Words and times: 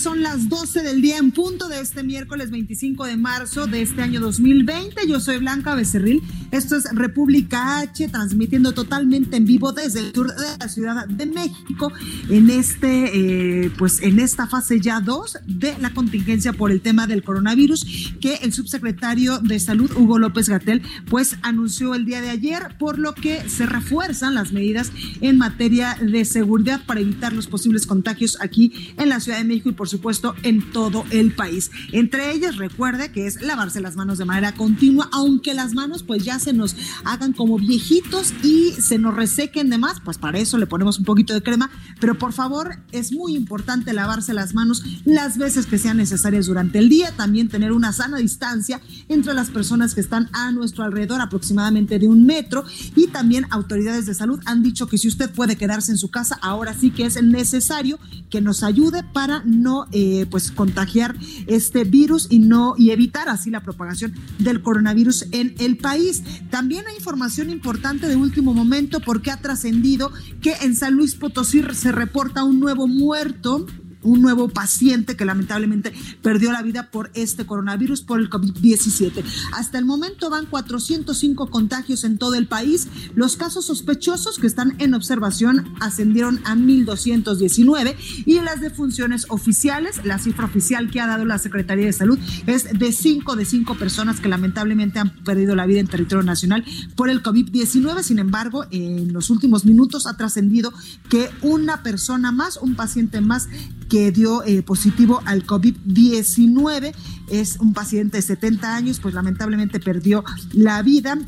Son 0.00 0.22
las 0.22 0.48
12 0.48 0.82
del 0.82 1.02
día 1.02 1.18
en 1.18 1.30
punto 1.30 1.68
de 1.68 1.78
este 1.78 2.02
miércoles 2.02 2.50
25 2.50 3.04
de 3.04 3.18
marzo 3.18 3.66
de 3.66 3.82
este 3.82 4.00
año 4.00 4.18
2020. 4.20 5.06
Yo 5.06 5.20
soy 5.20 5.36
Blanca 5.36 5.74
Becerril. 5.74 6.22
Esto 6.52 6.76
es 6.76 6.84
República 6.92 7.80
H, 7.80 8.08
transmitiendo 8.08 8.72
totalmente 8.72 9.36
en 9.36 9.44
vivo 9.44 9.72
desde 9.72 10.00
el 10.00 10.14
sur 10.14 10.34
de 10.34 10.56
la 10.58 10.68
Ciudad 10.68 11.06
de 11.06 11.26
México 11.26 11.92
en 12.30 12.48
este, 12.48 13.64
eh, 13.64 13.70
pues 13.76 14.00
en 14.00 14.20
esta 14.20 14.46
fase 14.46 14.80
ya 14.80 15.00
2 15.00 15.40
de 15.46 15.76
la 15.78 15.92
contingencia 15.92 16.54
por 16.54 16.72
el 16.72 16.80
tema 16.80 17.06
del 17.06 17.22
coronavirus 17.22 18.14
que 18.22 18.36
el 18.36 18.54
subsecretario 18.54 19.38
de 19.40 19.60
Salud 19.60 19.92
Hugo 19.94 20.18
López 20.18 20.48
Gatel 20.48 20.80
pues 21.10 21.36
anunció 21.42 21.94
el 21.94 22.06
día 22.06 22.22
de 22.22 22.30
ayer, 22.30 22.74
por 22.78 22.98
lo 22.98 23.14
que 23.14 23.46
se 23.50 23.66
refuerzan 23.66 24.34
las 24.34 24.52
medidas 24.52 24.92
en 25.20 25.36
materia 25.36 25.98
de 26.00 26.24
seguridad 26.24 26.86
para 26.86 27.00
evitar 27.00 27.34
los 27.34 27.48
posibles 27.48 27.86
contagios 27.86 28.38
aquí 28.40 28.94
en 28.96 29.10
la 29.10 29.20
Ciudad 29.20 29.36
de 29.36 29.44
México 29.44 29.68
y 29.68 29.72
por 29.72 29.89
supuesto 29.90 30.34
en 30.42 30.72
todo 30.72 31.04
el 31.10 31.34
país. 31.34 31.70
Entre 31.92 32.32
ellas, 32.32 32.56
recuerde 32.56 33.12
que 33.12 33.26
es 33.26 33.42
lavarse 33.42 33.80
las 33.80 33.96
manos 33.96 34.18
de 34.18 34.24
manera 34.24 34.52
continua, 34.52 35.08
aunque 35.12 35.54
las 35.54 35.74
manos 35.74 36.02
pues 36.02 36.24
ya 36.24 36.38
se 36.38 36.52
nos 36.52 36.76
hagan 37.04 37.32
como 37.32 37.58
viejitos 37.58 38.32
y 38.42 38.72
se 38.72 38.98
nos 38.98 39.14
resequen 39.14 39.70
de 39.70 39.78
más, 39.78 40.00
pues 40.00 40.18
para 40.18 40.38
eso 40.38 40.58
le 40.58 40.66
ponemos 40.66 40.98
un 40.98 41.04
poquito 41.04 41.34
de 41.34 41.42
crema, 41.42 41.70
pero 42.00 42.16
por 42.16 42.32
favor 42.32 42.78
es 42.92 43.12
muy 43.12 43.36
importante 43.36 43.92
lavarse 43.92 44.32
las 44.32 44.54
manos 44.54 44.82
las 45.04 45.38
veces 45.38 45.66
que 45.66 45.78
sean 45.78 45.96
necesarias 45.96 46.46
durante 46.46 46.78
el 46.78 46.88
día, 46.88 47.12
también 47.16 47.48
tener 47.48 47.72
una 47.72 47.92
sana 47.92 48.18
distancia 48.18 48.80
entre 49.08 49.34
las 49.34 49.50
personas 49.50 49.94
que 49.94 50.00
están 50.00 50.28
a 50.32 50.52
nuestro 50.52 50.84
alrededor, 50.84 51.20
aproximadamente 51.20 51.98
de 51.98 52.08
un 52.08 52.24
metro, 52.24 52.64
y 52.96 53.08
también 53.08 53.46
autoridades 53.50 54.06
de 54.06 54.14
salud 54.14 54.40
han 54.46 54.62
dicho 54.62 54.86
que 54.86 54.98
si 54.98 55.08
usted 55.08 55.30
puede 55.30 55.56
quedarse 55.56 55.92
en 55.92 55.98
su 55.98 56.10
casa, 56.10 56.38
ahora 56.42 56.74
sí 56.74 56.90
que 56.90 57.06
es 57.06 57.22
necesario 57.22 57.98
que 58.30 58.40
nos 58.40 58.62
ayude 58.62 59.02
para 59.02 59.42
no 59.44 59.79
eh, 59.92 60.26
pues 60.30 60.50
contagiar 60.50 61.16
este 61.46 61.84
virus 61.84 62.26
y 62.30 62.38
no 62.38 62.74
y 62.76 62.90
evitar 62.90 63.28
así 63.28 63.50
la 63.50 63.62
propagación 63.62 64.14
del 64.38 64.62
coronavirus 64.62 65.26
en 65.32 65.54
el 65.58 65.76
país. 65.76 66.22
También 66.50 66.86
hay 66.86 66.96
información 66.96 67.50
importante 67.50 68.08
de 68.08 68.16
último 68.16 68.54
momento 68.54 69.00
porque 69.00 69.30
ha 69.30 69.38
trascendido 69.38 70.12
que 70.40 70.54
en 70.62 70.74
San 70.74 70.94
Luis 70.94 71.14
Potosí 71.14 71.62
se 71.72 71.92
reporta 71.92 72.44
un 72.44 72.60
nuevo 72.60 72.86
muerto 72.86 73.66
un 74.02 74.22
nuevo 74.22 74.48
paciente 74.48 75.16
que 75.16 75.24
lamentablemente 75.24 75.92
perdió 76.22 76.52
la 76.52 76.62
vida 76.62 76.90
por 76.90 77.10
este 77.14 77.46
coronavirus, 77.46 78.02
por 78.02 78.20
el 78.20 78.30
COVID-17. 78.30 79.22
Hasta 79.54 79.78
el 79.78 79.84
momento 79.84 80.30
van 80.30 80.46
405 80.46 81.48
contagios 81.48 82.04
en 82.04 82.18
todo 82.18 82.34
el 82.34 82.46
país. 82.46 82.88
Los 83.14 83.36
casos 83.36 83.66
sospechosos 83.66 84.38
que 84.38 84.46
están 84.46 84.74
en 84.78 84.94
observación 84.94 85.74
ascendieron 85.80 86.40
a 86.44 86.54
1.219 86.54 87.96
y 88.26 88.40
las 88.40 88.60
defunciones 88.60 89.26
oficiales, 89.28 90.04
la 90.04 90.18
cifra 90.18 90.46
oficial 90.46 90.90
que 90.90 91.00
ha 91.00 91.06
dado 91.06 91.24
la 91.24 91.38
Secretaría 91.38 91.86
de 91.86 91.92
Salud 91.92 92.18
es 92.46 92.78
de 92.78 92.92
5 92.92 93.36
de 93.36 93.44
5 93.44 93.76
personas 93.76 94.20
que 94.20 94.28
lamentablemente 94.28 94.98
han 94.98 95.10
perdido 95.24 95.54
la 95.54 95.66
vida 95.66 95.80
en 95.80 95.86
territorio 95.86 96.24
nacional 96.24 96.64
por 96.96 97.10
el 97.10 97.22
COVID-19. 97.22 98.02
Sin 98.02 98.18
embargo, 98.18 98.66
en 98.70 99.12
los 99.12 99.30
últimos 99.30 99.64
minutos 99.64 100.06
ha 100.06 100.16
trascendido 100.16 100.72
que 101.08 101.30
una 101.42 101.82
persona 101.82 102.32
más, 102.32 102.56
un 102.56 102.74
paciente 102.74 103.20
más, 103.20 103.48
que 103.90 104.10
dio 104.12 104.42
eh, 104.44 104.62
positivo 104.62 105.20
al 105.26 105.44
COVID-19. 105.44 106.94
Es 107.28 107.58
un 107.58 107.74
paciente 107.74 108.16
de 108.18 108.22
70 108.22 108.74
años, 108.74 109.00
pues 109.00 109.14
lamentablemente 109.14 109.80
perdió 109.80 110.24
la 110.52 110.80
vida 110.82 111.18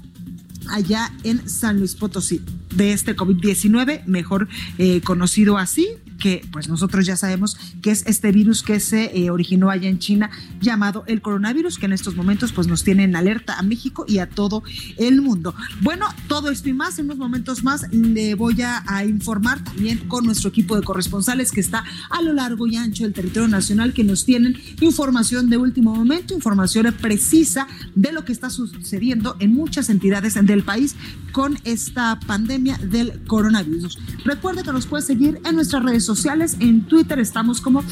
allá 0.70 1.12
en 1.24 1.46
San 1.48 1.78
Luis 1.78 1.94
Potosí 1.94 2.40
de 2.74 2.92
este 2.92 3.14
COVID-19, 3.14 4.06
mejor 4.06 4.48
eh, 4.78 5.00
conocido 5.02 5.58
así, 5.58 5.88
que 6.22 6.46
pues 6.52 6.68
nosotros 6.68 7.04
ya 7.04 7.16
sabemos 7.16 7.56
que 7.82 7.90
es 7.90 8.06
este 8.06 8.30
virus 8.30 8.62
que 8.62 8.78
se 8.78 9.10
eh, 9.18 9.30
originó 9.30 9.70
allá 9.70 9.88
en 9.88 9.98
China 9.98 10.30
llamado 10.60 11.02
el 11.08 11.20
coronavirus, 11.20 11.78
que 11.78 11.86
en 11.86 11.92
estos 11.92 12.14
momentos 12.14 12.52
pues 12.52 12.68
nos 12.68 12.84
tiene 12.84 13.02
en 13.02 13.16
alerta 13.16 13.58
a 13.58 13.62
México 13.62 14.04
y 14.06 14.18
a 14.18 14.28
todo 14.28 14.62
el 14.98 15.20
mundo. 15.20 15.52
Bueno, 15.80 16.06
todo 16.28 16.50
esto 16.50 16.68
y 16.68 16.74
más, 16.74 17.00
en 17.00 17.06
unos 17.06 17.18
momentos 17.18 17.64
más 17.64 17.92
le 17.92 18.36
voy 18.36 18.62
a, 18.62 18.84
informar 19.04 19.64
también 19.64 19.98
con 20.06 20.24
nuestro 20.24 20.50
equipo 20.50 20.76
de 20.76 20.82
corresponsales 20.82 21.50
que 21.50 21.60
está 21.60 21.82
a 22.08 22.22
lo 22.22 22.32
largo 22.32 22.68
y 22.68 22.76
ancho 22.76 23.02
del 23.02 23.12
territorio 23.12 23.48
nacional, 23.48 23.92
que 23.92 24.04
nos 24.04 24.24
tienen 24.24 24.56
información 24.80 25.50
de 25.50 25.56
último 25.56 25.92
momento, 25.92 26.34
información 26.34 26.94
precisa 27.00 27.66
de 27.96 28.12
lo 28.12 28.24
que 28.24 28.32
está 28.32 28.48
sucediendo 28.48 29.34
en 29.40 29.52
muchas 29.52 29.90
entidades 29.90 30.34
del 30.34 30.62
país 30.62 30.94
con 31.32 31.58
esta 31.64 32.20
pandemia 32.20 32.78
del 32.78 33.24
coronavirus. 33.24 33.98
Recuerde 34.24 34.62
que 34.62 34.72
nos 34.72 34.86
puede 34.86 35.02
seguir 35.02 35.40
en 35.44 35.56
nuestras 35.56 35.82
redes 35.82 36.04
sociales. 36.04 36.11
En 36.60 36.82
Twitter 36.82 37.18
estamos 37.20 37.62
como 37.62 37.82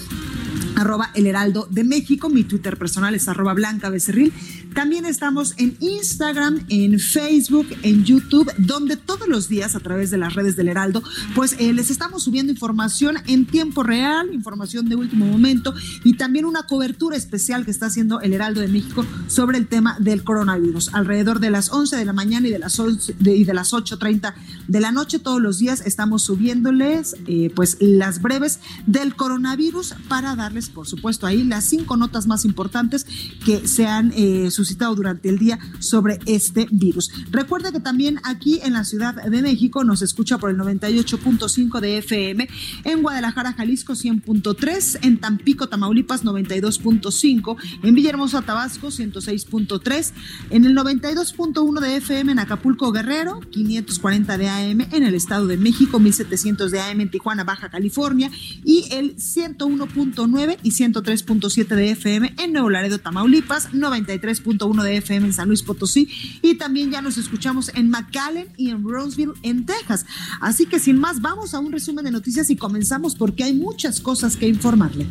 arroba 0.81 1.11
el 1.15 1.27
heraldo 1.27 1.69
de 1.71 1.85
México. 1.85 2.29
Mi 2.31 2.45
Twitter 2.45 2.79
personal 2.79 3.15
es 3.15 3.29
arroba 3.29 3.53
blanca 3.55 3.91
becerril. 3.91 4.33
También 4.75 5.05
estamos 5.05 5.55
en 5.59 5.77
Instagram, 5.81 6.61
en 6.69 6.99
Facebook, 6.99 7.67
en 7.83 8.05
YouTube, 8.05 8.51
donde 8.57 8.97
todos 8.97 9.29
los 9.29 9.49
días 9.49 9.77
a 9.77 9.81
través 9.81 10.11
de 10.11 10.17
las 10.17 10.35
redes 10.35 10.57
del 10.57 10.69
Heraldo, 10.69 11.03
pues 11.35 11.57
eh, 11.59 11.73
les 11.73 11.91
estamos 11.91 12.23
subiendo 12.23 12.53
información 12.53 13.17
en 13.27 13.47
tiempo 13.47 13.83
real, 13.83 14.33
información 14.33 14.89
de 14.89 14.97
último 14.97 15.27
momento 15.27 15.75
y 16.05 16.15
también 16.15 16.45
una 16.45 16.63
cobertura 16.63 17.17
especial 17.17 17.65
que 17.65 17.71
está 17.71 17.87
haciendo 17.87 18.21
el 18.21 18.33
Heraldo 18.33 18.61
de 18.61 18.69
México 18.69 19.05
sobre 19.27 19.59
el 19.59 19.67
tema 19.67 19.97
del 19.99 20.25
coronavirus. 20.25 20.95
Alrededor 20.95 21.41
de 21.41 21.51
las 21.51 21.73
11 21.73 21.97
de 21.97 22.05
la 22.05 22.13
mañana 22.13 22.49
y 22.49 22.51
de 22.51 22.59
las, 22.59 22.79
11, 22.79 23.17
de, 23.19 23.37
y 23.37 23.45
de 23.45 23.55
las 23.55 23.73
8.30 23.73 24.35
de 24.69 24.81
la 24.81 24.93
noche, 24.93 25.19
todos 25.19 25.41
los 25.41 25.59
días 25.59 25.83
estamos 25.85 26.23
subiéndoles 26.23 27.17
eh, 27.27 27.51
pues 27.55 27.77
las 27.81 28.23
breves 28.23 28.61
del 28.87 29.15
coronavirus 29.15 29.95
para 30.09 30.37
darles, 30.37 30.70
por 30.71 30.87
supuesto, 30.87 31.27
ahí 31.27 31.45
las 31.45 31.65
cinco 31.65 31.97
notas 31.97 32.27
más 32.27 32.45
importantes 32.45 33.07
que 33.45 33.67
se 33.67 33.87
han 33.87 34.13
eh, 34.17 34.51
suscitado 34.51 34.95
durante 34.95 35.29
el 35.29 35.39
día 35.39 35.59
sobre 35.79 36.19
este 36.27 36.67
virus. 36.71 37.11
Recuerda 37.31 37.73
que 37.73 37.81
también 37.81 38.21
aquí 38.25 38.61
en 38.63 38.73
la 38.73 38.85
Ciudad 38.85 39.15
de 39.15 39.43
México 39.43 39.85
nos 39.85 40.03
escucha 40.03 40.39
por 40.39 40.51
el 40.51 40.57
98.5 40.57 41.81
de 41.81 41.99
FM, 41.99 42.49
en 42.85 43.03
Guadalajara, 43.03 43.53
Jalisco 43.53 43.95
100.3, 43.95 44.99
en 45.03 45.19
Tampico, 45.19 45.69
Tamaulipas 45.69 46.25
92.5, 46.25 47.57
en 47.83 47.95
Villahermosa, 47.95 48.43
Tabasco 48.43 48.89
106.3, 48.89 50.13
en 50.51 50.65
el 50.65 50.77
92.1 50.77 51.81
de 51.81 51.97
FM 51.97 52.33
en 52.33 52.39
Acapulco, 52.39 52.93
Guerrero, 52.93 53.41
540 53.41 54.39
de 54.39 54.49
AM 54.49 54.81
en 54.93 55.03
el 55.03 55.15
Estado 55.15 55.47
de 55.47 55.57
México, 55.57 55.99
1700 55.99 56.71
de 56.71 56.81
AM 56.81 57.01
en 57.01 57.11
Tijuana, 57.11 57.45
Baja 57.45 57.71
California 57.71 58.31
y 58.65 58.89
el 58.93 59.17
101.9 59.17 60.59
y 60.63 60.71
103.7 60.71 61.67
de 61.67 61.91
FM 61.91 62.35
en 62.39 62.53
Nuevo 62.53 62.71
Laredo, 62.71 62.99
Tamaulipas, 62.99 63.73
93.1 63.73 64.83
de 64.83 64.97
FM 64.97 65.27
en 65.29 65.33
San 65.33 65.49
Luis 65.49 65.63
Potosí 65.63 66.09
y 66.43 66.55
también 66.55 66.91
ya 66.91 67.03
nos 67.03 67.19
escuchamos 67.19 67.71
en 67.75 67.91
McAllen 67.91 68.49
y 68.57 68.71
en 68.71 68.85
Roseville, 68.85 69.33
en 69.43 69.67
Texas. 69.67 70.07
Así 70.41 70.67
que 70.67 70.79
sin 70.79 70.99
más, 70.99 71.21
vamos 71.21 71.55
a 71.55 71.59
un 71.59 71.73
resumen 71.73 72.05
de 72.05 72.11
noticias 72.11 72.51
y 72.51 72.57
comenzamos 72.57 73.15
porque 73.15 73.45
hay 73.45 73.55
muchas 73.55 74.01
cosas 74.01 74.37
que 74.37 74.49
informarle. 74.49 75.07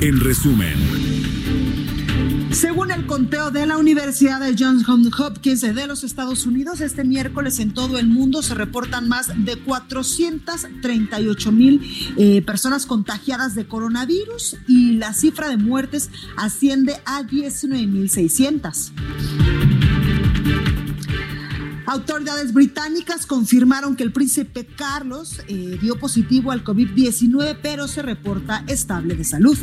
En 0.00 0.20
resumen. 0.20 1.55
Según 2.52 2.90
el 2.90 3.06
conteo 3.06 3.50
de 3.50 3.66
la 3.66 3.76
Universidad 3.76 4.40
de 4.40 4.54
Johns 4.58 4.86
Hopkins 4.88 5.60
de 5.60 5.86
los 5.86 6.04
Estados 6.04 6.46
Unidos, 6.46 6.80
este 6.80 7.04
miércoles 7.04 7.58
en 7.58 7.74
todo 7.74 7.98
el 7.98 8.06
mundo 8.06 8.42
se 8.42 8.54
reportan 8.54 9.08
más 9.08 9.30
de 9.44 9.56
438 9.56 11.52
mil 11.52 12.14
eh, 12.16 12.42
personas 12.42 12.86
contagiadas 12.86 13.54
de 13.54 13.66
coronavirus 13.66 14.56
y 14.68 14.92
la 14.92 15.12
cifra 15.12 15.48
de 15.48 15.56
muertes 15.56 16.10
asciende 16.36 16.96
a 17.04 17.22
19 17.24 17.86
mil 17.86 18.08
600. 18.08 18.92
Autoridades 21.86 22.52
británicas 22.52 23.26
confirmaron 23.26 23.94
que 23.94 24.02
el 24.02 24.12
príncipe 24.12 24.66
Carlos 24.66 25.40
eh, 25.46 25.78
dio 25.80 25.98
positivo 25.98 26.50
al 26.50 26.64
COVID-19, 26.64 27.58
pero 27.62 27.86
se 27.86 28.02
reporta 28.02 28.64
estable 28.66 29.14
de 29.14 29.24
salud. 29.24 29.56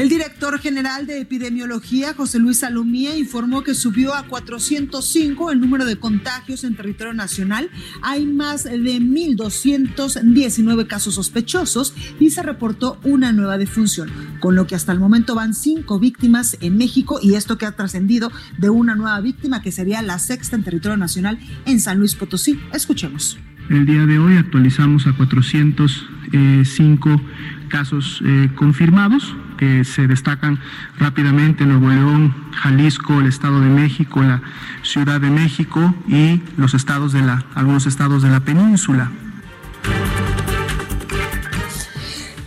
El 0.00 0.08
director 0.08 0.58
general 0.58 1.06
de 1.06 1.20
epidemiología, 1.20 2.14
José 2.14 2.38
Luis 2.38 2.60
Salomía, 2.60 3.18
informó 3.18 3.62
que 3.62 3.74
subió 3.74 4.14
a 4.14 4.22
405 4.22 5.50
el 5.50 5.60
número 5.60 5.84
de 5.84 5.96
contagios 5.96 6.64
en 6.64 6.74
territorio 6.74 7.12
nacional. 7.12 7.68
Hay 8.00 8.24
más 8.24 8.64
de 8.64 8.72
1.219 8.72 10.86
casos 10.86 11.16
sospechosos 11.16 11.92
y 12.18 12.30
se 12.30 12.42
reportó 12.42 12.98
una 13.04 13.32
nueva 13.32 13.58
defunción, 13.58 14.10
con 14.40 14.54
lo 14.54 14.66
que 14.66 14.74
hasta 14.74 14.92
el 14.92 15.00
momento 15.00 15.34
van 15.34 15.52
cinco 15.52 15.98
víctimas 15.98 16.56
en 16.62 16.78
México 16.78 17.20
y 17.22 17.34
esto 17.34 17.58
que 17.58 17.66
ha 17.66 17.72
trascendido 17.72 18.32
de 18.56 18.70
una 18.70 18.94
nueva 18.94 19.20
víctima 19.20 19.60
que 19.60 19.70
sería 19.70 20.00
la 20.00 20.18
sexta 20.18 20.56
en 20.56 20.64
territorio 20.64 20.96
nacional 20.96 21.38
en 21.66 21.78
San 21.78 21.98
Luis 21.98 22.14
Potosí. 22.14 22.58
Escuchemos. 22.72 23.36
El 23.68 23.84
día 23.84 24.06
de 24.06 24.18
hoy 24.18 24.38
actualizamos 24.38 25.06
a 25.06 25.12
405 25.12 27.20
casos 27.68 28.22
eh, 28.24 28.48
confirmados 28.56 29.36
que 29.60 29.84
se 29.84 30.06
destacan 30.06 30.58
rápidamente 30.98 31.66
Nuevo 31.66 31.90
León, 31.90 32.34
Jalisco, 32.52 33.20
el 33.20 33.26
Estado 33.26 33.60
de 33.60 33.68
México, 33.68 34.22
la 34.22 34.40
Ciudad 34.82 35.20
de 35.20 35.28
México 35.28 35.94
y 36.08 36.40
los 36.56 36.72
estados 36.72 37.12
de 37.12 37.20
la, 37.20 37.44
algunos 37.54 37.86
estados 37.86 38.22
de 38.22 38.30
la 38.30 38.40
península. 38.40 39.10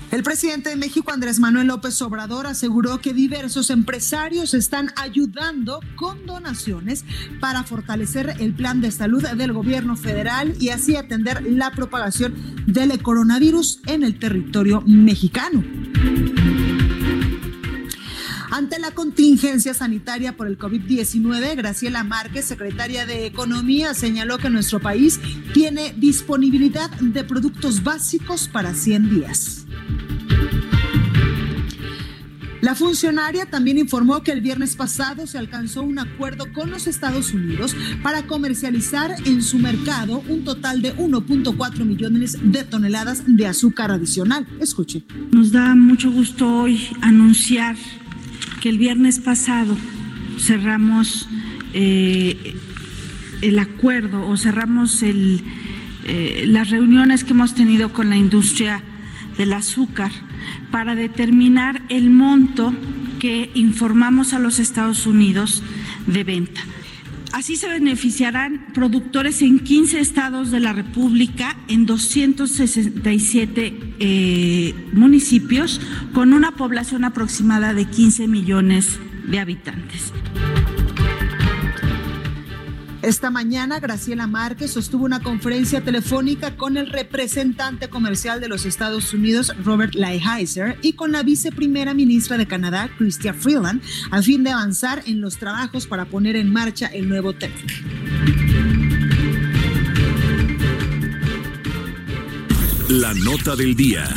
El 0.10 0.24
presidente 0.24 0.72
de 0.72 0.76
México, 0.76 1.12
Andrés 1.12 1.40
Manuel 1.40 1.68
López 1.68 2.02
Obrador, 2.02 2.48
aseguró 2.48 3.00
que 3.00 3.14
diversos 3.14 3.70
empresarios 3.70 4.56
están 4.56 4.92
ayudando 4.96 5.82
con 5.96 6.26
donaciones 6.26 7.06
para 7.40 7.64
fortalecer 7.64 8.36
el 8.40 8.54
plan 8.54 8.82
de 8.82 8.90
salud 8.92 9.24
del 9.24 9.54
gobierno 9.54 9.96
federal 9.96 10.56
y 10.60 10.70
así 10.70 10.96
atender 10.96 11.44
la 11.44 11.72
propagación 11.72 12.34
del 12.66 13.00
coronavirus 13.04 13.82
en 13.86 14.04
el 14.04 14.18
territorio 14.18 14.82
mexicano. 14.82 15.64
Ante 18.54 18.78
la 18.78 18.92
contingencia 18.92 19.74
sanitaria 19.74 20.38
por 20.38 20.46
el 20.46 20.60
COVID-19, 20.60 21.56
Graciela 21.56 22.04
Márquez, 22.04 22.46
secretaria 22.46 23.08
de 23.08 23.26
Economía, 23.26 23.96
señaló 23.96 24.38
que 24.38 24.52
nuestro 24.52 24.80
país 24.80 25.20
tiene 25.56 25.96
disponibilidad 25.98 26.92
de 26.92 27.24
productos 27.24 27.82
básicos 27.82 28.48
para 28.48 28.76
100 28.76 29.10
días. 29.10 29.66
La 32.62 32.76
funcionaria 32.76 33.48
también 33.48 33.80
informó 33.80 34.22
que 34.22 34.32
el 34.32 34.42
viernes 34.42 34.76
pasado 34.76 35.26
se 35.26 35.40
alcanzó 35.40 35.82
un 35.82 35.98
acuerdo 35.98 36.54
con 36.54 36.70
los 36.70 36.86
Estados 36.86 37.34
Unidos 37.34 37.76
para 38.04 38.28
comercializar 38.28 39.16
en 39.26 39.42
su 39.42 39.58
mercado 39.58 40.24
un 40.30 40.44
total 40.44 40.84
de 40.84 40.96
1.4 40.96 41.84
millones 41.86 42.38
de 42.42 42.64
toneladas 42.64 43.24
de 43.26 43.48
azúcar 43.48 43.90
adicional. 43.90 44.48
Escuche. 44.62 45.04
Nos 45.32 45.52
da 45.52 45.74
mucho 45.74 46.12
gusto 46.12 46.48
hoy 46.48 46.88
anunciar 47.02 47.76
que 48.64 48.70
el 48.70 48.78
viernes 48.78 49.20
pasado 49.20 49.76
cerramos 50.40 51.28
eh, 51.74 52.56
el 53.42 53.60
acuerdo 53.60 54.26
o 54.26 54.38
cerramos 54.38 55.04
eh, 55.04 56.46
las 56.48 56.70
reuniones 56.70 57.26
que 57.26 57.32
hemos 57.32 57.56
tenido 57.56 57.92
con 57.92 58.10
la 58.10 58.16
industria 58.16 58.82
del 59.38 59.52
azúcar 59.52 60.14
para 60.72 60.96
determinar 60.96 61.82
el 61.90 62.10
monto 62.10 62.74
que 63.20 63.52
informamos 63.54 64.32
a 64.32 64.40
los 64.40 64.60
Estados 64.60 65.08
Unidos 65.08 65.62
de 66.08 66.24
venta. 66.24 66.62
Así 67.34 67.56
se 67.56 67.68
beneficiarán 67.68 68.68
productores 68.76 69.42
en 69.42 69.60
15 69.60 70.00
estados 70.00 70.52
de 70.52 70.60
la 70.60 70.72
República, 70.72 71.58
en 71.68 71.88
267 71.88 73.96
eh, 74.00 74.76
municipios, 74.94 75.82
con 76.14 76.34
una 76.34 76.52
población 76.52 77.06
aproximada 77.06 77.74
de 77.74 77.86
15 77.86 78.28
millones 78.28 79.00
de 79.26 79.40
habitantes. 79.40 80.14
Esta 83.04 83.30
mañana, 83.30 83.82
Graciela 83.82 84.28
Márquez 84.28 84.72
sostuvo 84.72 85.04
una 85.04 85.22
conferencia 85.22 85.82
telefónica 85.82 86.56
con 86.56 86.78
el 86.78 86.90
representante 86.90 87.90
comercial 87.90 88.40
de 88.40 88.48
los 88.48 88.66
Estados 88.66 89.14
Unidos, 89.14 89.54
Robert 89.62 89.94
Lighthizer, 89.94 90.78
y 90.82 90.94
con 90.94 91.12
la 91.12 91.22
viceprimera 91.22 91.94
ministra 91.94 92.38
de 92.38 92.48
Canadá, 92.48 92.90
Chrystia 92.98 93.34
Freeland, 93.34 93.82
a 94.10 94.22
fin 94.22 94.46
de 94.46 94.52
avanzar 94.52 95.04
en 95.06 95.20
los 95.20 95.36
trabajos 95.36 95.86
para 95.86 96.06
poner 96.06 96.38
en 96.38 96.54
marcha 96.54 96.88
el 96.88 97.10
nuevo 97.10 97.34
TEC. 97.34 97.52
La 102.88 103.14
nota 103.16 103.58
del 103.58 103.76
día. 103.76 104.08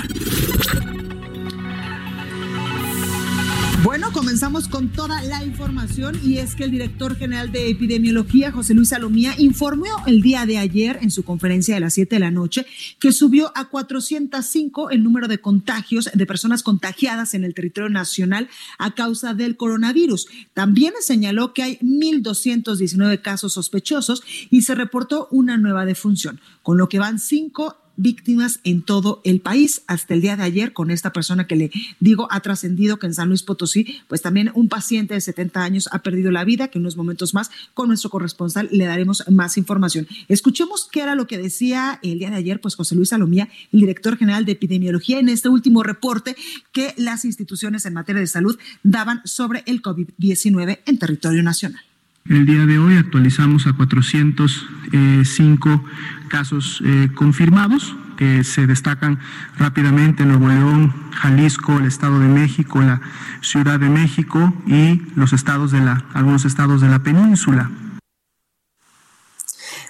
Bueno, 3.82 4.10
comenzamos 4.10 4.68
con 4.68 4.88
toda 4.88 5.22
la 5.22 5.44
información 5.44 6.18
y 6.24 6.38
es 6.38 6.54
que 6.54 6.64
el 6.64 6.70
director 6.70 7.14
general 7.14 7.52
de 7.52 7.68
epidemiología, 7.68 8.50
José 8.50 8.74
Luis 8.74 8.88
Salomía, 8.88 9.34
informó 9.38 9.84
el 10.06 10.22
día 10.22 10.46
de 10.46 10.58
ayer 10.58 10.98
en 11.02 11.10
su 11.10 11.24
conferencia 11.24 11.74
de 11.74 11.80
las 11.80 11.94
7 11.94 12.16
de 12.16 12.20
la 12.20 12.30
noche 12.30 12.66
que 12.98 13.12
subió 13.12 13.52
a 13.54 13.66
405 13.66 14.90
el 14.90 15.04
número 15.04 15.28
de 15.28 15.38
contagios 15.38 16.10
de 16.12 16.26
personas 16.26 16.62
contagiadas 16.62 17.34
en 17.34 17.44
el 17.44 17.54
territorio 17.54 17.90
nacional 17.90 18.48
a 18.78 18.94
causa 18.94 19.34
del 19.34 19.56
coronavirus. 19.56 20.26
También 20.54 20.94
señaló 21.00 21.52
que 21.52 21.62
hay 21.62 21.78
1.219 21.78 23.20
casos 23.20 23.52
sospechosos 23.52 24.22
y 24.50 24.62
se 24.62 24.74
reportó 24.74 25.28
una 25.30 25.58
nueva 25.58 25.84
defunción, 25.84 26.40
con 26.62 26.78
lo 26.78 26.88
que 26.88 26.98
van 26.98 27.18
cinco 27.18 27.76
víctimas 27.96 28.60
en 28.64 28.82
todo 28.82 29.20
el 29.24 29.40
país. 29.40 29.82
Hasta 29.86 30.14
el 30.14 30.20
día 30.20 30.36
de 30.36 30.42
ayer, 30.42 30.72
con 30.72 30.90
esta 30.90 31.12
persona 31.12 31.46
que 31.46 31.56
le 31.56 31.70
digo, 32.00 32.28
ha 32.30 32.40
trascendido 32.40 32.98
que 32.98 33.06
en 33.06 33.14
San 33.14 33.28
Luis 33.28 33.42
Potosí, 33.42 33.98
pues 34.08 34.22
también 34.22 34.50
un 34.54 34.68
paciente 34.68 35.14
de 35.14 35.20
70 35.20 35.62
años 35.62 35.88
ha 35.92 36.00
perdido 36.00 36.30
la 36.30 36.44
vida, 36.44 36.68
que 36.68 36.78
en 36.78 36.82
unos 36.82 36.96
momentos 36.96 37.34
más 37.34 37.50
con 37.74 37.88
nuestro 37.88 38.10
corresponsal 38.10 38.68
le 38.70 38.84
daremos 38.84 39.24
más 39.30 39.56
información. 39.56 40.06
Escuchemos 40.28 40.88
qué 40.90 41.00
era 41.00 41.14
lo 41.14 41.26
que 41.26 41.38
decía 41.38 41.98
el 42.02 42.18
día 42.18 42.30
de 42.30 42.36
ayer, 42.36 42.60
pues 42.60 42.74
José 42.74 42.94
Luis 42.94 43.10
Salomía, 43.10 43.48
el 43.72 43.80
director 43.80 44.16
general 44.16 44.44
de 44.44 44.52
epidemiología, 44.52 45.18
en 45.18 45.28
este 45.28 45.48
último 45.48 45.82
reporte 45.82 46.36
que 46.72 46.94
las 46.96 47.24
instituciones 47.24 47.86
en 47.86 47.94
materia 47.94 48.20
de 48.20 48.26
salud 48.26 48.58
daban 48.82 49.22
sobre 49.24 49.62
el 49.66 49.82
COVID-19 49.82 50.80
en 50.86 50.98
territorio 50.98 51.42
nacional. 51.42 51.82
El 52.28 52.44
día 52.44 52.66
de 52.66 52.80
hoy 52.80 52.96
actualizamos 52.96 53.68
a 53.68 53.74
405 53.74 55.84
casos 56.28 56.82
eh, 56.84 57.08
confirmados 57.14 57.94
que 58.16 58.42
se 58.42 58.66
destacan 58.66 59.20
rápidamente 59.58 60.26
Nuevo 60.26 60.48
León, 60.48 60.92
Jalisco, 61.12 61.78
el 61.78 61.86
Estado 61.86 62.18
de 62.18 62.26
México, 62.26 62.82
la 62.82 63.00
Ciudad 63.42 63.78
de 63.78 63.90
México 63.90 64.52
y 64.66 65.02
los 65.14 65.32
estados 65.32 65.70
de 65.70 65.78
la 65.80 66.04
algunos 66.14 66.44
estados 66.44 66.80
de 66.80 66.88
la 66.88 67.04
península. 67.04 67.70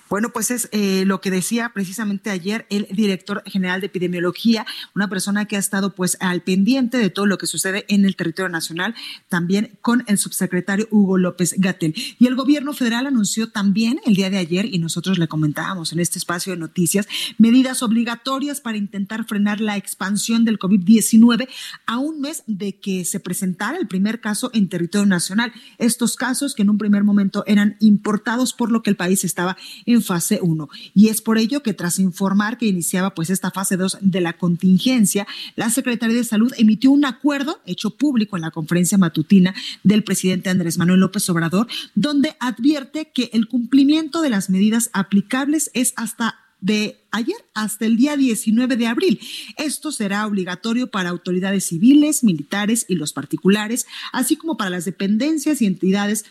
Bueno, 0.09 0.31
pues 0.31 0.53
es 0.53 0.69
eh, 0.71 1.05
lo 1.05 1.21
que 1.21 1.33
decía 1.33 1.73
precisamente 1.75 2.31
ayer 2.31 2.65
el 2.71 2.87
director 2.93 3.43
general 3.45 3.81
de 3.81 3.89
epidemiología, 3.89 4.65
una 4.95 5.09
persona 5.09 5.47
que 5.47 5.57
ha 5.57 5.59
estado 5.59 5.95
pues 5.95 6.17
al 6.21 6.43
pendiente 6.43 6.99
de 6.99 7.11
todo 7.11 7.27
lo 7.27 7.39
que 7.39 7.49
sucede 7.49 7.85
en 7.89 8.05
el 8.05 8.15
territorio 8.15 8.49
nacional, 8.49 8.95
también 9.29 9.79
con 9.81 10.05
el 10.07 10.19
subsecretario 10.19 10.87
Hugo 10.91 11.19
López 11.19 11.55
Gatel. 11.59 11.95
Y 12.19 12.27
el 12.27 12.37
gobierno 12.37 12.73
federal 12.73 13.07
anunció 13.07 13.51
también 13.51 14.01
el 14.07 14.15
día 14.15 14.31
de 14.31 14.39
ayer, 14.39 14.67
y 14.67 14.79
nosotros 14.79 15.19
le 15.19 15.27
comentábamos 15.27 15.93
en 15.93 15.99
este 15.99 16.19
espacio 16.19 16.53
de 16.53 16.59
noticias, 16.59 17.09
medidas 17.39 17.83
obligatorias 17.83 18.61
para 18.61 18.79
intentar 18.79 19.25
frenar 19.25 19.61
la 19.61 19.77
expansión 19.77 20.45
del 20.45 20.59
COVID-19 20.59 21.49
a 21.87 21.99
un 21.99 22.21
mes 22.21 22.45
de 22.47 22.79
que 22.79 23.05
se 23.05 23.19
presentara 23.19 23.77
el 23.77 23.89
primer 23.89 24.21
caso 24.21 24.51
en 24.55 24.69
territorio 24.69 25.07
nacional. 25.07 25.53
Estos 25.79 26.17
casos 26.17 26.55
que 26.55 26.63
en 26.63 26.71
un 26.71 26.79
primer 26.79 27.03
momento 27.03 27.43
eran 27.47 27.77
importados 27.81 28.53
por 28.53 28.71
lo 28.71 28.83
que 28.83 28.91
el 28.91 28.97
país 28.97 29.25
estaba 29.25 29.57
en 29.85 29.96
fase 30.03 30.41
1. 30.43 30.69
Y 30.95 31.09
es 31.09 31.21
por 31.23 31.39
ello 31.39 31.63
que 31.63 31.75
tras 31.75 31.99
informar 31.99 32.59
que 32.59 32.67
iniciaba 32.67 33.15
pues 33.15 33.31
esta 33.31 33.51
fase 33.51 33.77
2 33.77 33.99
de 34.01 34.21
la 34.21 34.35
contingencia, 34.35 35.27
la 35.55 35.71
Secretaría 35.71 36.17
de 36.17 36.25
Salud 36.25 36.53
emitió 36.59 36.91
un 36.91 37.05
acuerdo 37.05 37.61
hecho 37.67 37.91
público 37.91 38.37
en 38.37 38.43
la 38.43 38.51
conferencia 38.51 38.99
matutina 38.99 39.55
del 39.83 40.05
presidente 40.05 40.51
Andrés 40.51 40.79
Manuel 40.79 41.01
López 41.01 41.29
Obrador, 41.31 41.67
donde 41.95 42.37
advierte 42.41 43.11
que 43.13 43.31
el 43.33 43.49
cumplimiento 43.49 44.23
de 44.23 44.31
las 44.31 44.51
medidas 44.51 44.91
aplicables 44.93 45.71
es 45.75 45.93
hasta 45.97 46.41
de 46.61 46.97
ayer 47.11 47.37
hasta 47.55 47.87
el 47.87 47.97
día 47.97 48.17
19 48.17 48.77
de 48.77 48.87
abril. 48.87 49.21
Esto 49.57 49.93
será 49.93 50.27
obligatorio 50.27 50.91
para 50.91 51.11
autoridades 51.11 51.65
civiles, 51.65 52.25
militares 52.25 52.87
y 52.89 52.95
los 52.95 53.13
particulares, 53.13 53.87
así 54.13 54.37
como 54.37 54.57
para 54.57 54.71
las 54.71 54.85
dependencias 54.85 55.63
y 55.63 55.67
entidades 55.67 56.25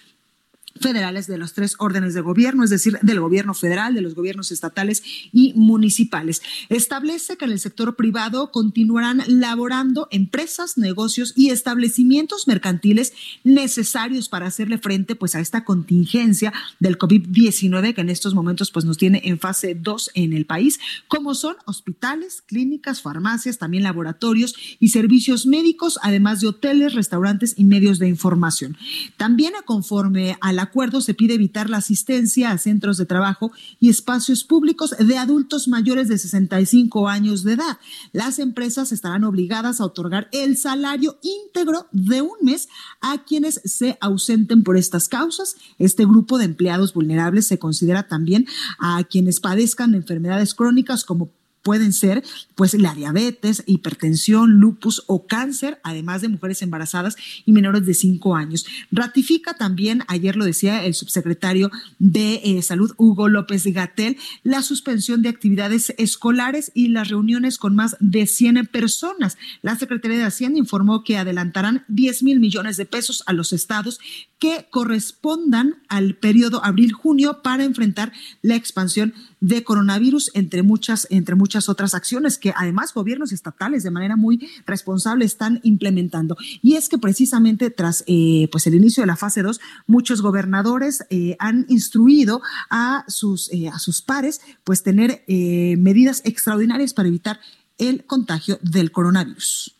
federales 0.79 1.27
de 1.27 1.37
los 1.37 1.53
tres 1.53 1.75
órdenes 1.79 2.13
de 2.13 2.21
gobierno, 2.21 2.63
es 2.63 2.69
decir, 2.69 2.97
del 3.01 3.19
gobierno 3.19 3.53
federal, 3.53 3.93
de 3.95 4.01
los 4.01 4.15
gobiernos 4.15 4.51
estatales 4.51 5.03
y 5.31 5.53
municipales. 5.55 6.41
Establece 6.69 7.37
que 7.37 7.45
en 7.45 7.51
el 7.51 7.59
sector 7.59 7.95
privado 7.95 8.51
continuarán 8.51 9.23
laborando 9.27 10.07
empresas, 10.11 10.77
negocios 10.77 11.33
y 11.35 11.49
establecimientos 11.49 12.47
mercantiles 12.47 13.13
necesarios 13.43 14.29
para 14.29 14.47
hacerle 14.47 14.77
frente 14.77 15.15
pues 15.15 15.35
a 15.35 15.39
esta 15.39 15.63
contingencia 15.63 16.53
del 16.79 16.97
COVID-19 16.97 17.93
que 17.93 18.01
en 18.01 18.09
estos 18.09 18.33
momentos 18.33 18.71
pues 18.71 18.85
nos 18.85 18.97
tiene 18.97 19.21
en 19.25 19.39
fase 19.39 19.75
2 19.75 20.11
en 20.13 20.33
el 20.33 20.45
país, 20.45 20.79
como 21.07 21.35
son 21.35 21.55
hospitales, 21.65 22.41
clínicas, 22.41 23.01
farmacias, 23.01 23.57
también 23.57 23.83
laboratorios 23.83 24.55
y 24.79 24.89
servicios 24.89 25.45
médicos, 25.45 25.99
además 26.01 26.41
de 26.41 26.47
hoteles, 26.47 26.93
restaurantes 26.93 27.53
y 27.57 27.63
medios 27.63 27.99
de 27.99 28.07
información. 28.07 28.77
También 29.17 29.53
conforme 29.65 30.37
al 30.41 30.59
acuerdo 30.65 31.01
se 31.01 31.13
pide 31.13 31.35
evitar 31.35 31.69
la 31.69 31.77
asistencia 31.77 32.51
a 32.51 32.57
centros 32.57 32.97
de 32.97 33.05
trabajo 33.05 33.51
y 33.79 33.89
espacios 33.89 34.43
públicos 34.43 34.95
de 34.97 35.17
adultos 35.17 35.67
mayores 35.67 36.07
de 36.07 36.17
65 36.17 37.07
años 37.07 37.43
de 37.43 37.53
edad. 37.53 37.77
Las 38.11 38.39
empresas 38.39 38.91
estarán 38.91 39.23
obligadas 39.23 39.79
a 39.79 39.85
otorgar 39.85 40.27
el 40.31 40.57
salario 40.57 41.17
íntegro 41.21 41.87
de 41.91 42.21
un 42.21 42.37
mes 42.41 42.67
a 43.01 43.23
quienes 43.23 43.61
se 43.63 43.97
ausenten 44.01 44.63
por 44.63 44.77
estas 44.77 45.07
causas. 45.07 45.55
Este 45.79 46.05
grupo 46.05 46.37
de 46.37 46.45
empleados 46.45 46.93
vulnerables 46.93 47.47
se 47.47 47.59
considera 47.59 48.07
también 48.07 48.47
a 48.79 49.03
quienes 49.03 49.39
padezcan 49.39 49.95
enfermedades 49.95 50.53
crónicas 50.53 51.05
como 51.05 51.29
pueden 51.65 51.93
ser 51.93 52.23
pues 52.53 52.75
la 52.75 52.93
diabetes, 52.93 53.63
hipertensión, 53.65 54.59
lupus 54.59 55.03
o 55.07 55.25
cáncer, 55.25 55.79
además 55.83 56.21
de 56.21 56.29
mujeres 56.29 56.61
embarazadas 56.61 57.15
y 57.43 57.51
menores 57.51 57.87
de 57.87 57.95
5 57.95 58.35
años. 58.35 58.67
Ratifica 58.91 59.55
también, 59.55 60.03
ayer 60.07 60.35
lo 60.35 60.45
decía 60.45 60.85
el 60.85 60.93
subsecretario 60.93 61.71
de 61.97 62.39
eh, 62.43 62.61
Salud, 62.61 62.93
Hugo 62.97 63.29
López 63.29 63.65
Gatel, 63.65 64.17
la 64.43 64.61
suspensión 64.61 65.23
de 65.23 65.29
actividades 65.29 65.95
escolares 65.97 66.71
y 66.75 66.89
las 66.89 67.09
reuniones 67.09 67.57
con 67.57 67.75
más 67.75 67.97
de 67.99 68.27
100 68.27 68.67
personas. 68.67 69.35
La 69.63 69.75
Secretaría 69.75 70.19
de 70.19 70.25
Hacienda 70.25 70.59
informó 70.59 71.03
que 71.03 71.17
adelantarán 71.17 71.83
10 71.87 72.21
mil 72.21 72.39
millones 72.39 72.77
de 72.77 72.85
pesos 72.85 73.23
a 73.25 73.33
los 73.33 73.53
estados 73.53 73.99
que 74.37 74.67
correspondan 74.69 75.81
al 75.87 76.13
periodo 76.13 76.63
abril-junio 76.63 77.41
para 77.41 77.63
enfrentar 77.63 78.11
la 78.43 78.55
expansión 78.55 79.15
de 79.39 79.63
coronavirus, 79.63 80.31
entre 80.33 80.61
muchas, 80.61 81.07
entre 81.09 81.35
muchas 81.35 81.54
otras 81.69 81.93
acciones 81.93 82.37
que 82.37 82.53
además 82.55 82.93
gobiernos 82.93 83.31
estatales 83.31 83.83
de 83.83 83.91
manera 83.91 84.15
muy 84.15 84.49
responsable 84.65 85.25
están 85.25 85.59
implementando. 85.63 86.37
Y 86.61 86.75
es 86.75 86.89
que 86.89 86.97
precisamente 86.97 87.69
tras 87.69 88.03
eh, 88.07 88.47
pues 88.51 88.67
el 88.67 88.75
inicio 88.75 89.01
de 89.01 89.07
la 89.07 89.15
fase 89.15 89.41
2, 89.41 89.59
muchos 89.87 90.21
gobernadores 90.21 91.05
eh, 91.09 91.35
han 91.39 91.65
instruido 91.69 92.41
a 92.69 93.05
sus, 93.07 93.51
eh, 93.51 93.69
a 93.69 93.79
sus 93.79 94.01
pares 94.01 94.41
pues 94.63 94.83
tener 94.83 95.23
medidas 95.27 96.21
extraordinarias 96.25 96.93
para 96.93 97.07
evitar 97.07 97.39
el 97.77 98.05
contagio 98.05 98.59
del 98.61 98.91
coronavirus. 98.91 99.75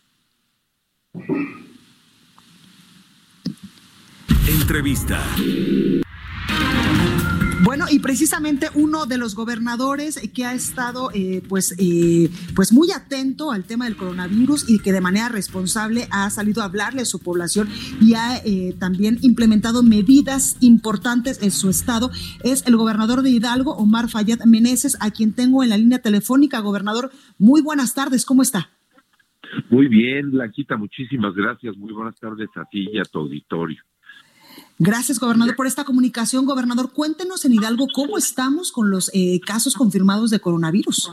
Entrevista. 4.48 5.24
Bueno, 7.76 7.92
y 7.92 7.98
precisamente 7.98 8.68
uno 8.74 9.04
de 9.04 9.18
los 9.18 9.34
gobernadores 9.34 10.18
que 10.34 10.46
ha 10.46 10.54
estado 10.54 11.10
eh, 11.12 11.42
pues, 11.46 11.76
eh, 11.78 12.30
pues 12.54 12.72
muy 12.72 12.90
atento 12.90 13.52
al 13.52 13.64
tema 13.64 13.84
del 13.84 13.98
coronavirus 13.98 14.70
y 14.70 14.78
que 14.78 14.94
de 14.94 15.02
manera 15.02 15.28
responsable 15.28 16.08
ha 16.10 16.30
salido 16.30 16.62
a 16.62 16.64
hablarle 16.64 17.02
a 17.02 17.04
su 17.04 17.22
población 17.22 17.68
y 18.00 18.14
ha 18.14 18.38
eh, 18.38 18.74
también 18.78 19.18
implementado 19.20 19.82
medidas 19.82 20.56
importantes 20.62 21.42
en 21.42 21.50
su 21.50 21.68
estado 21.68 22.10
es 22.42 22.66
el 22.66 22.78
gobernador 22.78 23.20
de 23.20 23.28
Hidalgo, 23.28 23.76
Omar 23.76 24.08
Fayad 24.08 24.46
Meneses, 24.46 24.96
a 25.02 25.10
quien 25.10 25.34
tengo 25.34 25.62
en 25.62 25.68
la 25.68 25.76
línea 25.76 25.98
telefónica. 25.98 26.60
Gobernador, 26.60 27.10
muy 27.36 27.60
buenas 27.60 27.92
tardes, 27.92 28.24
¿cómo 28.24 28.40
está? 28.40 28.70
Muy 29.68 29.88
bien, 29.88 30.30
Blanquita, 30.30 30.78
muchísimas 30.78 31.34
gracias. 31.34 31.76
Muy 31.76 31.92
buenas 31.92 32.18
tardes 32.18 32.48
a 32.56 32.64
ti 32.64 32.88
y 32.90 32.98
a 32.98 33.02
tu 33.02 33.18
auditorio. 33.18 33.82
Gracias, 34.78 35.18
gobernador, 35.18 35.56
por 35.56 35.66
esta 35.66 35.84
comunicación. 35.84 36.44
Gobernador, 36.44 36.92
cuéntenos 36.92 37.44
en 37.44 37.54
Hidalgo 37.54 37.86
cómo 37.94 38.18
estamos 38.18 38.72
con 38.72 38.90
los 38.90 39.10
eh, 39.14 39.40
casos 39.40 39.74
confirmados 39.74 40.30
de 40.30 40.40
coronavirus. 40.40 41.10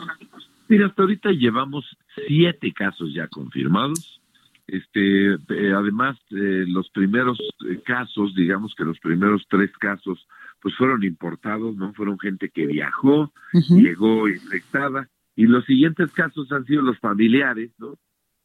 Mira, 0.67 0.87
hasta 0.87 1.03
ahorita 1.03 1.29
llevamos 1.31 1.85
siete 2.27 2.73
casos 2.73 3.13
ya 3.13 3.27
confirmados. 3.27 4.21
Este, 4.67 5.33
eh, 5.33 5.73
además, 5.75 6.17
eh, 6.31 6.65
los 6.67 6.89
primeros 6.89 7.37
casos, 7.85 8.33
digamos 8.35 8.73
que 8.75 8.83
los 8.83 8.99
primeros 8.99 9.43
tres 9.49 9.71
casos, 9.77 10.27
pues 10.61 10.75
fueron 10.75 11.03
importados, 11.03 11.75
¿no? 11.75 11.93
Fueron 11.93 12.19
gente 12.19 12.49
que 12.49 12.65
viajó, 12.65 13.31
llegó 13.69 14.27
infectada, 14.27 15.09
y 15.35 15.45
los 15.45 15.65
siguientes 15.65 16.11
casos 16.11 16.51
han 16.51 16.65
sido 16.65 16.81
los 16.81 16.99
familiares, 16.99 17.71
¿no? 17.77 17.97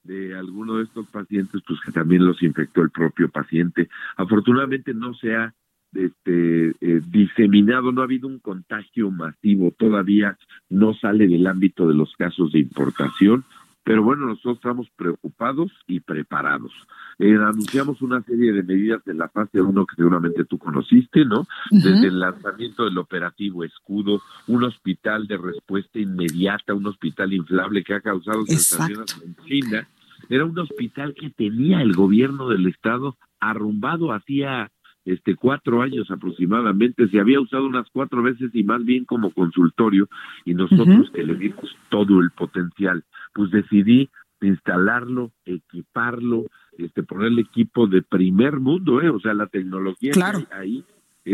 De 0.09 0.35
alguno 0.37 0.77
de 0.77 0.85
estos 0.85 1.07
pacientes, 1.09 1.61
pues 1.67 1.79
que 1.85 1.93
también 1.93 2.25
los 2.25 2.43
infectó 2.43 2.81
el 2.81 2.91
propio 2.91 3.29
paciente. 3.29 3.89
Afortunadamente 4.17 4.95
no 4.95 5.13
se 5.15 5.37
ha 5.37 5.55
este, 5.93 6.71
eh, 6.81 7.01
diseminado, 7.07 7.93
no 7.93 8.01
ha 8.01 8.05
habido 8.05 8.27
un 8.27 8.39
contagio 8.39 9.11
masivo, 9.11 9.71
todavía 9.79 10.37
no 10.71 10.95
sale 10.95 11.29
del 11.29 11.47
ámbito 11.47 11.87
de 11.87 11.95
los 11.95 12.15
casos 12.17 12.53
de 12.53 12.61
importación, 12.61 13.45
pero 13.85 14.03
bueno, 14.03 14.27
nosotros 14.27 14.57
estamos 14.57 14.87
preocupados 14.97 15.73
y 15.87 16.01
preparados. 16.01 16.73
Eh, 17.19 17.35
anunciamos 17.35 18.03
una 18.03 18.23
serie 18.23 18.53
de 18.53 18.63
medidas 18.63 19.01
en 19.07 19.17
la 19.17 19.29
fase 19.29 19.63
1 19.63 19.87
que 19.87 19.97
seguramente 19.97 20.45
tú 20.45 20.59
conociste, 20.59 21.25
¿no? 21.25 21.47
Desde 21.71 22.09
el 22.09 22.21
lanzamiento 22.21 22.85
del 22.85 22.99
operativo 22.99 23.65
Escudo, 23.65 24.21
un 24.47 24.65
hospital 24.65 25.27
de 25.27 25.39
respuesta 25.39 25.99
inmediata, 25.99 26.75
un 26.75 26.87
hospital 26.87 27.33
inflable 27.33 27.83
que 27.83 27.95
ha 27.95 28.01
causado 28.01 28.45
sensaciones 28.45 29.23
en 29.25 29.35
China, 29.47 29.89
era 30.29 30.45
un 30.45 30.59
hospital 30.59 31.15
que 31.15 31.31
tenía 31.31 31.83
el 31.83 31.95
gobierno 31.95 32.49
del 32.49 32.67
estado 32.67 33.17
arrumbado 33.41 34.13
hacía 34.13 34.71
este 35.05 35.37
cuatro 35.37 35.81
años 35.81 36.11
aproximadamente, 36.11 37.09
se 37.09 37.19
había 37.19 37.41
usado 37.41 37.67
unas 37.67 37.89
cuatro 37.91 38.23
veces 38.23 38.51
y 38.53 38.63
más 38.63 38.85
bien 38.85 39.05
como 39.05 39.31
consultorio, 39.31 40.09
y 40.45 40.53
nosotros 40.55 41.11
que 41.13 41.25
le 41.25 41.35
dimos 41.35 41.75
todo 41.89 42.21
el 42.21 42.31
potencial, 42.31 43.05
pues 43.33 43.51
decidí 43.51 44.11
instalarlo, 44.41 45.33
equiparlo, 45.47 46.45
este 46.77 47.03
ponerle 47.03 47.41
equipo 47.41 47.87
de 47.87 48.03
primer 48.03 48.61
mundo, 48.61 49.01
eh, 49.01 49.09
o 49.09 49.19
sea, 49.19 49.35
la 49.35 49.47
tecnología 49.47 50.13
claro. 50.13 50.41
ahí 50.51 50.85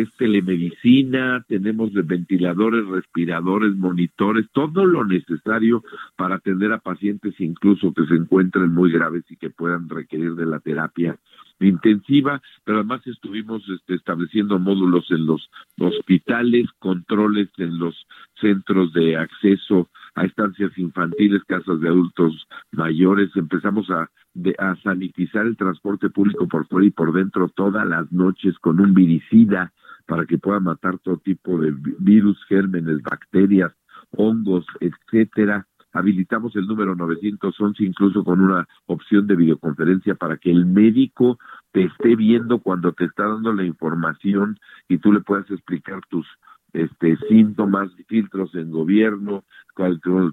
es 0.00 0.08
telemedicina, 0.16 1.44
tenemos 1.48 1.92
ventiladores, 1.92 2.86
respiradores, 2.86 3.74
monitores, 3.76 4.46
todo 4.52 4.84
lo 4.84 5.04
necesario 5.04 5.82
para 6.16 6.36
atender 6.36 6.72
a 6.72 6.78
pacientes 6.78 7.34
incluso 7.38 7.92
que 7.92 8.06
se 8.06 8.14
encuentren 8.14 8.72
muy 8.72 8.90
graves 8.90 9.24
y 9.30 9.36
que 9.36 9.50
puedan 9.50 9.88
requerir 9.88 10.34
de 10.34 10.46
la 10.46 10.60
terapia 10.60 11.16
intensiva, 11.60 12.42
pero 12.64 12.78
además 12.78 13.06
estuvimos 13.06 13.62
este, 13.68 13.94
estableciendo 13.94 14.58
módulos 14.58 15.10
en 15.10 15.26
los 15.26 15.48
hospitales, 15.78 16.66
controles 16.78 17.48
en 17.58 17.78
los 17.78 17.94
centros 18.40 18.92
de 18.92 19.16
acceso 19.16 19.88
a 20.14 20.24
estancias 20.24 20.76
infantiles, 20.76 21.42
casas 21.44 21.80
de 21.80 21.88
adultos 21.88 22.46
mayores, 22.72 23.30
empezamos 23.36 23.88
a, 23.90 24.10
a 24.58 24.76
sanitizar 24.82 25.46
el 25.46 25.56
transporte 25.56 26.10
público 26.10 26.46
por 26.48 26.66
fuera 26.66 26.86
y 26.86 26.90
por 26.90 27.12
dentro 27.12 27.48
todas 27.48 27.86
las 27.86 28.10
noches 28.12 28.58
con 28.58 28.80
un 28.80 28.94
viricida 28.94 29.72
para 30.06 30.26
que 30.26 30.38
pueda 30.38 30.60
matar 30.60 30.98
todo 30.98 31.18
tipo 31.18 31.58
de 31.58 31.74
virus, 31.98 32.42
gérmenes, 32.48 33.02
bacterias, 33.02 33.72
hongos, 34.10 34.66
etcétera. 34.80 35.66
Habilitamos 35.92 36.54
el 36.56 36.66
número 36.66 36.94
911 36.94 37.84
incluso 37.84 38.24
con 38.24 38.40
una 38.40 38.66
opción 38.86 39.26
de 39.26 39.36
videoconferencia 39.36 40.14
para 40.16 40.36
que 40.36 40.50
el 40.50 40.66
médico 40.66 41.38
te 41.72 41.84
esté 41.84 42.16
viendo 42.16 42.58
cuando 42.58 42.92
te 42.92 43.04
está 43.04 43.28
dando 43.28 43.52
la 43.52 43.64
información 43.64 44.58
y 44.88 44.98
tú 44.98 45.12
le 45.12 45.20
puedas 45.20 45.48
explicar 45.50 46.00
tus 46.08 46.26
este 46.72 47.16
síntomas, 47.28 47.92
filtros 48.08 48.52
en 48.56 48.72
gobierno, 48.72 49.44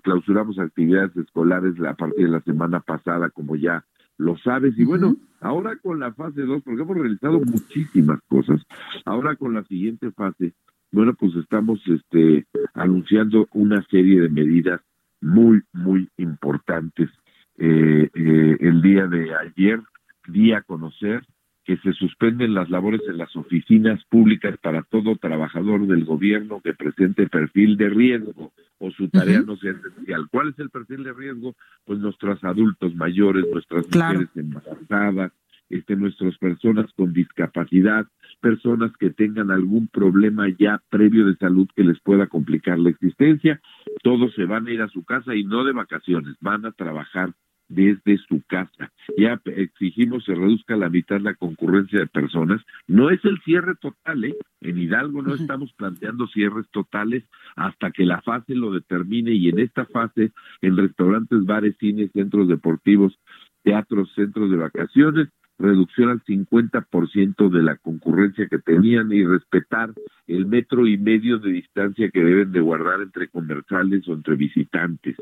clausuramos 0.01 0.57
actividades 0.57 1.15
escolares 1.15 1.79
a 1.81 1.93
partir 1.93 2.25
de 2.25 2.31
la 2.31 2.41
semana 2.41 2.79
pasada, 2.79 3.29
como 3.29 3.55
ya 3.55 3.85
lo 4.21 4.37
sabes. 4.37 4.77
Y 4.77 4.85
bueno, 4.85 5.15
ahora 5.39 5.75
con 5.77 5.99
la 5.99 6.13
fase 6.13 6.41
2, 6.41 6.63
porque 6.63 6.81
hemos 6.81 6.97
realizado 6.97 7.39
muchísimas 7.39 8.19
cosas, 8.27 8.61
ahora 9.05 9.35
con 9.35 9.53
la 9.53 9.63
siguiente 9.63 10.11
fase, 10.11 10.53
bueno, 10.91 11.13
pues 11.13 11.35
estamos 11.35 11.79
este, 11.87 12.45
anunciando 12.73 13.47
una 13.53 13.81
serie 13.83 14.21
de 14.21 14.29
medidas 14.29 14.81
muy, 15.21 15.61
muy 15.73 16.09
importantes. 16.17 17.09
Eh, 17.57 18.09
eh, 18.13 18.57
el 18.59 18.81
día 18.81 19.07
de 19.07 19.33
ayer 19.35 19.79
di 20.27 20.51
a 20.53 20.61
conocer 20.61 21.23
que 21.63 21.77
se 21.77 21.94
suspenden 21.94 22.53
las 22.53 22.70
labores 22.70 23.01
en 23.08 23.18
las 23.18 23.36
oficinas 23.36 24.03
públicas 24.06 24.58
para 24.62 24.82
todo 24.84 25.15
trabajador 25.15 25.86
del 25.88 26.06
gobierno 26.06 26.60
que 26.62 26.74
presente 26.74 27.27
perfil 27.27 27.77
de 27.77 27.89
riesgo 27.89 28.51
o 28.80 28.89
su 28.91 29.10
tarea 29.10 29.41
no 29.41 29.56
sea 29.58 29.72
esencial. 29.72 30.27
¿Cuál 30.32 30.50
es 30.50 30.60
el 30.60 30.72
perfil 30.72 31.03
de 31.03 31.13
riesgo? 31.13 31.56
Pues 31.86 32.00
nuestros 32.00 32.44
adultos 32.44 32.96
mayores, 32.96 33.46
nuestras 33.51 33.86
mujeres 33.94 34.30
embarazadas, 34.36 35.32
este, 35.70 35.96
nuestras 35.96 36.38
personas 36.38 36.91
con 36.98 37.13
discapacidad, 37.13 38.06
personas 38.41 38.91
que 38.98 39.12
tengan 39.12 39.51
algún 39.51 39.88
problema 39.88 40.48
ya 40.50 40.82
previo 40.89 41.25
de 41.25 41.36
salud 41.38 41.68
que 41.75 41.84
les 41.84 42.00
pueda 42.01 42.27
complicar 42.27 42.80
la 42.80 42.89
existencia, 42.89 43.62
todos 44.03 44.34
se 44.34 44.46
van 44.46 44.68
a 44.68 44.72
ir 44.72 44.82
a 44.82 44.89
su 44.89 45.06
casa 45.06 45.36
y 45.36 45.44
no 45.44 45.63
de 45.63 45.74
vacaciones, 45.74 46.36
van 46.41 46.65
a 46.65 46.72
trabajar 46.72 47.34
desde 47.71 48.17
su 48.27 48.41
casa. 48.47 48.91
Ya 49.17 49.39
exigimos 49.45 50.25
se 50.25 50.35
reduzca 50.35 50.73
a 50.73 50.77
la 50.77 50.89
mitad 50.89 51.21
la 51.21 51.35
concurrencia 51.35 51.99
de 51.99 52.07
personas. 52.07 52.61
No 52.87 53.09
es 53.09 53.23
el 53.23 53.39
cierre 53.43 53.75
total, 53.75 54.25
¿eh? 54.25 54.35
En 54.59 54.77
Hidalgo 54.77 55.21
no 55.21 55.33
estamos 55.33 55.71
planteando 55.73 56.27
cierres 56.27 56.69
totales 56.71 57.23
hasta 57.55 57.91
que 57.91 58.03
la 58.03 58.21
fase 58.21 58.55
lo 58.55 58.71
determine 58.71 59.31
y 59.31 59.49
en 59.49 59.59
esta 59.59 59.85
fase, 59.85 60.31
en 60.61 60.77
restaurantes, 60.77 61.45
bares, 61.45 61.75
cines, 61.79 62.11
centros 62.11 62.47
deportivos, 62.47 63.17
teatros, 63.63 64.11
centros 64.15 64.51
de 64.51 64.57
vacaciones, 64.57 65.29
reducción 65.62 66.10
al 66.10 66.22
50% 66.24 67.50
de 67.50 67.63
la 67.63 67.77
concurrencia 67.77 68.48
que 68.48 68.60
tenían 68.60 69.12
y 69.12 69.24
respetar 69.24 69.91
el 70.27 70.46
metro 70.46 70.88
y 70.88 70.98
medio 70.98 71.39
de 71.39 71.51
distancia 71.51 72.10
que 72.10 72.24
deben 72.24 72.51
de 72.51 72.62
guardar 72.62 73.01
entre 73.01 73.27
comerciales 73.27 74.08
o 74.08 74.13
entre 74.13 74.36
visitantes. 74.36 75.15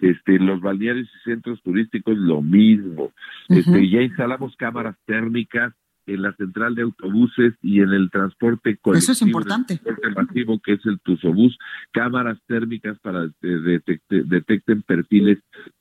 Este, 0.00 0.38
los 0.38 0.60
balnearios 0.60 1.08
y 1.08 1.30
centros 1.30 1.62
turísticos 1.62 2.16
lo 2.16 2.42
mismo. 2.42 3.12
Este, 3.48 3.88
ya 3.88 4.02
instalamos 4.02 4.56
cámaras 4.56 4.96
térmicas 5.06 5.72
en 6.06 6.22
la 6.22 6.32
central 6.34 6.74
de 6.74 6.82
autobuses 6.82 7.54
y 7.62 7.80
en 7.80 7.90
el 7.90 8.10
transporte 8.10 8.76
colectivo. 8.76 8.98
Eso 8.98 9.12
es 9.12 9.22
importante. 9.22 9.80
masivo 10.14 10.60
que 10.60 10.74
es 10.74 10.84
el 10.86 11.00
Tusobús, 11.00 11.58
cámaras 11.92 12.38
térmicas 12.46 12.98
para 13.00 13.28
que 13.40 13.48
detecten 13.48 14.82
perfiles 14.82 15.38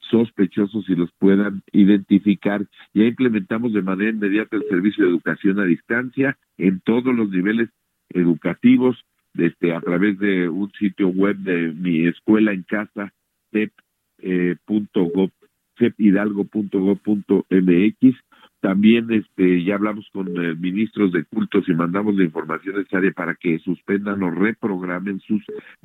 sospechosos 0.10 0.90
y 0.90 0.96
los 0.96 1.12
puedan 1.20 1.62
identificar. 1.72 2.66
Ya 2.94 3.04
implementamos 3.04 3.74
de 3.74 3.82
manera 3.82 4.12
inmediata 4.12 4.58
el 4.58 4.64
servicio 4.70 5.06
de 5.06 5.12
educación 5.12 5.60
a 5.60 5.66
distancia 5.66 6.38
en 6.58 6.80
todos 6.82 7.16
los 7.16 7.30
niveles 7.30 7.70
educativos, 8.10 8.98
este, 9.36 9.74
a 9.74 9.82
través 9.82 10.18
de 10.20 10.50
un 10.50 10.72
sitio 10.74 11.08
web 11.10 11.38
de 11.38 11.74
mi 11.74 12.06
escuela 12.08 12.54
en 12.54 12.64
casa, 12.64 13.14
cep.gov, 13.52 15.32
cephidalgo.gov.mx 15.78 18.25
también 18.66 19.14
este, 19.14 19.64
ya 19.64 19.76
hablamos 19.76 20.10
con 20.12 20.28
eh, 20.44 20.56
ministros 20.56 21.12
de 21.12 21.24
cultos 21.24 21.70
y 21.70 21.74
mandamos 21.76 22.16
la 22.16 22.24
información 22.24 22.78
necesaria 22.78 23.12
para 23.12 23.36
que 23.36 23.60
suspendan 23.60 24.24
o 24.24 24.32
reprogramen 24.32 25.20
sus 25.20 25.44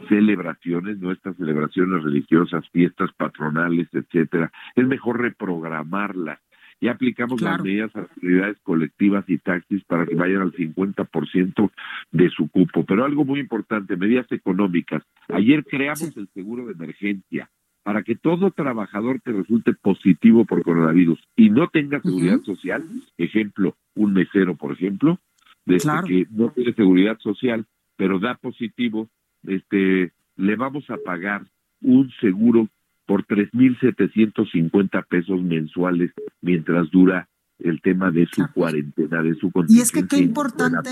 celebraciones, 0.09 0.99
nuestras 0.99 1.37
celebraciones 1.37 2.03
religiosas, 2.03 2.67
fiestas 2.71 3.11
patronales, 3.19 3.87
etcétera. 3.93 4.51
Es 4.75 4.87
mejor 4.87 5.21
reprogramarlas. 5.21 6.41
Ya 6.81 6.93
aplicamos 6.93 7.43
las 7.43 7.63
medidas 7.63 7.95
a 7.95 8.01
actividades 8.01 8.57
colectivas 8.63 9.27
y 9.29 9.37
taxis 9.37 9.85
para 9.85 10.07
que 10.07 10.15
vayan 10.15 10.41
al 10.41 10.53
50% 10.53 11.71
de 12.13 12.31
su 12.31 12.49
cupo. 12.49 12.87
Pero 12.87 13.05
algo 13.05 13.27
muy 13.27 13.41
importante, 13.41 13.99
medidas 13.99 14.33
económicas. 14.33 15.03
Ayer 15.29 15.67
creamos 15.67 16.17
el 16.17 16.29
seguro 16.29 16.65
de 16.65 16.73
emergencia 16.73 17.51
para 17.83 18.03
que 18.03 18.15
todo 18.15 18.51
trabajador 18.51 19.21
que 19.23 19.33
resulte 19.33 19.73
positivo 19.73 20.45
por 20.45 20.63
coronavirus 20.63 21.19
y 21.37 21.51
no 21.51 21.69
tenga 21.69 22.01
seguridad 22.01 22.41
social, 22.43 22.85
ejemplo, 23.17 23.77
un 23.95 24.13
mesero, 24.13 24.57
por 24.57 24.73
ejemplo, 24.73 25.19
desde 25.65 25.91
que 26.07 26.27
no 26.31 26.51
tiene 26.51 26.75
seguridad 26.75 27.19
social, 27.19 27.67
pero 27.97 28.19
da 28.19 28.35
positivo, 28.35 29.09
este, 29.47 30.13
le 30.37 30.57
vamos 30.57 30.89
a 30.91 30.97
pagar 31.05 31.47
un 31.81 32.11
seguro 32.21 32.69
por 33.07 33.27
3.750 33.27 35.07
pesos 35.09 35.43
mensuales 35.43 36.13
mientras 36.41 36.91
dura 36.91 37.29
el 37.59 37.81
tema 37.83 38.11
de 38.11 38.27
su 38.33 38.47
cuarentena, 38.55 39.23
de 39.23 39.35
su 39.35 39.51
contingencia. 39.51 39.79
Y 39.79 39.83
es 39.83 40.09
que 40.09 40.17
qué 40.17 40.23
importante, 40.23 40.91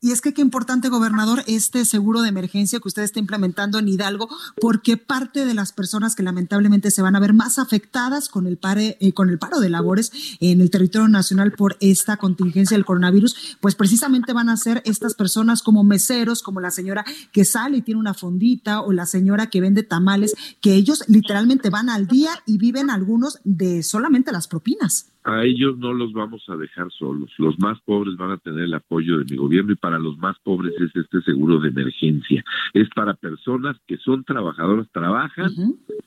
y 0.00 0.12
es 0.12 0.20
que 0.20 0.34
qué 0.34 0.42
importante, 0.42 0.88
gobernador, 0.88 1.42
este 1.46 1.84
seguro 1.84 2.20
de 2.20 2.28
emergencia 2.28 2.78
que 2.80 2.88
usted 2.88 3.02
está 3.02 3.18
implementando 3.18 3.78
en 3.78 3.88
Hidalgo, 3.88 4.28
porque 4.60 4.96
parte 4.98 5.46
de 5.46 5.54
las 5.54 5.72
personas 5.72 6.14
que 6.14 6.22
lamentablemente 6.22 6.90
se 6.90 7.02
van 7.02 7.16
a 7.16 7.20
ver 7.20 7.32
más 7.32 7.58
afectadas 7.58 8.28
con 8.28 8.46
el, 8.46 8.58
pare, 8.58 8.98
eh, 9.00 9.12
con 9.12 9.30
el 9.30 9.38
paro 9.38 9.58
de 9.58 9.70
labores 9.70 10.36
en 10.40 10.60
el 10.60 10.70
territorio 10.70 11.08
nacional 11.08 11.52
por 11.52 11.76
esta 11.80 12.18
contingencia 12.18 12.76
del 12.76 12.84
coronavirus, 12.84 13.58
pues 13.60 13.74
precisamente 13.74 14.34
van 14.34 14.50
a 14.50 14.56
ser 14.56 14.82
estas 14.84 15.14
personas 15.14 15.62
como 15.62 15.82
meseros, 15.82 16.42
como 16.42 16.60
la 16.60 16.70
señora 16.70 17.04
que 17.32 17.44
sale 17.44 17.78
y 17.78 17.82
tiene 17.82 17.98
una 17.98 18.14
fondita 18.14 18.82
o 18.82 18.92
la 18.92 19.06
señora 19.06 19.48
que 19.48 19.60
vende 19.62 19.82
tamales, 19.82 20.34
que 20.60 20.74
ellos 20.74 21.04
literalmente 21.08 21.70
van 21.70 21.88
al 21.88 22.06
día 22.06 22.30
y 22.46 22.58
viven 22.58 22.90
algunos 22.90 23.38
de 23.44 23.82
solamente 23.82 24.30
las 24.30 24.46
propinas 24.46 25.10
a 25.26 25.42
ellos 25.42 25.76
no 25.76 25.92
los 25.92 26.12
vamos 26.12 26.44
a 26.48 26.56
dejar 26.56 26.90
solos. 26.92 27.32
Los 27.38 27.58
más 27.58 27.80
pobres 27.80 28.16
van 28.16 28.30
a 28.30 28.38
tener 28.38 28.60
el 28.60 28.74
apoyo 28.74 29.18
de 29.18 29.24
mi 29.28 29.36
gobierno 29.36 29.72
y 29.72 29.76
para 29.86 30.00
los 30.00 30.18
más 30.18 30.36
pobres 30.40 30.74
es 30.80 30.90
este 30.96 31.22
seguro 31.22 31.60
de 31.60 31.68
emergencia. 31.68 32.42
Es 32.74 32.88
para 32.90 33.14
personas 33.14 33.76
que 33.86 33.96
son 33.98 34.24
trabajadoras, 34.24 34.90
trabajan, 34.90 35.52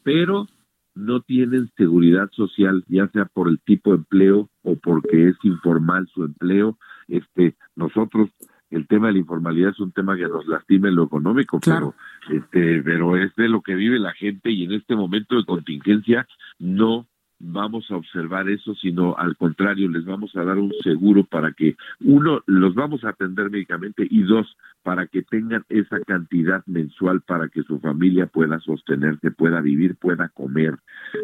pero 0.03 0.47
no 0.95 1.21
tienen 1.21 1.71
seguridad 1.77 2.29
social, 2.33 2.83
ya 2.89 3.07
sea 3.07 3.23
por 3.23 3.47
el 3.47 3.57
tipo 3.61 3.91
de 3.91 3.99
empleo 3.99 4.49
o 4.63 4.75
porque 4.75 5.29
es 5.29 5.35
informal 5.43 6.09
su 6.13 6.25
empleo. 6.25 6.77
Este, 7.07 7.55
nosotros 7.77 8.29
el 8.69 8.85
tema 8.85 9.07
de 9.07 9.13
la 9.13 9.19
informalidad 9.19 9.69
es 9.69 9.79
un 9.79 9.93
tema 9.93 10.17
que 10.17 10.27
nos 10.27 10.45
lastima 10.45 10.89
en 10.89 10.95
lo 10.95 11.05
económico, 11.05 11.61
pero 11.63 11.95
este, 12.29 12.83
pero 12.83 13.15
es 13.15 13.33
de 13.37 13.47
lo 13.47 13.61
que 13.61 13.75
vive 13.75 13.97
la 13.97 14.11
gente 14.11 14.51
y 14.51 14.65
en 14.65 14.73
este 14.73 14.97
momento 14.97 15.37
de 15.37 15.45
contingencia 15.45 16.27
no 16.59 17.07
vamos 17.39 17.89
a 17.89 17.95
observar 17.95 18.49
eso, 18.49 18.75
sino 18.75 19.15
al 19.17 19.35
contrario, 19.37 19.89
les 19.89 20.05
vamos 20.05 20.35
a 20.35 20.43
dar 20.43 20.57
un 20.57 20.71
seguro 20.83 21.23
para 21.23 21.53
que, 21.53 21.75
uno, 22.01 22.41
los 22.45 22.75
vamos 22.75 23.03
a 23.03 23.09
atender 23.09 23.49
médicamente 23.49 24.05
y 24.09 24.23
dos, 24.23 24.57
para 24.83 25.07
que 25.07 25.23
tengan 25.23 25.63
esa 25.69 25.99
cantidad 26.01 26.65
mensual 26.65 27.21
para 27.21 27.49
que 27.49 27.63
su 27.63 27.79
familia 27.79 28.27
pueda 28.27 28.59
sostenerse, 28.59 29.31
pueda 29.31 29.61
vivir, 29.61 29.95
pueda 29.95 30.29
comer. 30.29 30.77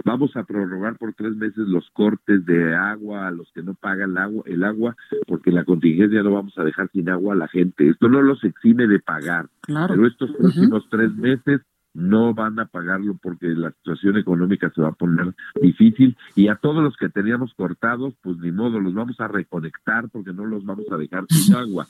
Vamos 0.03 0.35
a 0.35 0.43
prorrogar 0.43 0.97
por 0.97 1.13
tres 1.13 1.35
meses 1.35 1.67
los 1.67 1.89
cortes 1.91 2.45
de 2.45 2.75
agua 2.75 3.27
a 3.27 3.31
los 3.31 3.51
que 3.53 3.63
no 3.63 3.73
pagan 3.73 4.11
el 4.11 4.17
agua, 4.17 4.43
el 4.45 4.63
agua 4.63 4.95
porque 5.27 5.51
la 5.51 5.63
contingencia 5.63 6.23
no 6.23 6.31
vamos 6.31 6.57
a 6.57 6.63
dejar 6.63 6.89
sin 6.91 7.09
agua 7.09 7.33
a 7.33 7.37
la 7.37 7.47
gente. 7.47 7.89
Esto 7.89 8.09
no 8.09 8.21
los 8.21 8.43
exime 8.43 8.87
de 8.87 8.99
pagar, 8.99 9.47
pero 9.65 10.05
estos 10.05 10.31
próximos 10.31 10.87
tres 10.89 11.13
meses 11.15 11.61
no 11.95 12.33
van 12.33 12.59
a 12.59 12.65
pagarlo 12.65 13.17
porque 13.21 13.47
la 13.47 13.71
situación 13.71 14.17
económica 14.17 14.71
se 14.75 14.81
va 14.81 14.89
a 14.89 14.93
poner 14.93 15.33
difícil 15.59 16.15
y 16.35 16.49
a 16.49 16.55
todos 16.55 16.83
los 16.83 16.95
que 16.97 17.09
teníamos 17.09 17.53
cortados, 17.55 18.13
pues 18.21 18.37
ni 18.37 18.51
modo, 18.51 18.79
los 18.79 18.93
vamos 18.93 19.19
a 19.19 19.27
reconectar 19.27 20.09
porque 20.09 20.33
no 20.33 20.45
los 20.45 20.65
vamos 20.65 20.85
a 20.91 20.97
dejar 20.97 21.25
sin 21.29 21.55
agua. 21.55 21.87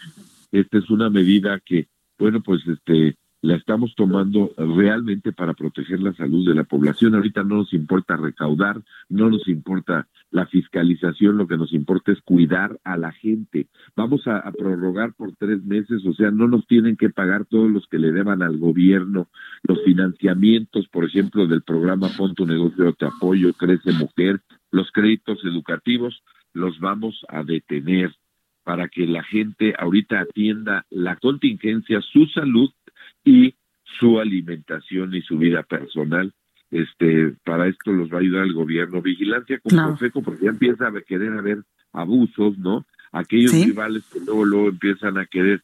Esta 0.51 0.77
es 0.77 0.89
una 0.89 1.09
medida 1.09 1.59
que, 1.59 1.87
bueno, 2.17 2.41
pues 2.41 2.65
este 2.67 3.17
la 3.41 3.55
estamos 3.55 3.93
tomando 3.95 4.53
realmente 4.57 5.31
para 5.31 5.53
proteger 5.53 5.99
la 5.99 6.13
salud 6.13 6.47
de 6.47 6.55
la 6.55 6.63
población. 6.63 7.13
Ahorita 7.13 7.43
no 7.43 7.57
nos 7.57 7.73
importa 7.73 8.17
recaudar, 8.17 8.81
no 9.07 9.29
nos 9.29 9.47
importa 9.47 10.07
la 10.35 10.45
fiscalización, 10.47 11.37
lo 11.37 11.47
que 11.47 11.55
nos 11.55 11.71
importa 11.71 12.11
es 12.11 12.19
cuidar 12.19 12.77
a 12.83 12.97
la 12.97 13.13
gente. 13.13 13.67
Vamos 13.95 14.27
a, 14.27 14.51
prorrogar 14.51 15.13
por 15.13 15.33
tres 15.37 15.63
meses, 15.63 16.05
o 16.05 16.13
sea, 16.13 16.29
no 16.29 16.45
nos 16.49 16.67
tienen 16.67 16.97
que 16.97 17.09
pagar 17.09 17.45
todos 17.45 17.71
los 17.71 17.87
que 17.87 17.99
le 17.99 18.11
deban 18.11 18.41
al 18.41 18.57
gobierno, 18.57 19.29
los 19.63 19.81
financiamientos, 19.85 20.89
por 20.89 21.05
ejemplo, 21.05 21.47
del 21.47 21.61
programa 21.61 22.09
Punto 22.17 22.45
Negocio 22.45 22.83
de 22.83 23.07
Apoyo, 23.07 23.53
Crece 23.53 23.93
Mujer, 23.93 24.41
los 24.71 24.91
créditos 24.91 25.39
educativos, 25.45 26.21
los 26.51 26.81
vamos 26.81 27.25
a 27.29 27.43
detener 27.43 28.13
para 28.65 28.89
que 28.89 29.07
la 29.07 29.23
gente 29.23 29.73
ahorita 29.79 30.19
atienda 30.19 30.85
la 30.89 31.15
contingencia, 31.15 32.01
su 32.01 32.25
salud 32.25 32.71
y 33.23 33.55
su 33.99 34.19
alimentación 34.19 35.15
y 35.15 35.21
su 35.21 35.37
vida 35.37 35.63
personal. 35.63 36.33
Este, 36.75 37.33
para 37.45 37.67
esto 37.67 37.91
los 37.91 38.11
va 38.11 38.17
a 38.17 38.21
ayudar 38.21 38.43
el 38.43 38.53
gobierno. 38.53 39.01
Vigilancia 39.01 39.59
con 39.59 39.75
Profeco, 39.75 40.21
porque 40.21 40.45
ya 40.45 40.49
empieza 40.49 40.87
a 40.87 41.01
querer 41.01 41.33
haber 41.33 41.63
abusos, 41.93 42.57
¿no? 42.57 42.85
Aquellos 43.11 43.53
rivales 43.53 44.03
que 44.11 44.19
luego, 44.19 44.43
luego 44.43 44.69
empiezan 44.69 45.17
a 45.17 45.25
querer 45.25 45.61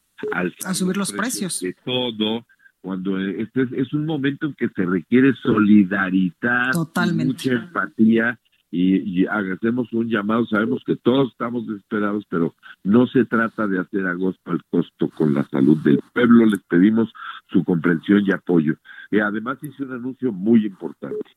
a 0.64 0.72
subir 0.72 0.96
los 0.96 1.12
precios, 1.12 1.60
de 1.60 1.74
todo 1.84 2.46
cuando 2.80 3.18
este 3.18 3.68
es, 3.76 3.92
un 3.92 4.06
momento 4.06 4.46
en 4.46 4.54
que 4.54 4.68
se 4.68 4.84
requiere 4.84 5.34
solidaridad, 5.34 6.72
mucha 7.14 7.52
empatía 7.52 8.38
y, 8.72 9.26
hacemos 9.26 9.92
un 9.92 10.08
llamado, 10.08 10.46
sabemos 10.46 10.82
que 10.84 10.96
todos 10.96 11.30
estamos 11.30 11.66
desesperados, 11.66 12.24
pero 12.28 12.54
no 12.82 13.06
se 13.06 13.24
trata 13.24 13.68
de 13.68 13.78
hacer 13.78 14.06
agosto 14.06 14.50
al 14.50 14.64
costo 14.70 15.08
con 15.10 15.34
la 15.34 15.44
salud 15.44 15.76
del 15.84 16.00
pueblo, 16.12 16.46
les 16.46 16.60
pedimos 16.62 17.12
su 17.50 17.62
comprensión 17.64 18.24
y 18.26 18.32
apoyo. 18.32 18.74
Y 19.12 19.20
además 19.20 19.58
hice 19.62 19.84
un 19.84 19.92
anuncio 19.92 20.32
muy 20.32 20.66
importante. 20.66 21.30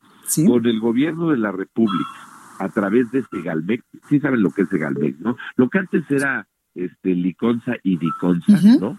Con 0.47 0.65
el 0.65 0.79
gobierno 0.79 1.29
de 1.29 1.37
la 1.37 1.51
República, 1.51 2.09
a 2.57 2.69
través 2.69 3.11
de 3.11 3.21
Segalmec, 3.23 3.83
sí 4.09 4.19
saben 4.19 4.41
lo 4.41 4.49
que 4.49 4.63
es 4.63 4.69
Segalmec, 4.69 5.19
¿no? 5.19 5.37
Lo 5.55 5.69
que 5.69 5.77
antes 5.77 6.09
era 6.09 6.47
este 6.73 7.13
Liconza 7.13 7.73
y 7.83 7.97
Diconza, 7.97 8.59
¿no? 8.79 8.97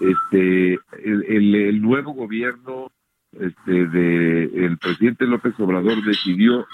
Este, 0.00 0.78
el, 1.04 1.54
el 1.54 1.82
nuevo 1.82 2.14
gobierno 2.14 2.90
este, 3.32 3.86
de 3.88 4.44
el 4.64 4.78
presidente 4.78 5.26
López 5.26 5.54
Obrador 5.58 6.02
decidió 6.02 6.66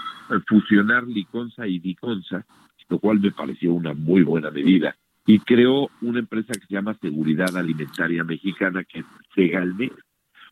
fusionar 0.47 1.09
Liconza 1.09 1.67
y 1.67 1.81
Diconza 1.81 2.47
lo 2.91 2.99
cual 2.99 3.21
me 3.21 3.31
pareció 3.31 3.73
una 3.73 3.95
muy 3.95 4.23
buena 4.23 4.51
medida. 4.51 4.97
Y 5.25 5.39
creó 5.39 5.89
una 6.03 6.19
empresa 6.19 6.53
que 6.53 6.67
se 6.67 6.75
llama 6.75 6.99
Seguridad 7.01 7.57
Alimentaria 7.57 8.25
Mexicana, 8.25 8.85
que 8.85 9.01
es 9.01 9.07
Segalmex. 9.35 9.95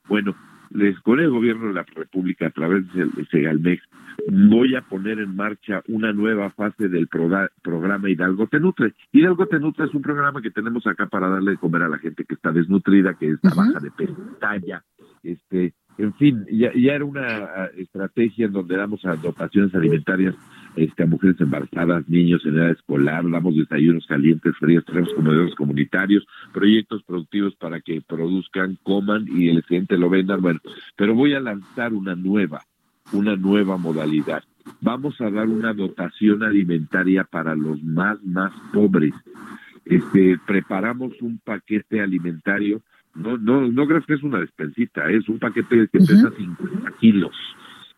Bueno, 0.08 0.34
les, 0.70 0.98
con 1.00 1.20
el 1.20 1.30
gobierno 1.30 1.68
de 1.68 1.74
la 1.74 1.82
República, 1.82 2.46
a 2.46 2.50
través 2.50 2.84
de 2.92 3.08
Segalmex, 3.30 3.82
voy 4.30 4.74
a 4.74 4.82
poner 4.82 5.18
en 5.18 5.34
marcha 5.34 5.82
una 5.88 6.12
nueva 6.12 6.50
fase 6.50 6.88
del 6.88 7.08
programa 7.08 8.10
Hidalgo 8.10 8.46
Te 8.46 8.60
Nutre. 8.60 8.94
Hidalgo 9.12 9.46
Te 9.46 9.58
Nutre 9.58 9.86
es 9.86 9.94
un 9.94 10.02
programa 10.02 10.42
que 10.42 10.50
tenemos 10.50 10.86
acá 10.86 11.06
para 11.06 11.28
darle 11.28 11.52
de 11.52 11.56
comer 11.56 11.82
a 11.82 11.88
la 11.88 11.98
gente 11.98 12.24
que 12.24 12.34
está 12.34 12.52
desnutrida, 12.52 13.14
que 13.14 13.30
está 13.30 13.54
baja 13.54 13.80
de 13.80 13.90
peso, 13.90 14.16
talla, 14.40 14.84
este, 15.22 15.74
en 15.98 16.14
fin, 16.14 16.46
ya, 16.50 16.72
ya 16.74 16.94
era 16.94 17.04
una 17.04 17.26
ah, 17.26 17.68
estrategia 17.76 18.46
en 18.46 18.52
donde 18.52 18.76
damos 18.76 19.02
dotaciones 19.20 19.74
alimentarias 19.74 20.36
este, 20.76 21.02
a 21.02 21.06
mujeres 21.06 21.40
embarazadas, 21.40 22.08
niños 22.08 22.40
en 22.46 22.56
edad 22.56 22.70
escolar, 22.70 23.28
damos 23.28 23.56
desayunos 23.56 24.06
calientes, 24.06 24.54
fríos, 24.60 24.84
tenemos 24.84 25.12
comedores 25.12 25.54
comunitarios, 25.56 26.24
proyectos 26.52 27.02
productivos 27.02 27.56
para 27.56 27.80
que 27.80 28.00
produzcan, 28.00 28.78
coman 28.84 29.26
y 29.28 29.48
el 29.48 29.64
cliente 29.64 29.98
lo 29.98 30.08
vendan. 30.08 30.40
Bueno, 30.40 30.60
pero 30.96 31.16
voy 31.16 31.34
a 31.34 31.40
lanzar 31.40 31.92
una 31.92 32.14
nueva, 32.14 32.62
una 33.12 33.34
nueva 33.34 33.76
modalidad. 33.76 34.44
Vamos 34.80 35.20
a 35.20 35.30
dar 35.30 35.48
una 35.48 35.72
dotación 35.72 36.44
alimentaria 36.44 37.24
para 37.24 37.56
los 37.56 37.82
más, 37.82 38.22
más 38.22 38.52
pobres. 38.72 39.14
Este, 39.84 40.38
preparamos 40.46 41.20
un 41.22 41.38
paquete 41.38 42.00
alimentario 42.00 42.82
no, 43.14 43.36
no, 43.36 43.68
no 43.68 43.86
crees 43.86 44.06
que 44.06 44.14
es 44.14 44.22
una 44.22 44.40
despensita, 44.40 45.10
es 45.10 45.28
un 45.28 45.38
paquete 45.38 45.88
que 45.92 45.98
pesa 45.98 46.30
50 46.36 46.90
kilos, 47.00 47.34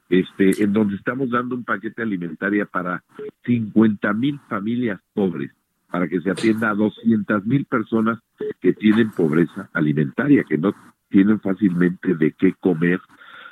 este, 0.09 0.63
en 0.63 0.73
donde 0.73 0.97
estamos 0.97 1.31
dando 1.31 1.55
un 1.55 1.65
paquete 1.65 2.03
alimentario 2.03 2.67
para 2.67 3.03
50 3.45 4.13
mil 4.15 4.41
familias 4.49 5.01
pobres, 5.15 5.53
para 5.91 6.09
que 6.09 6.21
se 6.21 6.31
atienda 6.31 6.71
a 6.71 6.75
200 6.75 7.45
mil 7.47 7.65
personas 7.65 8.19
que 8.61 8.73
tienen 8.73 9.11
pobreza 9.11 9.69
alimentaria, 9.73 10.45
que 10.45 10.59
no 10.59 10.75
tienen 11.09 11.41
fácilmente 11.41 12.15
de 12.15 12.33
qué 12.33 12.55
comer. 12.55 13.01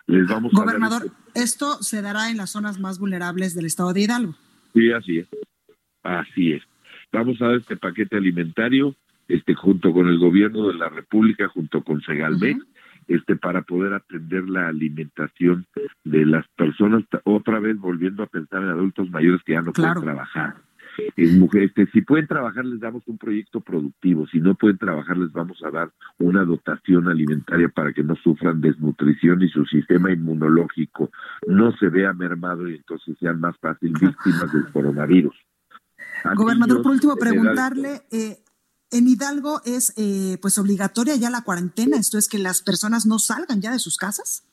Les 0.07 0.27
vamos 0.27 0.53
Gobernador, 0.53 1.11
esto 1.35 1.83
se 1.83 2.01
dará 2.01 2.31
en 2.31 2.39
las 2.39 2.51
zonas 2.51 2.81
más 2.81 2.99
vulnerables 2.99 3.55
del 3.55 3.67
estado 3.67 3.93
de 3.93 4.03
Hidalgo. 4.03 4.35
Sí, 4.73 4.91
así 4.93 5.19
es. 5.19 5.29
Así 6.03 6.53
es. 6.53 6.63
Vamos 7.13 7.41
a 7.43 7.47
dar 7.47 7.57
este 7.57 7.77
paquete 7.77 8.17
alimentario 8.17 8.95
este 9.29 9.55
junto 9.55 9.93
con 9.93 10.09
el 10.09 10.19
gobierno 10.19 10.69
de 10.69 10.75
la 10.75 10.89
República, 10.89 11.49
junto 11.49 11.83
con 11.83 12.01
Segalmex, 12.03 12.65
este 13.07 13.37
para 13.37 13.63
poder 13.63 13.95
atender 13.95 14.49
la 14.49 14.69
alimentación 14.69 15.67
de 16.05 16.27
las 16.27 16.47
personas, 16.57 17.05
otra 17.25 17.59
vez 17.61 17.79
volviendo 17.79 18.23
a 18.23 18.27
pensar 18.27 18.63
en 18.63 18.69
adultos 18.69 19.11
mayores 19.11 19.43
que 19.45 19.53
ya 19.53 19.63
no 19.63 19.73
pueden 19.73 19.95
trabajar. 19.95 20.57
En 21.17 21.39
mujeres, 21.39 21.71
este, 21.77 21.87
si 21.93 22.03
pueden 22.03 22.27
trabajar 22.27 22.65
les 22.65 22.81
damos 22.81 23.07
un 23.07 23.19
proyecto 23.19 23.61
productivo, 23.61 24.27
si 24.27 24.41
no 24.41 24.55
pueden 24.57 24.79
trabajar 24.79 25.17
les 25.17 25.33
vamos 25.33 25.63
a 25.63 25.71
dar 25.71 25.93
una 26.19 26.45
dotación 26.45 27.09
alimentaria 27.09 27.69
para 27.69 27.93
que 27.93 28.03
no 28.03 28.17
sufran 28.17 28.61
desnutrición 28.61 29.43
y 29.43 29.49
su 29.49 29.65
sistema 29.67 30.11
inmunológico 30.13 31.11
no 31.47 31.73
se 31.77 31.89
vea 31.89 32.13
mermado 32.13 32.69
y 32.69 32.77
entonces 32.77 33.17
sean 33.21 33.39
más 33.41 33.57
fácil 33.59 33.93
víctimas 34.01 34.53
del 34.53 34.67
coronavirus. 34.73 35.37
Gobernador, 36.35 36.83
por 36.83 36.93
último, 36.93 37.15
preguntarle, 37.17 38.03
eh, 38.11 38.39
en 38.91 39.09
Hidalgo 39.09 39.61
es 39.65 39.93
eh, 39.97 40.39
pues 40.41 40.59
obligatoria 40.59 41.17
ya 41.17 41.31
la 41.31 41.43
cuarentena, 41.43 41.97
esto 41.97 42.19
es 42.19 42.29
que 42.29 42.39
las 42.39 42.63
personas 42.63 43.07
no 43.07 43.19
salgan 43.19 43.61
ya 43.61 43.73
de 43.73 43.79
sus 43.79 43.97
casas. 43.97 44.45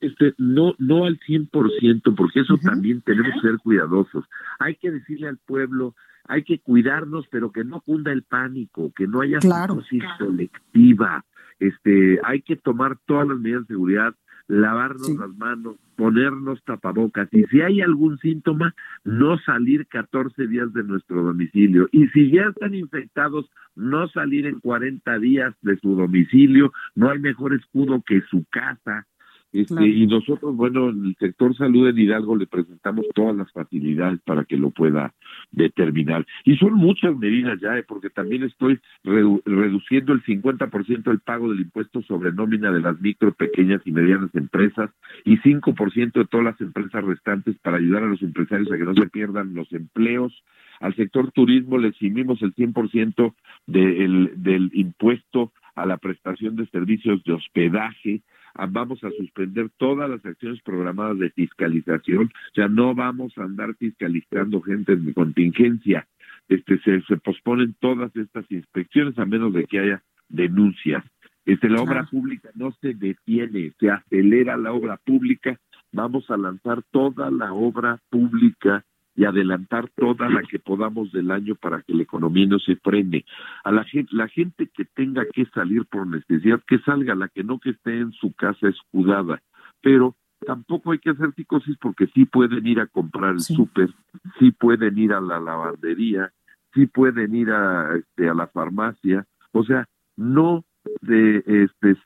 Este, 0.00 0.34
no, 0.38 0.74
no 0.78 1.06
al 1.06 1.18
100%, 1.18 2.14
porque 2.14 2.40
eso 2.40 2.56
también 2.62 3.02
tenemos 3.02 3.32
que 3.34 3.48
ser 3.48 3.58
cuidadosos. 3.58 4.24
Hay 4.60 4.76
que 4.76 4.92
decirle 4.92 5.28
al 5.28 5.38
pueblo, 5.38 5.96
hay 6.24 6.44
que 6.44 6.60
cuidarnos, 6.60 7.26
pero 7.30 7.50
que 7.50 7.64
no 7.64 7.80
cunda 7.80 8.12
el 8.12 8.22
pánico, 8.22 8.92
que 8.94 9.08
no 9.08 9.22
haya 9.22 9.38
claro, 9.38 9.82
colectiva. 10.18 11.24
Este, 11.58 12.20
hay 12.22 12.42
que 12.42 12.56
tomar 12.56 12.98
todas 13.06 13.26
las 13.26 13.38
medidas 13.38 13.62
de 13.62 13.74
seguridad 13.74 14.14
lavarnos 14.48 15.10
las 15.10 15.36
manos, 15.36 15.76
ponernos 15.96 16.62
tapabocas 16.64 17.28
y 17.32 17.44
si 17.44 17.60
hay 17.60 17.80
algún 17.82 18.18
síntoma, 18.18 18.74
no 19.04 19.38
salir 19.38 19.86
14 19.86 20.46
días 20.46 20.72
de 20.72 20.82
nuestro 20.82 21.22
domicilio. 21.22 21.88
Y 21.92 22.08
si 22.08 22.30
ya 22.30 22.44
están 22.44 22.74
infectados, 22.74 23.50
no 23.76 24.08
salir 24.08 24.46
en 24.46 24.58
40 24.60 25.18
días 25.18 25.54
de 25.62 25.76
su 25.78 25.94
domicilio. 25.94 26.72
No 26.94 27.10
hay 27.10 27.18
mejor 27.18 27.54
escudo 27.54 28.02
que 28.04 28.22
su 28.22 28.44
casa. 28.50 29.06
Este, 29.50 29.86
Y 29.86 30.06
nosotros, 30.06 30.54
bueno, 30.54 30.90
en 30.90 31.06
el 31.06 31.16
sector 31.16 31.56
salud 31.56 31.88
en 31.88 31.98
Hidalgo 31.98 32.36
le 32.36 32.46
presentamos 32.46 33.06
todas 33.14 33.34
las 33.34 33.50
facilidades 33.52 34.20
para 34.20 34.44
que 34.44 34.58
lo 34.58 34.70
pueda 34.70 35.14
determinar. 35.50 36.26
Y 36.44 36.56
son 36.56 36.74
muchas 36.74 37.16
medidas 37.16 37.58
ya, 37.60 37.78
¿eh? 37.78 37.82
porque 37.82 38.10
también 38.10 38.42
estoy 38.42 38.78
reduciendo 39.04 40.12
el 40.12 40.22
50% 40.22 41.02
del 41.04 41.20
pago 41.20 41.50
del 41.50 41.60
impuesto 41.60 42.02
sobre 42.02 42.32
nómina 42.32 42.70
de 42.70 42.80
las 42.80 43.00
micro, 43.00 43.32
pequeñas 43.32 43.80
y 43.86 43.92
medianas 43.92 44.34
empresas 44.34 44.90
y 45.24 45.38
5% 45.38 46.12
de 46.12 46.26
todas 46.26 46.44
las 46.44 46.60
empresas 46.60 47.02
restantes 47.04 47.56
para 47.58 47.78
ayudar 47.78 48.02
a 48.02 48.08
los 48.08 48.22
empresarios 48.22 48.70
a 48.70 48.76
que 48.76 48.84
no 48.84 48.94
se 48.94 49.08
pierdan 49.08 49.54
los 49.54 49.72
empleos. 49.72 50.44
Al 50.80 50.94
sector 50.94 51.32
turismo 51.32 51.78
le 51.78 51.88
eximimos 51.88 52.42
el 52.42 52.54
100% 52.54 53.34
del, 53.66 54.32
del 54.36 54.70
impuesto 54.74 55.52
a 55.74 55.86
la 55.86 55.96
prestación 55.96 56.56
de 56.56 56.66
servicios 56.66 57.22
de 57.24 57.32
hospedaje, 57.32 58.20
vamos 58.68 59.02
a 59.04 59.10
suspender 59.10 59.70
todas 59.76 60.08
las 60.08 60.24
acciones 60.24 60.60
programadas 60.62 61.18
de 61.18 61.30
fiscalización, 61.30 62.24
o 62.24 62.54
sea, 62.54 62.68
no 62.68 62.94
vamos 62.94 63.36
a 63.38 63.44
andar 63.44 63.74
fiscalizando 63.76 64.60
gente 64.60 64.92
en 64.92 65.12
contingencia. 65.12 66.06
Este, 66.48 66.78
se, 66.80 67.02
se 67.02 67.16
posponen 67.18 67.74
todas 67.78 68.14
estas 68.16 68.50
inspecciones 68.50 69.18
a 69.18 69.26
menos 69.26 69.52
de 69.52 69.64
que 69.64 69.80
haya 69.80 70.02
denuncias. 70.28 71.04
Este, 71.44 71.68
la 71.68 71.82
obra 71.82 72.04
pública 72.04 72.50
no 72.54 72.72
se 72.80 72.94
detiene, 72.94 73.72
se 73.78 73.90
acelera 73.90 74.56
la 74.56 74.72
obra 74.72 74.98
pública. 74.98 75.58
Vamos 75.92 76.30
a 76.30 76.36
lanzar 76.36 76.82
toda 76.90 77.30
la 77.30 77.52
obra 77.52 77.98
pública 78.10 78.84
y 79.18 79.24
adelantar 79.24 79.90
toda 79.96 80.28
la 80.30 80.42
que 80.42 80.60
podamos 80.60 81.10
del 81.10 81.32
año 81.32 81.56
para 81.56 81.82
que 81.82 81.92
la 81.92 82.04
economía 82.04 82.46
no 82.46 82.60
se 82.60 82.76
frene. 82.76 83.24
A 83.64 83.72
la 83.72 83.82
gente, 83.82 84.14
la 84.14 84.28
gente 84.28 84.68
que 84.72 84.84
tenga 84.84 85.26
que 85.26 85.44
salir 85.46 85.86
por 85.86 86.06
necesidad, 86.06 86.62
que 86.68 86.78
salga, 86.78 87.16
la 87.16 87.28
que 87.28 87.42
no 87.42 87.58
que 87.58 87.70
esté 87.70 87.98
en 87.98 88.12
su 88.12 88.32
casa 88.34 88.68
escudada, 88.68 89.42
pero 89.82 90.14
tampoco 90.46 90.92
hay 90.92 91.00
que 91.00 91.10
hacer 91.10 91.34
psicosis 91.34 91.76
porque 91.80 92.06
sí 92.14 92.26
pueden 92.26 92.64
ir 92.64 92.78
a 92.78 92.86
comprar 92.86 93.32
el 93.32 93.40
súper, 93.40 93.92
sí 94.38 94.52
pueden 94.52 94.96
ir 94.96 95.12
a 95.12 95.20
la 95.20 95.40
lavandería, 95.40 96.30
sí 96.72 96.86
pueden 96.86 97.34
ir 97.34 97.50
a, 97.50 97.96
este, 97.96 98.28
a 98.28 98.34
la 98.34 98.46
farmacia, 98.46 99.26
o 99.50 99.64
sea, 99.64 99.88
no 100.16 100.64
de 101.00 101.42
este 101.46 101.96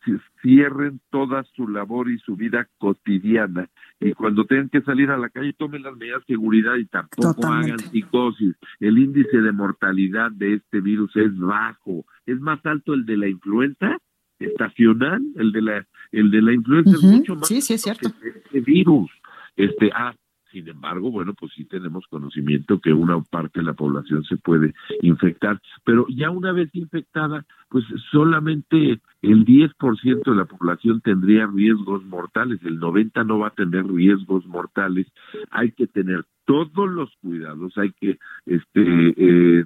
cierren 0.40 1.00
toda 1.10 1.44
su 1.54 1.68
labor 1.68 2.10
y 2.10 2.18
su 2.18 2.36
vida 2.36 2.68
cotidiana 2.78 3.68
y 4.00 4.12
cuando 4.12 4.44
tengan 4.44 4.68
que 4.68 4.82
salir 4.82 5.10
a 5.10 5.16
la 5.16 5.28
calle 5.30 5.52
tomen 5.52 5.82
las 5.82 5.96
medidas 5.96 6.20
de 6.26 6.34
seguridad 6.34 6.76
y 6.76 6.86
tampoco 6.86 7.46
hagan 7.46 7.78
psicosis. 7.78 8.54
El 8.80 8.98
índice 8.98 9.38
de 9.38 9.52
mortalidad 9.52 10.30
de 10.32 10.54
este 10.54 10.80
virus 10.80 11.14
es 11.16 11.36
bajo, 11.38 12.04
es 12.26 12.40
más 12.40 12.64
alto 12.66 12.94
el 12.94 13.06
de 13.06 13.16
la 13.16 13.28
influenza 13.28 13.98
estacional, 14.38 15.22
el 15.36 15.52
de 15.52 15.62
la 15.62 15.86
el 16.10 16.30
de 16.30 16.42
la 16.42 16.52
influenza 16.52 16.90
es 16.90 17.02
mucho 17.02 17.36
más 17.36 17.48
sí, 17.48 17.60
sí, 17.60 17.74
es 17.74 17.82
cierto. 17.82 18.10
que 18.20 18.28
este 18.28 18.60
virus. 18.60 19.10
Este, 19.56 19.90
ah, 19.94 20.14
sin 20.52 20.68
embargo, 20.68 21.10
bueno, 21.10 21.34
pues 21.34 21.52
sí 21.56 21.64
tenemos 21.64 22.06
conocimiento 22.08 22.78
que 22.78 22.92
una 22.92 23.20
parte 23.22 23.60
de 23.60 23.66
la 23.66 23.72
población 23.72 24.22
se 24.24 24.36
puede 24.36 24.74
infectar, 25.00 25.60
pero 25.84 26.06
ya 26.08 26.30
una 26.30 26.52
vez 26.52 26.68
infectada, 26.74 27.44
pues 27.68 27.84
solamente 28.10 29.00
el 29.22 29.44
10% 29.44 30.24
de 30.24 30.36
la 30.36 30.44
población 30.44 31.00
tendría 31.00 31.46
riesgos 31.46 32.04
mortales, 32.04 32.60
el 32.64 32.78
90 32.78 33.24
no 33.24 33.38
va 33.38 33.48
a 33.48 33.54
tener 33.54 33.86
riesgos 33.86 34.46
mortales. 34.46 35.06
Hay 35.50 35.72
que 35.72 35.86
tener 35.86 36.24
todos 36.44 36.90
los 36.90 37.10
cuidados, 37.22 37.76
hay 37.78 37.92
que 37.92 38.18
este 38.46 39.14
eh, 39.16 39.64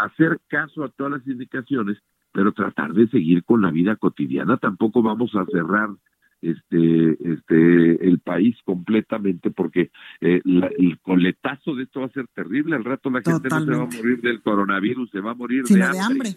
hacer 0.00 0.38
caso 0.48 0.84
a 0.84 0.88
todas 0.88 1.12
las 1.12 1.26
indicaciones, 1.26 1.98
pero 2.32 2.52
tratar 2.52 2.92
de 2.92 3.08
seguir 3.08 3.44
con 3.44 3.62
la 3.62 3.70
vida 3.70 3.96
cotidiana. 3.96 4.56
Tampoco 4.56 5.02
vamos 5.02 5.34
a 5.34 5.44
cerrar 5.46 5.90
este, 6.42 7.32
este, 7.32 8.08
el 8.08 8.18
país 8.18 8.56
completamente, 8.64 9.50
porque 9.50 9.90
eh, 10.20 10.42
el 10.44 10.98
coletazo 11.00 11.74
de 11.74 11.84
esto 11.84 12.00
va 12.00 12.06
a 12.06 12.10
ser 12.10 12.26
terrible. 12.34 12.76
Al 12.76 12.84
rato 12.84 13.10
la 13.10 13.22
gente 13.22 13.48
no 13.48 13.64
se 13.64 13.70
va 13.70 13.82
a 13.82 13.86
morir 13.86 14.20
del 14.20 14.42
coronavirus, 14.42 15.10
se 15.10 15.20
va 15.20 15.30
a 15.30 15.34
morir 15.34 15.64
de 15.64 15.82
hambre. 15.82 16.30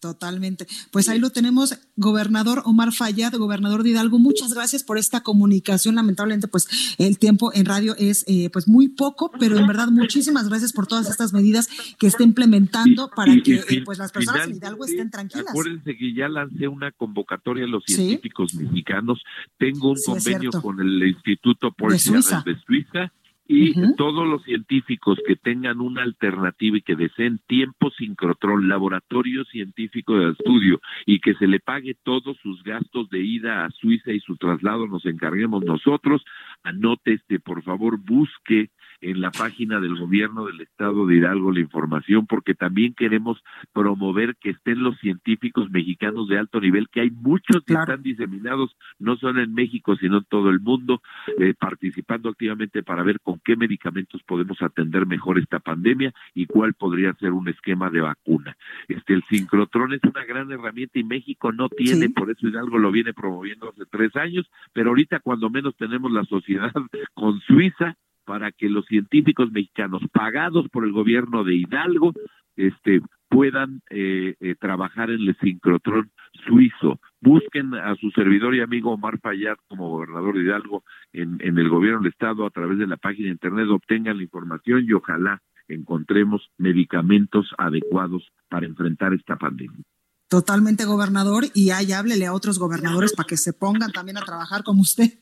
Totalmente. 0.00 0.66
Pues 0.92 1.08
ahí 1.08 1.18
lo 1.18 1.30
tenemos, 1.30 1.74
gobernador 1.96 2.62
Omar 2.64 2.92
Fayad, 2.92 3.32
gobernador 3.32 3.82
de 3.82 3.90
Hidalgo. 3.90 4.20
Muchas 4.20 4.54
gracias 4.54 4.84
por 4.84 4.96
esta 4.96 5.22
comunicación. 5.24 5.96
Lamentablemente, 5.96 6.46
pues 6.46 6.94
el 6.98 7.18
tiempo 7.18 7.52
en 7.52 7.64
radio 7.64 7.96
es 7.98 8.24
eh, 8.28 8.48
pues 8.52 8.68
muy 8.68 8.88
poco, 8.88 9.32
pero 9.40 9.58
en 9.58 9.66
verdad 9.66 9.88
muchísimas 9.88 10.48
gracias 10.48 10.72
por 10.72 10.86
todas 10.86 11.10
estas 11.10 11.32
medidas 11.32 11.68
que 11.98 12.06
está 12.06 12.22
implementando 12.22 13.10
para 13.14 13.34
que 13.42 13.56
eh, 13.56 13.82
pues 13.84 13.98
las 13.98 14.12
personas 14.12 14.46
en 14.46 14.54
Hidalgo 14.54 14.84
estén 14.84 15.10
tranquilas. 15.10 15.48
Acuérdense 15.48 15.96
que 15.96 16.14
ya 16.14 16.28
lancé 16.28 16.68
una 16.68 16.92
convocatoria 16.92 17.64
a 17.64 17.68
los 17.68 17.82
científicos 17.84 18.54
mexicanos. 18.54 19.20
Tengo 19.58 19.90
un 19.90 19.98
convenio 20.04 20.52
con 20.62 20.78
el 20.80 21.08
Instituto 21.08 21.72
Paul 21.72 21.92
de 21.92 21.98
Suiza 21.98 23.12
y 23.50 23.72
todos 23.96 24.28
los 24.28 24.42
científicos 24.44 25.18
que 25.26 25.34
tengan 25.34 25.80
una 25.80 26.02
alternativa 26.02 26.76
y 26.76 26.82
que 26.82 26.96
deseen 26.96 27.40
tiempo 27.46 27.90
sincrotrón, 27.92 28.68
laboratorio 28.68 29.44
científico 29.46 30.18
de 30.18 30.32
estudio 30.32 30.80
y 31.06 31.20
que 31.20 31.34
se 31.34 31.46
le 31.46 31.58
pague 31.58 31.96
todos 32.02 32.36
sus 32.42 32.62
gastos 32.62 33.08
de 33.08 33.20
ida 33.20 33.64
a 33.64 33.70
Suiza 33.70 34.12
y 34.12 34.20
su 34.20 34.36
traslado 34.36 34.86
nos 34.86 35.06
encarguemos 35.06 35.64
nosotros, 35.64 36.22
anote 36.62 37.14
este, 37.14 37.40
por 37.40 37.62
favor, 37.62 37.98
busque 37.98 38.68
en 39.00 39.20
la 39.20 39.30
página 39.30 39.80
del 39.80 39.96
gobierno 39.96 40.46
del 40.46 40.60
estado 40.60 41.06
de 41.06 41.16
Hidalgo 41.16 41.52
la 41.52 41.60
información 41.60 42.26
porque 42.26 42.54
también 42.54 42.94
queremos 42.94 43.42
promover 43.72 44.36
que 44.36 44.50
estén 44.50 44.82
los 44.82 44.98
científicos 44.98 45.70
mexicanos 45.70 46.28
de 46.28 46.38
alto 46.38 46.60
nivel, 46.60 46.88
que 46.88 47.00
hay 47.00 47.10
muchos 47.10 47.62
que 47.64 47.74
están 47.74 48.02
diseminados 48.02 48.76
no 48.98 49.16
solo 49.16 49.42
en 49.42 49.54
México, 49.54 49.96
sino 49.96 50.18
en 50.18 50.24
todo 50.24 50.50
el 50.50 50.60
mundo, 50.60 51.00
eh, 51.38 51.54
participando 51.58 52.28
activamente 52.28 52.82
para 52.82 53.02
ver 53.02 53.20
con 53.20 53.40
qué 53.44 53.56
medicamentos 53.56 54.22
podemos 54.24 54.60
atender 54.62 55.06
mejor 55.06 55.38
esta 55.38 55.58
pandemia 55.60 56.12
y 56.34 56.46
cuál 56.46 56.74
podría 56.74 57.12
ser 57.14 57.32
un 57.32 57.48
esquema 57.48 57.90
de 57.90 58.00
vacuna. 58.00 58.56
Este, 58.88 59.14
el 59.14 59.24
sincrotrón 59.30 59.92
es 59.92 60.00
una 60.04 60.24
gran 60.24 60.50
herramienta 60.50 60.98
y 60.98 61.04
México 61.04 61.52
no 61.52 61.68
tiene, 61.68 62.10
por 62.10 62.30
eso 62.30 62.48
Hidalgo 62.48 62.78
lo 62.78 62.90
viene 62.90 63.12
promoviendo 63.14 63.68
hace 63.70 63.84
tres 63.86 64.14
años, 64.16 64.50
pero 64.72 64.90
ahorita 64.90 65.20
cuando 65.20 65.50
menos 65.50 65.76
tenemos 65.76 66.10
la 66.12 66.24
sociedad 66.24 66.72
con 67.14 67.40
Suiza, 67.40 67.96
para 68.28 68.52
que 68.52 68.68
los 68.68 68.84
científicos 68.84 69.50
mexicanos 69.50 70.02
pagados 70.12 70.68
por 70.68 70.84
el 70.84 70.92
gobierno 70.92 71.44
de 71.44 71.54
Hidalgo 71.54 72.12
este, 72.56 73.00
puedan 73.30 73.80
eh, 73.88 74.34
eh, 74.38 74.54
trabajar 74.60 75.10
en 75.10 75.22
el 75.22 75.34
sincrotrón 75.40 76.10
suizo. 76.46 77.00
Busquen 77.22 77.74
a 77.74 77.96
su 77.96 78.10
servidor 78.10 78.54
y 78.54 78.60
amigo 78.60 78.92
Omar 78.92 79.18
Fayad 79.18 79.56
como 79.66 79.88
gobernador 79.88 80.36
de 80.36 80.44
Hidalgo 80.44 80.84
en, 81.14 81.38
en 81.40 81.56
el 81.56 81.70
gobierno 81.70 82.00
del 82.00 82.12
estado 82.12 82.44
a 82.44 82.50
través 82.50 82.76
de 82.76 82.86
la 82.86 82.98
página 82.98 83.28
de 83.28 83.32
internet, 83.32 83.66
obtengan 83.70 84.18
la 84.18 84.24
información 84.24 84.84
y 84.86 84.92
ojalá 84.92 85.40
encontremos 85.66 86.50
medicamentos 86.58 87.46
adecuados 87.56 88.28
para 88.50 88.66
enfrentar 88.66 89.14
esta 89.14 89.36
pandemia. 89.36 89.84
Totalmente, 90.28 90.84
gobernador, 90.84 91.44
y 91.54 91.70
ahí 91.70 91.92
háblele 91.92 92.26
a 92.26 92.34
otros 92.34 92.58
gobernadores 92.58 93.14
para 93.14 93.26
que 93.26 93.38
se 93.38 93.54
pongan 93.54 93.90
también 93.90 94.18
a 94.18 94.20
trabajar 94.20 94.64
como 94.64 94.82
usted. 94.82 95.14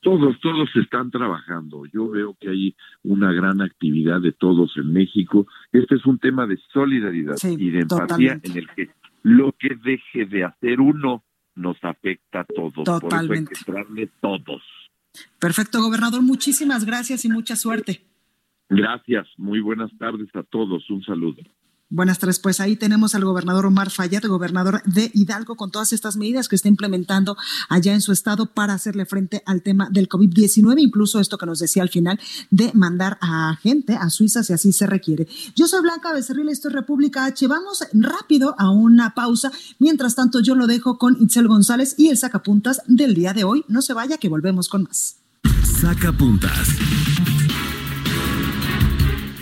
Todos, 0.00 0.38
todos 0.40 0.68
están 0.76 1.10
trabajando. 1.10 1.84
Yo 1.86 2.08
veo 2.08 2.36
que 2.40 2.48
hay 2.48 2.76
una 3.02 3.32
gran 3.32 3.60
actividad 3.60 4.20
de 4.20 4.32
todos 4.32 4.76
en 4.76 4.92
México. 4.92 5.46
Este 5.72 5.96
es 5.96 6.06
un 6.06 6.18
tema 6.18 6.46
de 6.46 6.58
solidaridad 6.72 7.36
y 7.42 7.70
de 7.70 7.80
empatía 7.80 8.40
en 8.42 8.56
el 8.56 8.68
que 8.70 8.90
lo 9.22 9.52
que 9.52 9.76
deje 9.82 10.26
de 10.26 10.44
hacer 10.44 10.80
uno 10.80 11.24
nos 11.56 11.76
afecta 11.82 12.40
a 12.40 12.44
todos. 12.44 12.84
Totalmente. 12.84 13.54
Por 13.66 13.80
eso 13.80 13.88
hay 13.88 13.94
que 13.96 14.10
todos. 14.20 14.62
Perfecto, 15.40 15.80
gobernador. 15.80 16.22
Muchísimas 16.22 16.84
gracias 16.84 17.24
y 17.24 17.28
mucha 17.28 17.56
suerte. 17.56 18.02
Gracias. 18.68 19.26
Muy 19.36 19.60
buenas 19.60 19.90
tardes 19.98 20.28
a 20.34 20.42
todos. 20.44 20.88
Un 20.90 21.02
saludo. 21.02 21.42
Buenas 21.90 22.18
tardes, 22.18 22.38
pues 22.38 22.60
ahí 22.60 22.76
tenemos 22.76 23.14
al 23.14 23.24
gobernador 23.24 23.64
Omar 23.64 23.88
Fayad, 23.90 24.22
gobernador 24.24 24.82
de 24.84 25.10
Hidalgo, 25.14 25.56
con 25.56 25.70
todas 25.70 25.94
estas 25.94 26.18
medidas 26.18 26.46
que 26.46 26.54
está 26.54 26.68
implementando 26.68 27.34
allá 27.70 27.94
en 27.94 28.02
su 28.02 28.12
estado 28.12 28.44
para 28.44 28.74
hacerle 28.74 29.06
frente 29.06 29.42
al 29.46 29.62
tema 29.62 29.88
del 29.90 30.06
COVID-19, 30.06 30.82
incluso 30.82 31.18
esto 31.18 31.38
que 31.38 31.46
nos 31.46 31.60
decía 31.60 31.82
al 31.82 31.88
final 31.88 32.20
de 32.50 32.72
mandar 32.74 33.16
a 33.22 33.56
gente 33.62 33.96
a 33.96 34.10
Suiza 34.10 34.42
si 34.42 34.52
así 34.52 34.70
se 34.72 34.86
requiere. 34.86 35.28
Yo 35.56 35.66
soy 35.66 35.80
Blanca 35.80 36.12
Becerril, 36.12 36.50
esto 36.50 36.68
es 36.68 36.74
República 36.74 37.24
H. 37.24 37.46
Vamos 37.46 37.82
rápido 37.94 38.54
a 38.58 38.70
una 38.70 39.14
pausa. 39.14 39.50
Mientras 39.78 40.14
tanto, 40.14 40.40
yo 40.40 40.54
lo 40.54 40.66
dejo 40.66 40.98
con 40.98 41.16
Itzel 41.18 41.48
González 41.48 41.94
y 41.96 42.08
el 42.08 42.18
sacapuntas 42.18 42.82
del 42.86 43.14
día 43.14 43.32
de 43.32 43.44
hoy. 43.44 43.64
No 43.66 43.80
se 43.80 43.94
vaya, 43.94 44.18
que 44.18 44.28
volvemos 44.28 44.68
con 44.68 44.82
más. 44.82 45.16
Sacapuntas. 45.64 46.68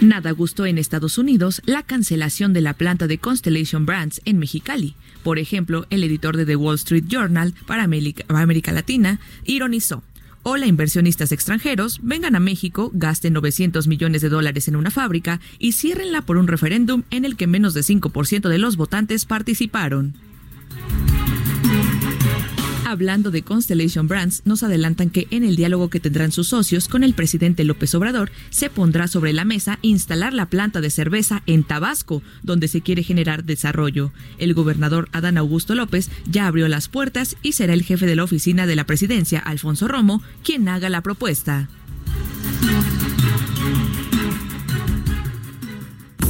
Nada 0.01 0.31
gustó 0.33 0.67
en 0.67 0.77
Estados 0.77 1.17
Unidos 1.17 1.63
la 1.65 1.83
cancelación 1.83 2.53
de 2.53 2.61
la 2.61 2.75
planta 2.75 3.07
de 3.07 3.17
Constellation 3.17 3.87
Brands 3.87 4.21
en 4.27 4.39
Mexicali. 4.39 4.95
Por 5.23 5.39
ejemplo, 5.39 5.87
el 5.89 6.05
editor 6.05 6.37
de 6.37 6.45
The 6.45 6.57
Wall 6.57 6.75
Street 6.75 7.05
Journal 7.09 7.55
para 7.67 7.85
América, 7.85 8.73
Latina 8.73 9.21
ironizó. 9.47 10.03
Hola 10.43 10.67
inversionistas 10.67 11.33
extranjeros, 11.33 12.01
vengan 12.03 12.37
a 12.37 12.41
México, 12.41 12.91
gasten 12.93 13.33
900 13.33 13.89
millones 13.89 14.21
de 14.21 14.29
dólares 14.29 14.69
en 14.69 14.77
una 14.77 14.91
fábrica 14.91 15.41
y 15.59 15.73
ciérrenla 15.73 16.23
por 16.23 16.37
un 16.37 16.47
referéndum 16.47 17.03
en 17.11 17.25
el 17.25 17.37
que 17.37 17.47
menos 17.47 17.73
de 17.73 17.81
5% 17.81 18.49
de 18.49 18.59
los 18.59 18.77
votantes 18.77 19.25
participaron. 19.25 20.15
Hablando 22.89 23.33
de 23.33 23.43
Constellation 23.43 24.07
Brands, 24.07 24.43
nos 24.45 24.63
adelantan 24.63 25.11
que 25.11 25.27
en 25.33 25.43
el 25.43 25.57
diálogo 25.57 25.91
que 25.91 25.99
tendrán 25.99 26.31
sus 26.31 26.47
socios 26.47 26.87
con 26.87 27.03
el 27.03 27.15
presidente 27.15 27.65
López 27.65 27.93
Obrador, 27.97 28.31
se 28.51 28.71
pondrá 28.71 29.09
sobre 29.09 29.33
la 29.33 29.45
mesa 29.45 29.81
instalar 29.83 30.33
la 30.33 30.47
planta 30.47 30.81
de 30.81 30.91
cerveza 30.91 31.43
en 31.47 31.65
Tabasco, 31.65 32.23
donde 32.45 32.69
se 32.69 32.83
quiere 32.83 33.03
generar 33.03 33.43
desarrollo. 33.43 34.13
El 34.39 34.55
gobernador 34.55 35.09
Adán 35.11 35.37
Augusto 35.37 35.75
López 35.75 36.11
ya 36.31 36.47
abrió 36.47 36.69
las 36.69 36.87
puertas 36.87 37.37
y 37.43 37.55
será 37.55 37.75
el 37.75 37.83
jefe 37.83 38.07
de 38.07 38.15
la 38.15 38.23
oficina 38.23 38.69
de 38.69 38.77
la 38.77 38.85
presidencia, 38.85 39.41
Alfonso 39.41 39.89
Romo, 39.89 40.23
quien 40.45 40.69
haga 40.69 40.89
la 40.89 41.01
propuesta. 41.01 41.69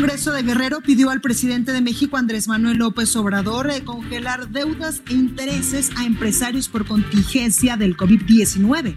Congreso 0.00 0.32
de 0.32 0.42
Guerrero 0.42 0.80
pidió 0.80 1.10
al 1.10 1.20
presidente 1.20 1.72
de 1.72 1.82
México, 1.82 2.16
Andrés 2.16 2.48
Manuel 2.48 2.78
López 2.78 3.14
Obrador, 3.16 3.70
congelar 3.84 4.48
deudas 4.48 5.02
e 5.10 5.12
intereses 5.12 5.90
a 5.94 6.06
empresarios 6.06 6.70
por 6.70 6.86
contingencia 6.86 7.76
del 7.76 7.98
COVID-19. 7.98 8.94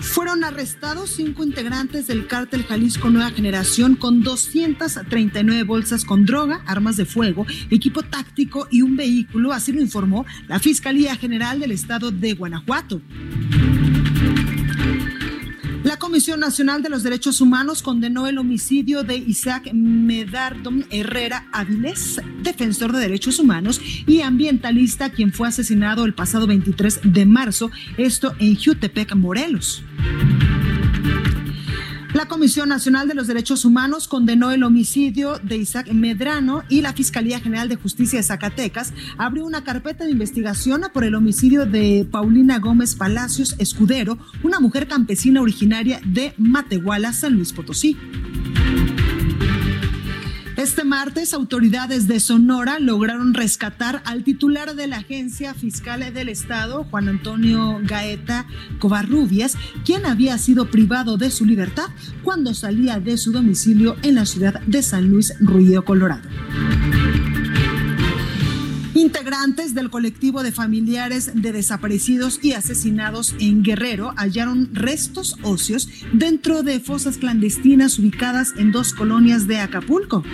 Fueron 0.00 0.42
arrestados 0.42 1.10
cinco 1.10 1.44
integrantes 1.44 2.08
del 2.08 2.26
cártel 2.26 2.64
Jalisco 2.64 3.08
Nueva 3.08 3.30
Generación 3.30 3.94
con 3.94 4.24
239 4.24 5.62
bolsas 5.62 6.04
con 6.04 6.26
droga, 6.26 6.60
armas 6.66 6.96
de 6.96 7.04
fuego, 7.04 7.46
equipo 7.70 8.02
táctico 8.02 8.66
y 8.68 8.82
un 8.82 8.96
vehículo, 8.96 9.52
así 9.52 9.70
lo 9.70 9.80
informó 9.80 10.26
la 10.48 10.58
Fiscalía 10.58 11.14
General 11.14 11.60
del 11.60 11.70
Estado 11.70 12.10
de 12.10 12.34
Guanajuato. 12.34 13.00
La 15.88 15.98
Comisión 15.98 16.40
Nacional 16.40 16.82
de 16.82 16.90
los 16.90 17.02
Derechos 17.02 17.40
Humanos 17.40 17.80
condenó 17.80 18.26
el 18.26 18.36
homicidio 18.36 19.04
de 19.04 19.16
Isaac 19.16 19.72
Medardom 19.72 20.82
Herrera 20.90 21.48
Avilés, 21.50 22.20
defensor 22.42 22.92
de 22.92 22.98
derechos 22.98 23.38
humanos 23.38 23.80
y 24.06 24.20
ambientalista, 24.20 25.08
quien 25.08 25.32
fue 25.32 25.48
asesinado 25.48 26.04
el 26.04 26.12
pasado 26.12 26.46
23 26.46 27.00
de 27.04 27.24
marzo, 27.24 27.70
esto 27.96 28.34
en 28.38 28.54
Jutepec, 28.54 29.14
Morelos. 29.14 29.82
La 32.18 32.26
Comisión 32.26 32.68
Nacional 32.68 33.06
de 33.06 33.14
los 33.14 33.28
Derechos 33.28 33.64
Humanos 33.64 34.08
condenó 34.08 34.50
el 34.50 34.64
homicidio 34.64 35.38
de 35.38 35.56
Isaac 35.56 35.92
Medrano 35.92 36.64
y 36.68 36.80
la 36.80 36.92
Fiscalía 36.92 37.38
General 37.38 37.68
de 37.68 37.76
Justicia 37.76 38.18
de 38.18 38.24
Zacatecas 38.24 38.92
abrió 39.18 39.46
una 39.46 39.62
carpeta 39.62 40.02
de 40.02 40.10
investigación 40.10 40.82
por 40.92 41.04
el 41.04 41.14
homicidio 41.14 41.64
de 41.64 42.08
Paulina 42.10 42.58
Gómez 42.58 42.96
Palacios 42.96 43.54
Escudero, 43.60 44.18
una 44.42 44.58
mujer 44.58 44.88
campesina 44.88 45.40
originaria 45.40 46.00
de 46.04 46.34
Matehuala, 46.38 47.12
San 47.12 47.34
Luis 47.34 47.52
Potosí. 47.52 47.96
Este 50.58 50.82
martes, 50.82 51.34
autoridades 51.34 52.08
de 52.08 52.18
Sonora 52.18 52.80
lograron 52.80 53.32
rescatar 53.32 54.02
al 54.04 54.24
titular 54.24 54.74
de 54.74 54.88
la 54.88 54.96
Agencia 54.96 55.54
Fiscal 55.54 56.12
del 56.12 56.28
Estado, 56.28 56.82
Juan 56.90 57.08
Antonio 57.08 57.78
Gaeta 57.84 58.44
Covarrubias, 58.80 59.56
quien 59.84 60.04
había 60.04 60.36
sido 60.36 60.68
privado 60.68 61.16
de 61.16 61.30
su 61.30 61.44
libertad 61.44 61.86
cuando 62.24 62.54
salía 62.54 62.98
de 62.98 63.18
su 63.18 63.30
domicilio 63.30 63.94
en 64.02 64.16
la 64.16 64.26
ciudad 64.26 64.60
de 64.62 64.82
San 64.82 65.08
Luis 65.08 65.32
Ruido, 65.38 65.84
Colorado. 65.84 66.28
Integrantes 68.94 69.74
del 69.74 69.90
colectivo 69.90 70.42
de 70.42 70.52
familiares 70.52 71.30
de 71.34 71.52
desaparecidos 71.52 72.40
y 72.42 72.52
asesinados 72.52 73.34
en 73.38 73.62
Guerrero 73.62 74.12
hallaron 74.16 74.74
restos 74.74 75.36
óseos 75.42 75.88
dentro 76.12 76.62
de 76.62 76.80
fosas 76.80 77.18
clandestinas 77.18 77.98
ubicadas 77.98 78.54
en 78.56 78.72
dos 78.72 78.94
colonias 78.94 79.46
de 79.46 79.58
Acapulco. 79.58 80.24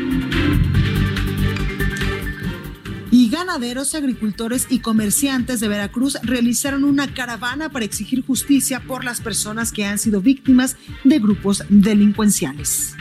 Y 3.11 3.31
ganaderos, 3.31 3.95
agricultores 3.95 4.67
y 4.71 4.81
comerciantes 4.81 5.61
de 5.61 5.69
Veracruz 5.69 6.19
realizaron 6.23 6.83
una 6.83 7.13
caravana 7.15 7.69
para 7.69 7.85
exigir 7.85 8.25
justicia 8.25 8.81
por 8.81 9.05
las 9.05 9.21
personas 9.21 9.71
que 9.71 9.85
han 9.85 9.99
sido 9.99 10.21
víctimas 10.21 10.77
de 11.05 11.21
grupos 11.21 11.63
delincuenciales. 11.69 12.95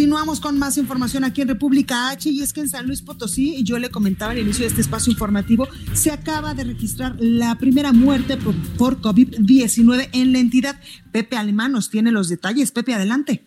Continuamos 0.00 0.40
con 0.40 0.58
más 0.58 0.78
información 0.78 1.24
aquí 1.24 1.42
en 1.42 1.48
República 1.48 2.08
H 2.08 2.30
y 2.30 2.40
es 2.40 2.54
que 2.54 2.62
en 2.62 2.68
San 2.68 2.86
Luis 2.86 3.02
Potosí, 3.02 3.56
y 3.56 3.64
yo 3.64 3.78
le 3.78 3.90
comentaba 3.90 4.32
al 4.32 4.38
inicio 4.38 4.62
de 4.62 4.68
este 4.68 4.80
espacio 4.80 5.12
informativo, 5.12 5.66
se 5.92 6.10
acaba 6.10 6.54
de 6.54 6.64
registrar 6.64 7.16
la 7.18 7.54
primera 7.56 7.92
muerte 7.92 8.38
por, 8.38 8.54
por 8.78 9.02
COVID-19 9.02 10.08
en 10.14 10.32
la 10.32 10.38
entidad. 10.38 10.76
Pepe 11.12 11.36
Alemán 11.36 11.72
nos 11.72 11.90
tiene 11.90 12.12
los 12.12 12.30
detalles. 12.30 12.72
Pepe, 12.72 12.94
adelante. 12.94 13.42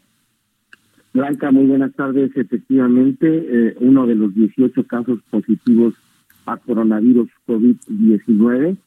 Blanca, 1.12 1.50
muy 1.50 1.66
buenas 1.66 1.92
tardes. 1.96 2.30
Efectivamente, 2.36 3.26
eh, 3.30 3.76
uno 3.80 4.06
de 4.06 4.14
los 4.14 4.36
18 4.36 4.86
casos 4.86 5.22
positivos 5.32 5.96
a 6.46 6.58
coronavirus 6.58 7.32
COVID-19 7.48 8.78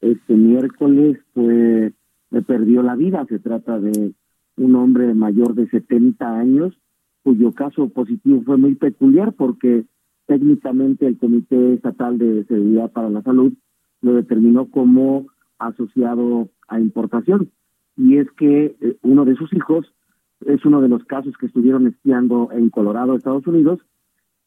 este 0.00 0.34
miércoles 0.34 1.18
fue 1.34 1.92
me 2.30 2.42
perdió 2.42 2.82
la 2.82 2.96
vida. 2.96 3.24
Se 3.28 3.38
trata 3.38 3.78
de 3.78 4.12
un 4.56 4.74
hombre 4.74 5.14
mayor 5.14 5.54
de 5.54 5.68
70 5.68 6.40
años 6.40 6.74
cuyo 7.22 7.52
caso 7.52 7.88
positivo 7.88 8.42
fue 8.44 8.56
muy 8.56 8.74
peculiar 8.74 9.32
porque 9.32 9.84
técnicamente 10.26 11.06
el 11.06 11.18
Comité 11.18 11.74
Estatal 11.74 12.18
de 12.18 12.44
Seguridad 12.44 12.92
para 12.92 13.10
la 13.10 13.22
Salud 13.22 13.52
lo 14.00 14.14
determinó 14.14 14.70
como 14.70 15.26
asociado 15.58 16.48
a 16.68 16.80
importación. 16.80 17.50
Y 17.96 18.16
es 18.16 18.30
que 18.32 18.76
eh, 18.80 18.96
uno 19.02 19.24
de 19.24 19.36
sus 19.36 19.52
hijos 19.52 19.86
es 20.46 20.64
uno 20.64 20.80
de 20.80 20.88
los 20.88 21.04
casos 21.04 21.36
que 21.38 21.46
estuvieron 21.46 21.86
esquiando 21.86 22.50
en 22.52 22.70
Colorado, 22.70 23.14
Estados 23.14 23.46
Unidos, 23.46 23.80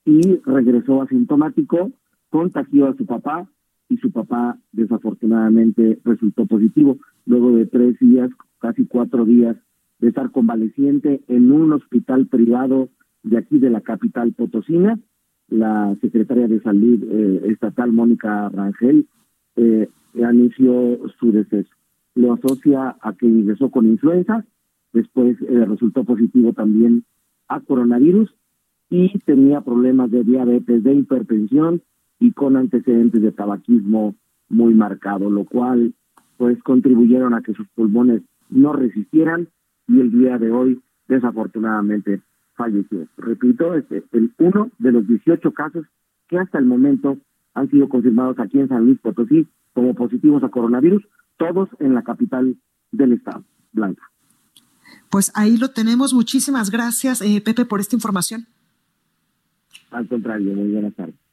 y 0.04 0.38
regresó 0.46 1.02
asintomático, 1.02 1.92
contagió 2.30 2.88
a 2.88 2.96
su 2.96 3.06
papá 3.06 3.48
y 3.88 3.98
su 3.98 4.12
papá 4.12 4.58
desafortunadamente 4.72 6.00
resultó 6.04 6.46
positivo. 6.46 6.98
Luego 7.26 7.52
de 7.56 7.66
tres 7.66 7.98
días, 8.00 8.30
casi 8.60 8.86
cuatro 8.86 9.26
días 9.26 9.56
de 10.00 10.10
estar 10.10 10.32
convaleciente 10.32 11.22
en 11.28 11.52
un 11.52 11.74
hospital 11.74 12.28
privado 12.28 12.90
de 13.24 13.38
aquí 13.38 13.60
de 13.60 13.70
la 13.70 13.82
capital 13.82 14.34
potosina, 14.34 15.00
la 15.50 15.96
secretaria 16.02 16.48
de 16.48 16.62
Salud 16.62 17.04
eh, 17.04 17.42
estatal, 17.52 17.92
Mónica 17.92 18.50
Rangel, 18.50 19.08
eh, 19.56 19.90
anunció 20.24 21.00
su 21.20 21.32
deceso. 21.32 21.70
Lo 22.16 22.34
asocia 22.34 22.96
a 23.02 23.14
que 23.14 23.26
ingresó 23.26 23.70
con 23.70 23.86
influenza, 23.86 24.46
después 24.94 25.38
eh, 25.42 25.66
resultó 25.66 26.04
positivo 26.04 26.54
también 26.54 27.04
a 27.48 27.60
coronavirus 27.60 28.34
y 28.90 29.18
tenía 29.20 29.62
problemas 29.62 30.12
de 30.12 30.24
diabetes, 30.24 30.84
de 30.84 30.94
hipertensión 30.94 31.82
y 32.20 32.32
con 32.32 32.56
antecedentes 32.56 33.22
de 33.22 33.32
tabaquismo 33.32 34.16
muy 34.50 34.74
marcado, 34.74 35.30
lo 35.30 35.46
cual 35.46 35.94
pues 36.38 36.62
contribuyeron 36.64 37.34
a 37.34 37.42
que 37.42 37.54
sus 37.54 37.68
pulmones 37.70 38.22
no 38.50 38.74
resistieran 38.74 39.50
y 39.88 40.00
el 40.00 40.12
día 40.12 40.38
de 40.38 40.52
hoy 40.52 40.82
desafortunadamente 41.08 42.22
falleció. 42.56 43.08
Repito, 43.18 43.74
este 43.76 44.04
el 44.12 44.34
uno 44.38 44.72
de 44.80 44.92
los 44.92 45.08
18 45.08 45.52
casos 45.52 45.86
que 46.28 46.38
hasta 46.38 46.58
el 46.58 46.66
momento 46.66 47.18
han 47.54 47.70
sido 47.70 47.88
confirmados 47.90 48.40
aquí 48.40 48.60
en 48.60 48.68
San 48.68 48.86
Luis 48.86 49.00
Potosí 49.00 49.48
como 49.74 49.94
positivos 49.94 50.44
a 50.44 50.50
coronavirus, 50.50 51.04
todos 51.38 51.70
en 51.80 51.94
la 51.94 52.04
capital 52.04 52.56
del 52.92 53.14
estado, 53.14 53.44
Blanca. 53.74 54.04
Pues 55.10 55.32
ahí 55.36 55.58
lo 55.58 55.72
tenemos. 55.72 56.14
Muchísimas 56.14 56.72
gracias, 56.72 57.22
eh, 57.22 57.42
Pepe, 57.44 57.66
por 57.66 57.80
esta 57.80 57.96
información. 57.96 58.48
Al 59.92 60.08
contrario, 60.08 60.54
muy 60.56 60.72
buenas 60.72 60.94
tardes. 60.96 61.25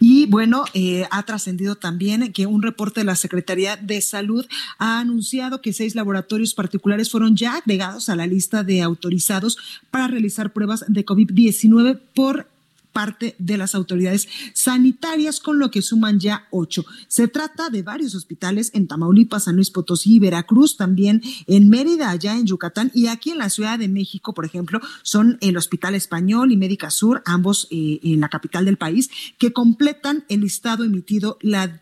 Y 0.00 0.26
bueno, 0.26 0.64
eh, 0.74 1.06
ha 1.10 1.22
trascendido 1.24 1.76
también 1.76 2.32
que 2.32 2.46
un 2.46 2.62
reporte 2.62 3.00
de 3.00 3.04
la 3.04 3.16
Secretaría 3.16 3.76
de 3.76 4.00
Salud 4.00 4.46
ha 4.78 5.00
anunciado 5.00 5.60
que 5.60 5.72
seis 5.72 5.94
laboratorios 5.94 6.54
particulares 6.54 7.10
fueron 7.10 7.36
ya 7.36 7.56
agregados 7.56 8.08
a 8.08 8.16
la 8.16 8.26
lista 8.26 8.62
de 8.62 8.82
autorizados 8.82 9.58
para 9.90 10.08
realizar 10.08 10.52
pruebas 10.52 10.84
de 10.88 11.04
COVID-19 11.04 11.98
por 12.14 12.48
parte 12.96 13.36
de 13.38 13.58
las 13.58 13.74
autoridades 13.74 14.26
sanitarias, 14.54 15.38
con 15.38 15.58
lo 15.58 15.70
que 15.70 15.82
suman 15.82 16.18
ya 16.18 16.46
ocho. 16.50 16.86
Se 17.08 17.28
trata 17.28 17.68
de 17.68 17.82
varios 17.82 18.14
hospitales 18.14 18.70
en 18.72 18.86
Tamaulipas, 18.86 19.44
San 19.44 19.56
Luis 19.56 19.70
Potosí 19.70 20.14
y 20.14 20.18
Veracruz, 20.18 20.78
también 20.78 21.20
en 21.46 21.68
Mérida, 21.68 22.08
allá 22.08 22.38
en 22.38 22.46
Yucatán, 22.46 22.90
y 22.94 23.08
aquí 23.08 23.32
en 23.32 23.38
la 23.38 23.50
Ciudad 23.50 23.78
de 23.78 23.88
México, 23.88 24.32
por 24.32 24.46
ejemplo, 24.46 24.80
son 25.02 25.36
el 25.42 25.58
Hospital 25.58 25.94
Español 25.94 26.52
y 26.52 26.56
Médica 26.56 26.88
Sur, 26.88 27.22
ambos 27.26 27.68
eh, 27.70 28.00
en 28.02 28.20
la 28.20 28.30
capital 28.30 28.64
del 28.64 28.78
país, 28.78 29.10
que 29.36 29.52
completan 29.52 30.24
el 30.30 30.40
listado 30.40 30.82
emitido 30.82 31.36
la, 31.42 31.78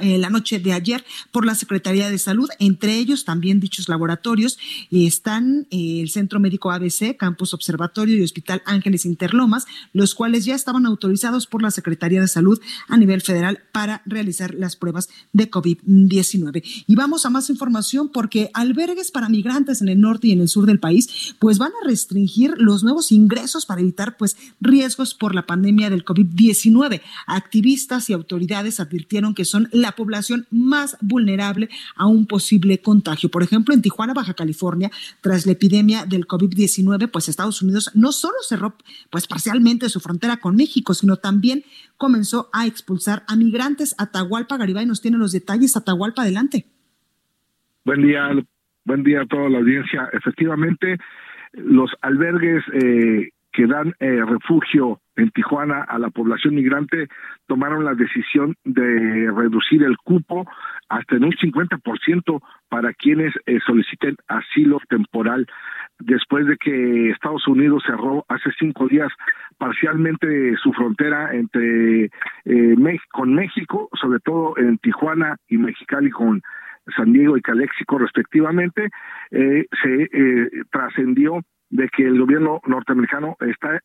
eh, 0.00 0.16
la 0.16 0.30
noche 0.30 0.60
de 0.60 0.72
ayer 0.72 1.04
por 1.30 1.44
la 1.44 1.54
Secretaría 1.54 2.08
de 2.08 2.16
Salud. 2.16 2.48
Entre 2.58 2.96
ellos, 2.96 3.26
también 3.26 3.60
dichos 3.60 3.90
laboratorios 3.90 4.56
eh, 4.90 5.06
están 5.06 5.66
el 5.70 6.08
Centro 6.08 6.40
Médico 6.40 6.70
ABC, 6.70 7.18
Campus 7.18 7.52
Observatorio 7.52 8.16
y 8.16 8.22
Hospital 8.22 8.62
Ángeles 8.64 9.04
Interlomas, 9.04 9.66
los 9.92 10.14
cuales 10.14 10.46
ya 10.46 10.53
estaban 10.54 10.86
autorizados 10.86 11.46
por 11.46 11.62
la 11.62 11.70
Secretaría 11.70 12.20
de 12.20 12.28
Salud 12.28 12.60
a 12.88 12.96
nivel 12.96 13.20
federal 13.20 13.62
para 13.72 14.02
realizar 14.06 14.54
las 14.54 14.76
pruebas 14.76 15.08
de 15.32 15.50
COVID-19. 15.50 16.84
Y 16.86 16.94
vamos 16.94 17.26
a 17.26 17.30
más 17.30 17.50
información 17.50 18.08
porque 18.08 18.50
albergues 18.54 19.10
para 19.10 19.28
migrantes 19.28 19.82
en 19.82 19.88
el 19.88 20.00
norte 20.00 20.28
y 20.28 20.32
en 20.32 20.40
el 20.40 20.48
sur 20.48 20.66
del 20.66 20.80
país 20.80 21.34
pues 21.38 21.58
van 21.58 21.72
a 21.82 21.86
restringir 21.86 22.54
los 22.56 22.82
nuevos 22.82 23.12
ingresos 23.12 23.66
para 23.66 23.80
evitar 23.80 24.16
pues 24.16 24.36
riesgos 24.60 25.14
por 25.14 25.34
la 25.34 25.46
pandemia 25.46 25.90
del 25.90 26.04
COVID-19. 26.04 27.00
Activistas 27.26 28.10
y 28.10 28.12
autoridades 28.12 28.80
advirtieron 28.80 29.34
que 29.34 29.44
son 29.44 29.68
la 29.72 29.92
población 29.92 30.46
más 30.50 30.96
vulnerable 31.00 31.68
a 31.96 32.06
un 32.06 32.26
posible 32.26 32.78
contagio. 32.78 33.30
Por 33.30 33.42
ejemplo, 33.42 33.74
en 33.74 33.82
Tijuana, 33.82 34.14
Baja 34.14 34.34
California, 34.34 34.90
tras 35.20 35.46
la 35.46 35.52
epidemia 35.52 36.06
del 36.06 36.26
COVID-19, 36.26 37.10
pues 37.10 37.28
Estados 37.28 37.62
Unidos 37.62 37.90
no 37.94 38.12
solo 38.12 38.34
cerró 38.46 38.76
pues 39.10 39.26
parcialmente 39.26 39.88
su 39.88 40.00
frontera 40.00 40.38
con 40.44 40.56
México, 40.56 40.92
sino 40.92 41.16
también 41.16 41.62
comenzó 41.96 42.50
a 42.52 42.66
expulsar 42.66 43.22
a 43.26 43.34
migrantes. 43.34 43.94
Atahualpa 43.98 44.58
Garibay 44.58 44.84
nos 44.84 45.00
tiene 45.00 45.16
los 45.16 45.32
detalles. 45.32 45.74
Atahualpa, 45.74 46.20
adelante. 46.20 46.66
Buen 47.86 48.02
día, 48.02 48.28
buen 48.84 49.02
día 49.04 49.22
a 49.22 49.26
toda 49.26 49.48
la 49.48 49.60
audiencia. 49.60 50.10
Efectivamente, 50.12 50.98
los 51.54 51.90
albergues 52.02 52.62
eh, 52.74 53.30
que 53.54 53.66
dan 53.66 53.94
eh, 54.00 54.20
refugio 54.26 55.00
en 55.16 55.30
Tijuana 55.30 55.82
a 55.82 55.98
la 55.98 56.10
población 56.10 56.54
migrante 56.54 57.08
tomaron 57.46 57.84
la 57.84 57.94
decisión 57.94 58.54
de 58.64 59.30
reducir 59.30 59.82
el 59.82 59.96
cupo 59.98 60.46
hasta 60.88 61.16
en 61.16 61.24
un 61.24 61.32
50% 61.32 62.42
para 62.68 62.92
quienes 62.92 63.34
eh, 63.46 63.58
soliciten 63.66 64.16
asilo 64.28 64.80
temporal. 64.88 65.46
Después 65.98 66.46
de 66.46 66.56
que 66.56 67.10
Estados 67.10 67.46
Unidos 67.46 67.84
cerró 67.86 68.24
hace 68.28 68.50
cinco 68.58 68.88
días 68.88 69.12
parcialmente 69.58 70.56
su 70.56 70.72
frontera 70.72 71.34
entre 71.34 72.10
eh, 72.44 73.00
con 73.12 73.34
México, 73.34 73.88
sobre 74.00 74.18
todo 74.20 74.56
en 74.58 74.78
Tijuana 74.78 75.36
y 75.48 75.58
Mexicali 75.58 76.10
con 76.10 76.42
San 76.96 77.12
Diego 77.12 77.36
y 77.36 77.42
Calexico 77.42 77.98
respectivamente, 77.98 78.90
eh, 79.30 79.66
se 79.82 80.02
eh, 80.12 80.50
trascendió 80.70 81.40
de 81.70 81.88
que 81.88 82.04
el 82.06 82.20
gobierno 82.20 82.60
norteamericano 82.66 83.36
está 83.40 83.80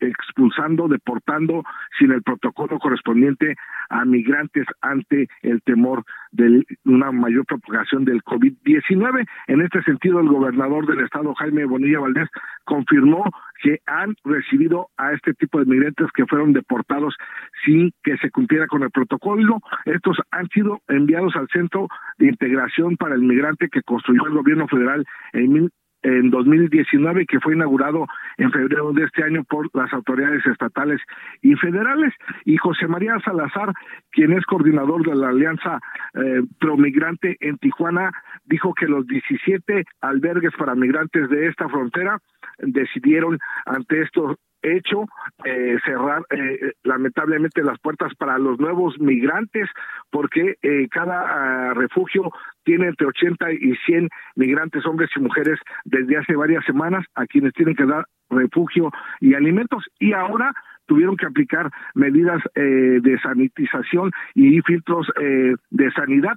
expulsando, 0.00 0.88
deportando 0.88 1.62
sin 1.98 2.12
el 2.12 2.22
protocolo 2.22 2.78
correspondiente 2.78 3.54
a 3.88 4.04
migrantes 4.04 4.66
ante 4.80 5.28
el 5.42 5.62
temor 5.62 6.04
de 6.32 6.64
una 6.84 7.12
mayor 7.12 7.46
propagación 7.46 8.04
del 8.04 8.22
COVID-19. 8.22 9.26
En 9.46 9.60
este 9.62 9.82
sentido, 9.82 10.20
el 10.20 10.28
gobernador 10.28 10.86
del 10.86 11.04
estado, 11.04 11.34
Jaime 11.34 11.64
Bonilla 11.64 12.00
Valdés, 12.00 12.28
confirmó 12.64 13.24
que 13.62 13.80
han 13.86 14.14
recibido 14.24 14.88
a 14.96 15.12
este 15.12 15.34
tipo 15.34 15.58
de 15.58 15.66
migrantes 15.66 16.08
que 16.12 16.26
fueron 16.26 16.52
deportados 16.52 17.16
sin 17.64 17.92
que 18.02 18.16
se 18.18 18.30
cumpliera 18.30 18.66
con 18.66 18.82
el 18.82 18.90
protocolo. 18.90 19.60
Estos 19.84 20.18
han 20.30 20.48
sido 20.48 20.80
enviados 20.88 21.34
al 21.36 21.48
Centro 21.48 21.88
de 22.18 22.26
Integración 22.26 22.96
para 22.96 23.14
el 23.14 23.22
Migrante 23.22 23.68
que 23.68 23.82
construyó 23.82 24.26
el 24.26 24.34
gobierno 24.34 24.66
federal 24.68 25.04
en 25.32 25.70
en 26.06 26.30
2019 26.30 27.26
que 27.26 27.40
fue 27.40 27.54
inaugurado 27.54 28.06
en 28.38 28.52
febrero 28.52 28.92
de 28.92 29.04
este 29.04 29.24
año 29.24 29.42
por 29.44 29.68
las 29.74 29.92
autoridades 29.92 30.46
estatales 30.46 31.00
y 31.42 31.54
federales. 31.54 32.12
Y 32.44 32.56
José 32.56 32.86
María 32.86 33.18
Salazar 33.24 33.72
quien 34.12 34.32
es 34.32 34.44
coordinador 34.46 35.04
de 35.06 35.16
la 35.16 35.28
Alianza 35.28 35.80
eh, 36.14 36.42
Pro 36.60 36.76
Migrante 36.76 37.36
en 37.40 37.58
Tijuana 37.58 38.12
dijo 38.44 38.72
que 38.74 38.86
los 38.86 39.06
17 39.06 39.84
albergues 40.00 40.52
para 40.56 40.74
migrantes 40.74 41.28
de 41.28 41.48
esta 41.48 41.68
frontera 41.68 42.18
decidieron 42.58 43.38
ante 43.66 44.02
estos 44.02 44.36
hecho 44.66 45.04
eh, 45.44 45.76
cerrar 45.84 46.22
eh, 46.30 46.72
lamentablemente 46.82 47.62
las 47.62 47.78
puertas 47.78 48.12
para 48.16 48.38
los 48.38 48.58
nuevos 48.58 48.98
migrantes 48.98 49.68
porque 50.10 50.56
eh, 50.62 50.88
cada 50.90 51.70
uh, 51.70 51.74
refugio 51.74 52.30
tiene 52.64 52.88
entre 52.88 53.06
80 53.06 53.52
y 53.52 53.74
100 53.86 54.08
migrantes 54.34 54.84
hombres 54.86 55.10
y 55.16 55.20
mujeres 55.20 55.58
desde 55.84 56.16
hace 56.16 56.34
varias 56.34 56.64
semanas 56.64 57.04
a 57.14 57.26
quienes 57.26 57.52
tienen 57.52 57.76
que 57.76 57.86
dar 57.86 58.06
refugio 58.28 58.90
y 59.20 59.34
alimentos. 59.34 59.84
Y 59.98 60.12
ahora 60.12 60.52
tuvieron 60.86 61.16
que 61.16 61.26
aplicar 61.26 61.70
medidas 61.94 62.40
eh, 62.54 63.00
de 63.02 63.18
sanitización 63.20 64.10
y 64.34 64.60
filtros 64.62 65.06
eh, 65.20 65.54
de 65.70 65.90
sanidad. 65.92 66.34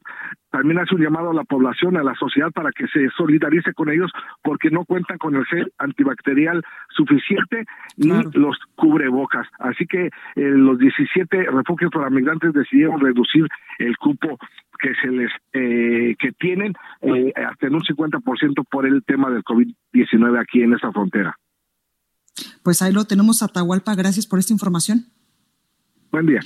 También 0.52 0.80
hace 0.80 0.96
un 0.96 1.02
llamado 1.02 1.30
a 1.30 1.34
la 1.34 1.44
población, 1.44 1.98
a 1.98 2.04
la 2.04 2.16
sociedad, 2.16 2.52
para 2.52 2.72
que 2.72 2.88
se 2.88 3.10
solidarice 3.16 3.74
con 3.74 3.90
ellos 3.90 4.12
porque 4.44 4.72
no 4.72 4.84
cuentan 4.84 5.18
con 5.20 5.36
el 5.36 5.46
gel 5.46 5.72
antibacterial 5.78 6.64
suficiente 6.90 7.66
ni 7.98 8.24
los 8.34 8.58
cubrebocas. 8.76 9.48
Así 9.60 9.86
que 9.86 10.08
eh, 10.08 10.10
los 10.36 10.80
17 10.80 11.44
refugios 11.52 11.92
para 11.92 12.10
migrantes 12.10 12.54
decidieron 12.54 13.00
reducir 13.00 13.48
el 13.78 13.96
cupo 13.98 14.40
que 14.80 14.94
se 14.96 15.08
les 15.10 15.32
eh, 15.54 16.16
que 16.18 16.32
tienen 16.32 16.74
eh, 17.02 17.32
hasta 17.36 17.68
en 17.68 17.76
un 17.76 17.82
50% 17.82 18.66
por 18.70 18.86
el 18.86 19.04
tema 19.04 19.30
del 19.30 19.44
COVID-19 19.44 20.40
aquí 20.40 20.64
en 20.64 20.74
esta 20.74 20.92
frontera. 20.92 21.36
Pues 22.64 22.82
ahí 22.82 22.92
lo 22.92 23.06
tenemos, 23.06 23.42
Atahualpa. 23.42 23.96
Gracias 23.96 24.26
por 24.26 24.40
esta 24.40 24.54
información. 24.54 25.08
Buen 26.12 26.26
día. 26.26 26.42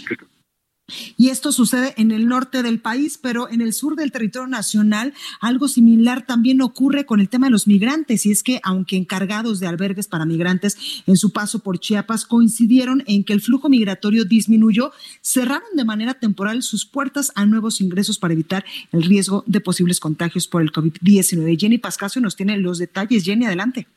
Y 1.15 1.29
esto 1.29 1.53
sucede 1.53 1.93
en 1.95 2.11
el 2.11 2.27
norte 2.27 2.61
del 2.61 2.79
país, 2.79 3.17
pero 3.17 3.49
en 3.49 3.61
el 3.61 3.71
sur 3.71 3.95
del 3.95 4.11
territorio 4.11 4.47
nacional 4.47 5.13
algo 5.39 5.69
similar 5.69 6.25
también 6.25 6.61
ocurre 6.61 7.05
con 7.05 7.21
el 7.21 7.29
tema 7.29 7.47
de 7.47 7.51
los 7.51 7.67
migrantes. 7.67 8.25
Y 8.25 8.31
es 8.31 8.43
que 8.43 8.59
aunque 8.63 8.97
encargados 8.97 9.61
de 9.61 9.67
albergues 9.67 10.07
para 10.07 10.25
migrantes 10.25 11.03
en 11.07 11.15
su 11.15 11.31
paso 11.31 11.59
por 11.59 11.79
Chiapas 11.79 12.25
coincidieron 12.25 13.03
en 13.07 13.23
que 13.23 13.31
el 13.31 13.41
flujo 13.41 13.69
migratorio 13.69 14.25
disminuyó, 14.25 14.91
cerraron 15.21 15.69
de 15.73 15.85
manera 15.85 16.15
temporal 16.15 16.61
sus 16.63 16.85
puertas 16.85 17.31
a 17.35 17.45
nuevos 17.45 17.79
ingresos 17.79 18.19
para 18.19 18.33
evitar 18.33 18.65
el 18.91 19.03
riesgo 19.03 19.45
de 19.47 19.61
posibles 19.61 20.01
contagios 20.01 20.47
por 20.47 20.61
el 20.61 20.73
COVID-19. 20.73 21.57
Jenny 21.57 21.77
Pascasio 21.77 22.21
nos 22.21 22.35
tiene 22.35 22.57
los 22.57 22.77
detalles. 22.77 23.23
Jenny, 23.23 23.45
adelante. 23.45 23.87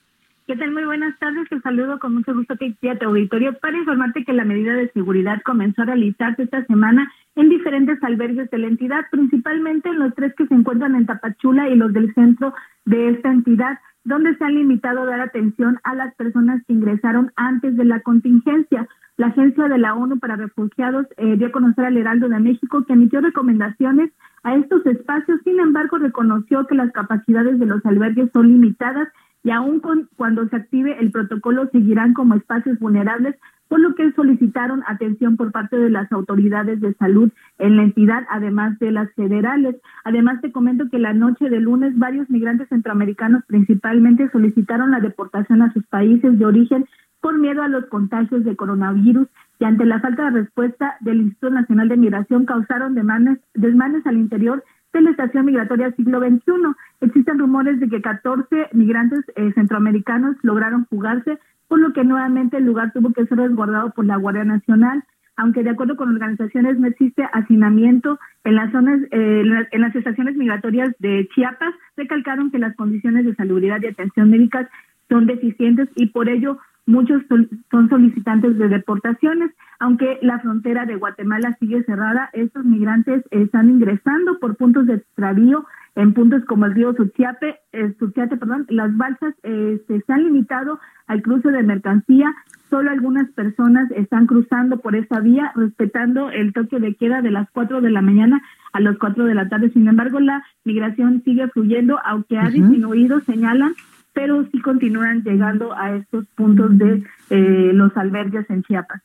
¿Qué 0.47 0.55
tal? 0.55 0.71
Muy 0.71 0.85
buenas 0.85 1.19
tardes. 1.19 1.49
Te 1.49 1.61
saludo 1.61 1.99
con 1.99 2.15
mucho 2.15 2.33
gusto 2.33 2.55
a 2.55 2.99
tu 2.99 3.07
auditorio 3.07 3.59
para 3.59 3.79
informarte 3.79 4.25
que 4.25 4.33
la 4.33 4.45
medida 4.45 4.75
de 4.75 4.89
seguridad 4.93 5.43
comenzó 5.45 5.83
a 5.83 5.87
realizarse 5.87 6.45
esta 6.45 6.65
semana 6.67 7.13
en 7.35 7.49
diferentes 7.49 8.01
albergues 8.05 8.49
de 8.51 8.59
la 8.59 8.69
entidad, 8.69 9.07
principalmente 9.11 9.89
en 9.89 9.99
los 9.99 10.15
tres 10.15 10.33
que 10.37 10.47
se 10.47 10.55
encuentran 10.55 10.95
en 10.95 11.05
Tapachula 11.05 11.69
y 11.69 11.75
los 11.75 11.93
del 11.93 12.15
centro 12.15 12.55
de 12.85 13.09
esta 13.09 13.33
entidad, 13.33 13.81
donde 14.05 14.37
se 14.37 14.45
han 14.45 14.55
limitado 14.55 15.03
a 15.03 15.07
dar 15.07 15.21
atención 15.21 15.81
a 15.83 15.97
las 15.97 16.15
personas 16.15 16.63
que 16.69 16.75
ingresaron 16.75 17.33
antes 17.35 17.77
de 17.77 17.85
la 17.85 17.99
contingencia. 17.99 18.87
La 19.17 19.29
Agencia 19.29 19.67
de 19.67 19.79
la 19.79 19.95
ONU 19.95 20.21
para 20.21 20.37
Refugiados 20.37 21.07
eh, 21.17 21.37
dio 21.37 21.49
a 21.49 21.53
conocer 21.53 21.87
al 21.87 21.97
Heraldo 21.97 22.29
de 22.29 22.39
México 22.39 22.85
que 22.85 22.93
emitió 22.93 23.21
recomendaciones 23.21 24.13
a 24.45 24.55
estos 24.55 24.87
espacios, 24.87 25.41
sin 25.43 25.59
embargo 25.59 25.99
reconoció 25.99 26.69
que 26.69 26.77
las 26.77 26.93
capacidades 26.93 27.59
de 27.59 27.67
los 27.67 27.85
albergues 27.85 28.31
son 28.33 28.47
limitadas 28.47 29.09
y 29.47 29.53
aún 29.53 29.81
cuando 30.17 30.49
se 30.49 30.57
active 30.57 30.99
el 30.99 31.13
protocolo 31.13 31.69
seguirán 31.71 32.15
como 32.15 32.35
espacios 32.35 32.81
vulnerables, 32.81 33.37
por 33.69 33.79
lo 33.79 33.95
que 33.95 34.11
solicitaron 34.11 34.83
atención 34.89 35.37
por 35.37 35.53
parte 35.53 35.79
de 35.79 35.89
las 35.89 36.11
autoridades 36.11 36.81
de 36.81 36.95
salud 36.95 37.31
en 37.61 37.77
la 37.77 37.85
entidad, 37.85 38.25
además 38.29 38.77
de 38.81 38.91
las 38.91 39.09
federales. 39.15 39.77
Además, 40.03 40.41
te 40.41 40.51
comento 40.51 40.91
que 40.91 40.99
la 40.99 41.13
noche 41.13 41.49
de 41.49 41.61
lunes 41.61 41.97
varios 41.97 42.29
migrantes 42.29 42.69
centroamericanos 42.71 43.45
principalmente 43.47 44.29
solicitaron 44.33 44.91
la 44.91 44.99
deportación 44.99 45.63
a 45.63 45.73
sus 45.73 45.87
países 45.87 46.37
de 46.37 46.45
origen 46.45 46.85
por 47.21 47.39
miedo 47.39 47.63
a 47.63 47.69
los 47.69 47.87
contagios 47.87 48.43
de 48.43 48.57
coronavirus 48.57 49.29
y 49.61 49.65
ante 49.65 49.87
la 49.87 50.01
falta 50.01 50.25
de 50.25 50.41
respuesta 50.41 50.97
del 51.03 51.21
Instituto 51.21 51.51
Nacional 51.51 51.89
de 51.89 51.97
Migración 51.97 52.47
causaron 52.47 52.97
demandas, 52.97 53.39
desmanes 53.55 54.05
al 54.09 54.17
interior 54.17 54.65
de 54.97 55.03
la 55.03 55.11
estación 55.11 55.47
migratoria 55.47 55.93
siglo 55.93 56.21
XXI. 56.21 56.53
Existen 57.01 57.39
rumores 57.39 57.79
de 57.81 57.89
que 57.89 58.01
14 58.01 58.69
migrantes 58.73 59.21
eh, 59.37 59.53
centroamericanos 59.55 60.37
lograron 60.43 60.87
fugarse, 60.87 61.39
por 61.69 61.79
lo 61.79 61.93
que 61.93 62.05
nuevamente 62.05 62.57
el 62.57 62.65
lugar 62.65 62.93
tuvo 62.93 63.13
que 63.13 63.27
ser 63.27 63.39
resguardado 63.39 63.91
por 63.91 64.05
la 64.05 64.17
Guardia 64.17 64.45
Nacional. 64.45 65.05
Aunque 65.37 65.63
de 65.63 65.71
acuerdo 65.71 65.97
con 65.97 66.09
organizaciones 66.09 66.79
no 66.79 66.87
existe 66.87 67.29
hacinamiento 67.33 68.19
en 68.45 68.55
las 68.55 68.73
zonas, 68.73 69.01
eh, 69.11 69.43
en 69.71 69.81
las 69.81 69.95
estaciones 69.95 70.37
migratorias 70.37 70.95
de 70.99 71.29
Chiapas, 71.35 71.75
recalcaron 71.97 72.51
que 72.51 72.59
las 72.59 72.75
condiciones 72.75 73.27
de 73.27 73.35
salubridad 73.35 73.83
y 73.83 73.89
atención 73.89 74.31
médicas 74.31 74.67
son 75.11 75.27
deficientes 75.27 75.89
y 75.95 76.07
por 76.07 76.29
ello 76.29 76.59
Muchos 76.87 77.23
son 77.71 77.89
solicitantes 77.89 78.57
de 78.59 78.69
deportaciones, 78.69 79.51
aunque 79.81 80.21
la 80.23 80.39
frontera 80.39 80.87
de 80.87 80.95
Guatemala 80.95 81.57
sigue 81.59 81.83
cerrada. 81.83 82.31
Estos 82.33 82.65
migrantes 82.65 83.25
están 83.33 83.69
ingresando 83.69 84.39
por 84.39 84.57
puntos 84.57 84.87
de 84.87 84.95
extravío 84.95 85.67
en 85.97 86.13
puntos 86.13 86.45
como 86.45 86.67
el 86.67 86.75
río 86.75 86.95
Suchiape, 86.95 87.57
eh, 87.73 87.95
Suchiate, 87.99 88.37
perdón. 88.37 88.67
Las 88.69 88.97
balsas 88.97 89.35
eh, 89.43 89.83
se 89.89 90.13
han 90.13 90.25
limitado 90.25 90.79
al 91.09 91.23
cruce 91.23 91.51
de 91.51 91.63
mercancía. 91.65 92.33
Solo 92.71 92.91
algunas 92.91 93.31
personas 93.33 93.91
están 93.91 94.27
cruzando 94.27 94.79
por 94.79 94.95
esa 94.95 95.21
vía, 95.21 95.53
respetando 95.57 96.31
el 96.31 96.53
toque 96.53 96.79
de 96.79 96.95
queda 96.95 97.21
de 97.21 97.31
las 97.31 97.51
4 97.51 97.81
de 97.81 97.91
la 97.91 98.03
mañana 98.03 98.43
a 98.73 98.81
las 98.81 98.97
4 98.99 99.25
de 99.25 99.35
la 99.35 99.49
tarde. 99.49 99.71
Sin 99.71 99.89
embargo, 99.89 100.21
la 100.21 100.45
migración 100.65 101.23
sigue 101.25 101.49
fluyendo, 101.49 101.99
aunque 102.05 102.39
ha 102.39 102.49
disminuido, 102.51 103.21
señalan 103.21 103.73
pero 104.17 104.49
sí 104.51 104.63
continúan 104.63 105.23
llegando 105.25 105.75
a 105.77 105.95
estos 105.95 106.25
puntos 106.37 106.79
de 106.79 107.05
eh, 107.29 107.71
los 107.75 107.95
albergues 107.99 108.49
en 108.49 108.63
Chiapas. 108.63 109.03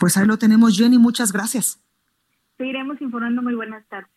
Pues 0.00 0.16
ahí 0.16 0.26
lo 0.26 0.36
tenemos, 0.36 0.76
Jenny, 0.76 0.98
muchas 0.98 1.32
gracias. 1.32 1.80
Seguiremos 2.56 3.00
informando. 3.00 3.40
Muy 3.40 3.54
buenas 3.54 3.86
tardes. 3.88 4.10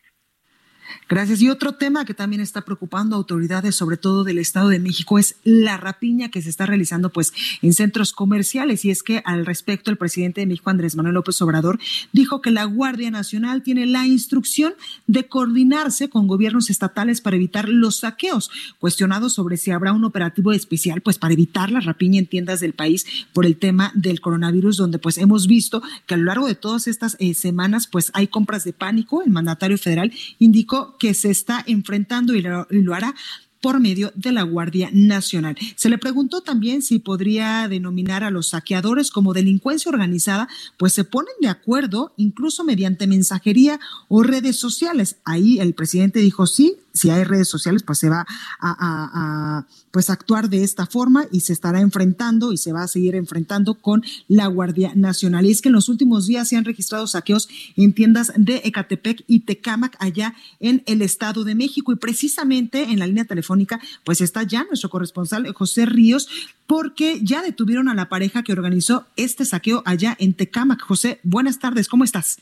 Gracias. 1.10 1.42
Y 1.42 1.50
otro 1.50 1.74
tema 1.74 2.06
que 2.06 2.14
también 2.14 2.42
está 2.42 2.62
preocupando 2.62 3.16
a 3.16 3.18
autoridades, 3.18 3.76
sobre 3.76 3.98
todo 3.98 4.24
del 4.24 4.38
Estado 4.38 4.70
de 4.70 4.80
México, 4.80 5.20
es 5.20 5.36
la 5.44 5.78
rapiña 5.78 6.30
que 6.30 6.42
se 6.42 6.50
está 6.50 6.66
realizando 6.66 7.10
pues 7.10 7.34
en 7.62 7.74
centros 7.74 8.14
comerciales. 8.14 8.86
Y 8.86 8.92
es 8.92 9.04
que 9.04 9.22
al 9.26 9.46
respecto, 9.46 9.92
el 9.92 9.98
presidente 9.98 10.42
de 10.42 10.48
México, 10.48 10.70
Andrés 10.70 10.96
Manuel 10.96 11.16
López 11.16 11.42
Obrador, 11.42 11.80
dijo 12.12 12.42
que 12.42 12.52
la 12.52 12.66
Guardia 12.66 13.12
Nacional 13.12 13.64
tiene 13.64 13.86
la 13.86 14.08
instrucción 14.08 14.74
de 15.08 15.28
coordinarse 15.28 16.10
con 16.10 16.28
gobiernos 16.28 16.70
estatales 16.70 17.22
para 17.22 17.36
evitar 17.36 17.70
los 17.70 18.00
saqueos. 18.00 18.50
Cuestionado 18.80 19.30
sobre 19.30 19.58
si 19.58 19.72
habrá 19.72 19.94
un 19.94 20.06
operativo 20.06 20.52
especial 20.52 21.02
pues 21.02 21.18
para 21.18 21.34
evitar 21.34 21.72
la 21.72 21.80
rapiña 21.80 22.20
en 22.20 22.28
tiendas 22.28 22.60
del 22.60 22.74
país 22.74 23.06
por 23.34 23.46
el 23.46 23.58
tema 23.58 23.92
del 23.96 24.22
coronavirus, 24.22 24.78
donde 24.78 25.00
pues 25.00 25.18
hemos 25.18 25.48
visto 25.48 25.82
que 26.06 26.14
a 26.14 26.18
lo 26.18 26.26
largo 26.26 26.48
de 26.48 26.56
todas 26.56 26.88
estas 26.88 27.18
eh, 27.20 27.34
semanas 27.34 27.88
pues 27.88 28.12
hay 28.14 28.28
compras 28.28 28.64
de 28.64 28.74
pánico. 28.74 29.24
El 29.24 29.32
mandatario 29.32 29.78
federal 29.78 30.12
indicó 30.39 30.81
que 31.00 31.14
se 31.14 31.30
está 31.30 31.64
enfrentando 31.68 32.36
y 32.36 32.42
lo, 32.42 32.94
hará 32.94 33.16
por 33.62 33.80
medio 33.80 34.12
de 34.16 34.32
la 34.32 34.42
Guardia 34.42 34.90
Nacional. 34.92 35.56
Se 35.76 35.90
le 35.90 36.00
preguntó 36.00 36.42
también 36.42 36.82
si 36.82 36.98
podría 36.98 37.68
denominar 37.68 38.24
a 38.24 38.32
los 38.32 38.50
saqueadores 38.50 39.12
como 39.12 39.34
delincuencia 39.34 39.92
organizada, 39.92 40.50
pues 40.78 40.94
se 40.94 41.04
ponen 41.04 41.34
de 41.42 41.50
acuerdo 41.50 42.12
incluso 42.18 42.64
mediante 42.64 43.06
mensajería 43.06 43.80
o 44.08 44.24
redes 44.24 44.58
sociales. 44.58 45.18
Ahí 45.26 45.60
el 45.60 45.76
presidente 45.76 46.20
dijo 46.20 46.48
sí, 46.48 46.78
si 46.94 47.10
hay 47.10 47.24
redes 47.24 47.48
sociales, 47.48 47.84
pues 47.84 48.00
se 48.00 48.10
va 48.10 48.26
a, 48.60 49.66
pues 49.92 50.10
actuar 50.10 50.50
de 50.50 50.64
esta 50.64 50.86
forma 50.86 51.26
y 51.32 51.42
se 51.42 51.54
estará 51.54 51.82
enfrentando 51.82 52.54
y 52.54 52.58
se 52.58 52.72
va 52.72 52.84
a 52.84 52.88
seguir 52.88 53.16
enfrentando 53.16 53.76
con 53.76 54.04
la 54.28 54.48
Guardia 54.48 54.94
Nacional. 54.96 55.46
Y 55.46 55.52
es 55.52 55.62
que 55.62 55.70
en 55.70 55.74
los 55.74 55.89
últimos 55.89 56.28
días 56.28 56.48
se 56.48 56.58
han 56.58 56.66
registrado 56.66 57.08
saqueos 57.08 57.50
en 57.76 57.94
tiendas 57.94 58.32
de 58.36 58.62
Ecatepec 58.64 59.24
y 59.28 59.42
Tecámac 59.42 59.96
allá 60.00 60.34
en 60.60 60.84
el 60.86 61.02
Estado 61.02 61.44
de 61.44 61.56
México 61.56 61.92
y 61.92 61.96
precisamente 61.96 62.84
en 62.84 63.00
la 63.00 63.08
línea 63.08 63.26
telefónica 63.26 63.80
pues 64.04 64.22
está 64.22 64.44
ya 64.44 64.64
nuestro 64.66 64.89
corresponsal 64.89 65.52
José 65.54 65.86
Ríos 65.86 66.28
porque 66.68 67.20
ya 67.22 67.42
detuvieron 67.42 67.89
a 67.89 67.96
la 67.96 68.10
pareja 68.10 68.44
que 68.44 68.54
organizó 68.54 69.06
este 69.18 69.46
saqueo 69.46 69.84
allá 69.86 70.16
en 70.20 70.34
Tecámac. 70.34 70.82
José, 70.82 71.20
buenas 71.24 71.60
tardes, 71.60 71.88
¿cómo 71.88 72.04
estás? 72.04 72.39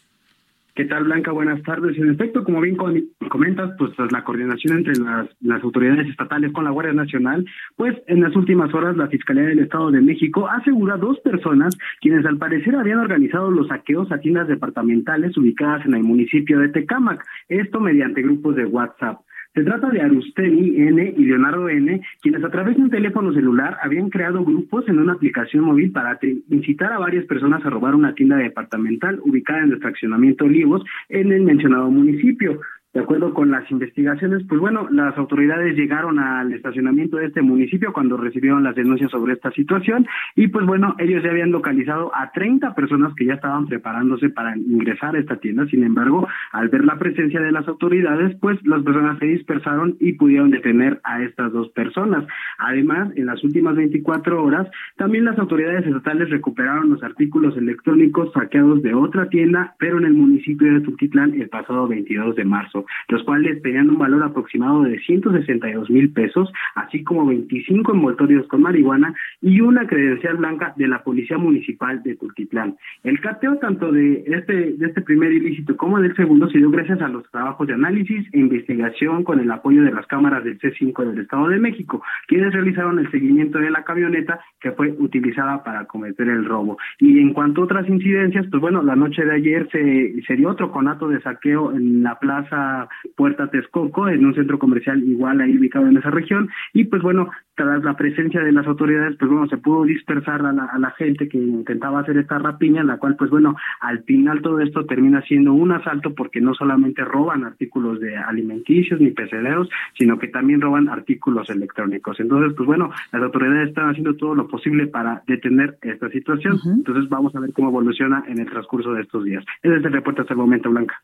¿Qué 0.79 0.85
tal, 0.85 1.03
Blanca? 1.03 1.33
Buenas 1.33 1.61
tardes. 1.63 1.97
En 1.97 2.09
efecto, 2.09 2.41
como 2.45 2.61
bien 2.61 2.77
comentas, 2.77 3.71
pues 3.77 3.93
tras 3.97 4.13
la 4.13 4.23
coordinación 4.23 4.77
entre 4.77 4.95
las, 4.95 5.27
las, 5.41 5.61
autoridades 5.61 6.07
estatales 6.07 6.53
con 6.53 6.63
la 6.63 6.69
Guardia 6.69 6.93
Nacional, 6.93 7.45
pues 7.75 7.97
en 8.07 8.21
las 8.21 8.33
últimas 8.33 8.73
horas 8.73 8.95
la 8.95 9.09
Fiscalía 9.09 9.43
del 9.43 9.59
Estado 9.59 9.91
de 9.91 9.99
México 9.99 10.47
asegura 10.47 10.95
dos 10.95 11.19
personas 11.19 11.77
quienes 11.99 12.25
al 12.25 12.37
parecer 12.37 12.77
habían 12.77 12.99
organizado 12.99 13.51
los 13.51 13.67
saqueos 13.67 14.09
a 14.13 14.19
tiendas 14.19 14.47
departamentales 14.47 15.35
ubicadas 15.35 15.85
en 15.85 15.95
el 15.95 16.03
municipio 16.03 16.59
de 16.59 16.69
Tecámac, 16.69 17.25
esto 17.49 17.81
mediante 17.81 18.21
grupos 18.21 18.55
de 18.55 18.63
WhatsApp. 18.63 19.19
Se 19.59 19.65
trata 19.65 19.89
de 19.89 19.99
Arusteni 19.99 20.77
N 20.77 21.15
y 21.17 21.25
Leonardo 21.25 21.67
N, 21.67 22.01
quienes 22.21 22.41
a 22.45 22.49
través 22.49 22.77
de 22.77 22.83
un 22.83 22.89
teléfono 22.89 23.33
celular 23.33 23.77
habían 23.83 24.09
creado 24.09 24.45
grupos 24.45 24.87
en 24.87 24.99
una 24.99 25.11
aplicación 25.11 25.65
móvil 25.65 25.91
para 25.91 26.17
incitar 26.49 26.93
a 26.93 26.97
varias 26.97 27.25
personas 27.25 27.65
a 27.65 27.69
robar 27.69 27.93
una 27.93 28.15
tienda 28.15 28.37
departamental 28.37 29.19
ubicada 29.21 29.63
en 29.63 29.73
el 29.73 29.79
fraccionamiento 29.79 30.45
Olivos 30.45 30.81
en 31.09 31.33
el 31.33 31.41
mencionado 31.41 31.91
municipio. 31.91 32.61
De 32.91 33.01
acuerdo 33.01 33.35
con 33.35 33.51
las 33.51 33.69
investigaciones, 33.69 34.41
pues 34.49 34.59
bueno, 34.59 34.87
las 34.89 35.15
autoridades 35.15 35.75
llegaron 35.75 36.17
al 36.17 36.51
estacionamiento 36.51 37.17
de 37.17 37.27
este 37.27 37.43
municipio 37.43 37.93
cuando 37.93 38.17
recibieron 38.17 38.63
las 38.63 38.73
denuncias 38.73 39.11
sobre 39.11 39.33
esta 39.33 39.51
situación 39.51 40.07
y 40.35 40.47
pues 40.47 40.65
bueno, 40.65 40.95
ellos 40.97 41.21
ya 41.21 41.29
habían 41.29 41.51
localizado 41.51 42.11
a 42.15 42.31
30 42.31 42.73
personas 42.73 43.13
que 43.13 43.25
ya 43.25 43.35
estaban 43.35 43.67
preparándose 43.67 44.29
para 44.29 44.57
ingresar 44.57 45.15
a 45.15 45.19
esta 45.19 45.35
tienda. 45.35 45.67
Sin 45.67 45.83
embargo, 45.83 46.27
al 46.51 46.69
ver 46.69 46.83
la 46.83 46.97
presencia 46.97 47.39
de 47.39 47.51
las 47.51 47.67
autoridades, 47.67 48.35
pues 48.41 48.57
las 48.65 48.81
personas 48.81 49.19
se 49.19 49.27
dispersaron 49.27 49.95
y 49.99 50.13
pudieron 50.13 50.49
detener 50.49 50.99
a 51.03 51.21
estas 51.21 51.51
dos 51.51 51.69
personas. 51.69 52.25
Además, 52.57 53.11
en 53.15 53.27
las 53.27 53.43
últimas 53.43 53.75
24 53.75 54.43
horas, 54.43 54.67
también 54.97 55.25
las 55.25 55.37
autoridades 55.37 55.85
estatales 55.85 56.31
recuperaron 56.31 56.89
los 56.89 57.03
artículos 57.03 57.55
electrónicos 57.55 58.33
saqueados 58.33 58.81
de 58.81 58.95
otra 58.95 59.29
tienda, 59.29 59.75
pero 59.77 59.99
en 59.99 60.05
el 60.05 60.13
municipio 60.13 60.73
de 60.73 60.81
Tultitlán 60.81 61.39
el 61.39 61.49
pasado 61.49 61.87
22 61.87 62.35
de 62.35 62.45
marzo 62.45 62.78
los 63.07 63.23
cuales 63.23 63.61
tenían 63.61 63.89
un 63.89 63.97
valor 63.97 64.23
aproximado 64.23 64.83
de 64.83 64.99
162 64.99 65.89
mil 65.89 66.11
pesos, 66.11 66.51
así 66.75 67.03
como 67.03 67.25
25 67.25 67.93
envoltorios 67.93 68.47
con 68.47 68.61
marihuana 68.61 69.13
y 69.41 69.61
una 69.61 69.87
credencial 69.87 70.37
blanca 70.37 70.73
de 70.77 70.87
la 70.87 71.03
Policía 71.03 71.37
Municipal 71.37 72.01
de 72.03 72.15
Tultitlán. 72.15 72.75
El 73.03 73.19
cateo 73.19 73.57
tanto 73.57 73.91
de 73.91 74.23
este, 74.27 74.73
de 74.73 74.87
este 74.87 75.01
primer 75.01 75.31
ilícito 75.31 75.75
como 75.77 75.99
del 75.99 76.15
segundo 76.15 76.49
se 76.49 76.57
dio 76.57 76.69
gracias 76.69 77.01
a 77.01 77.07
los 77.07 77.29
trabajos 77.31 77.67
de 77.67 77.73
análisis 77.73 78.27
e 78.33 78.39
investigación 78.39 79.23
con 79.23 79.39
el 79.39 79.51
apoyo 79.51 79.83
de 79.83 79.91
las 79.91 80.05
cámaras 80.07 80.43
del 80.43 80.59
C5 80.59 81.05
del 81.05 81.19
Estado 81.19 81.47
de 81.47 81.59
México, 81.59 82.03
quienes 82.27 82.53
realizaron 82.53 82.99
el 82.99 83.09
seguimiento 83.11 83.59
de 83.59 83.69
la 83.69 83.83
camioneta 83.83 84.39
que 84.59 84.71
fue 84.71 84.93
utilizada 84.99 85.63
para 85.63 85.85
cometer 85.85 86.27
el 86.27 86.45
robo. 86.45 86.77
Y 86.99 87.19
en 87.19 87.33
cuanto 87.33 87.61
a 87.61 87.65
otras 87.65 87.87
incidencias, 87.87 88.45
pues 88.49 88.61
bueno, 88.61 88.81
la 88.83 88.95
noche 88.95 89.23
de 89.25 89.33
ayer 89.33 89.67
se, 89.71 90.21
se 90.25 90.35
dio 90.35 90.49
otro 90.49 90.71
conato 90.71 91.07
de 91.07 91.21
saqueo 91.21 91.71
en 91.71 92.03
la 92.03 92.19
plaza 92.19 92.68
Puerta 93.15 93.49
Texcoco, 93.49 94.07
en 94.09 94.25
un 94.25 94.33
centro 94.33 94.59
comercial 94.59 95.03
igual 95.03 95.41
ahí 95.41 95.57
ubicado 95.57 95.87
en 95.87 95.97
esa 95.97 96.09
región, 96.09 96.49
y 96.73 96.85
pues 96.85 97.01
bueno, 97.01 97.29
tras 97.55 97.83
la 97.83 97.97
presencia 97.97 98.41
de 98.41 98.51
las 98.51 98.65
autoridades, 98.67 99.17
pues 99.17 99.29
bueno, 99.29 99.47
se 99.47 99.57
pudo 99.57 99.83
dispersar 99.83 100.45
a 100.45 100.53
la, 100.53 100.65
a 100.65 100.79
la 100.79 100.91
gente 100.91 101.27
que 101.27 101.37
intentaba 101.37 101.99
hacer 101.99 102.17
esta 102.17 102.39
rapiña, 102.39 102.83
la 102.83 102.97
cual 102.97 103.15
pues 103.17 103.29
bueno, 103.29 103.55
al 103.81 104.03
final 104.03 104.41
todo 104.41 104.59
esto 104.61 104.85
termina 104.85 105.21
siendo 105.23 105.53
un 105.53 105.71
asalto 105.71 106.13
porque 106.15 106.41
no 106.41 106.53
solamente 106.53 107.03
roban 107.03 107.43
artículos 107.43 107.99
de 107.99 108.15
alimenticios 108.15 108.99
ni 108.99 109.11
pecederos, 109.11 109.69
sino 109.97 110.17
que 110.17 110.27
también 110.27 110.61
roban 110.61 110.89
artículos 110.89 111.49
electrónicos. 111.49 112.19
Entonces, 112.19 112.53
pues 112.55 112.67
bueno, 112.67 112.91
las 113.11 113.21
autoridades 113.21 113.69
están 113.69 113.89
haciendo 113.89 114.15
todo 114.15 114.35
lo 114.35 114.47
posible 114.47 114.87
para 114.87 115.23
detener 115.27 115.77
esta 115.81 116.09
situación. 116.09 116.59
Entonces 116.65 117.09
vamos 117.09 117.35
a 117.35 117.39
ver 117.39 117.53
cómo 117.53 117.69
evoluciona 117.69 118.23
en 118.27 118.39
el 118.39 118.49
transcurso 118.49 118.93
de 118.93 119.01
estos 119.01 119.23
días. 119.23 119.43
Ese 119.61 119.75
es 119.75 119.85
el 119.85 119.93
reporte 119.93 120.21
hasta 120.21 120.33
el 120.33 120.39
momento, 120.39 120.69
Blanca. 120.69 121.01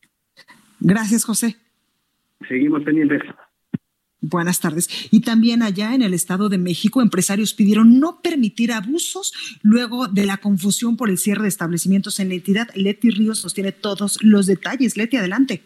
Gracias, 0.79 1.25
José. 1.25 1.57
Seguimos 2.47 2.83
pendientes. 2.83 3.21
Buenas 4.21 4.59
tardes. 4.59 5.07
Y 5.11 5.21
también 5.21 5.61
allá 5.61 5.93
en 5.93 6.01
el 6.01 6.13
Estado 6.13 6.49
de 6.49 6.57
México, 6.57 7.01
empresarios 7.01 7.53
pidieron 7.53 7.99
no 7.99 8.21
permitir 8.21 8.71
abusos 8.71 9.59
luego 9.61 10.07
de 10.07 10.25
la 10.25 10.37
confusión 10.37 10.97
por 10.97 11.09
el 11.09 11.19
cierre 11.19 11.43
de 11.43 11.49
establecimientos 11.49 12.19
en 12.19 12.29
la 12.29 12.35
entidad. 12.35 12.67
Leti 12.75 13.11
Ríos 13.11 13.43
nos 13.43 13.53
tiene 13.53 13.71
todos 13.71 14.17
los 14.23 14.47
detalles. 14.47 14.97
Leti, 14.97 15.17
adelante. 15.17 15.61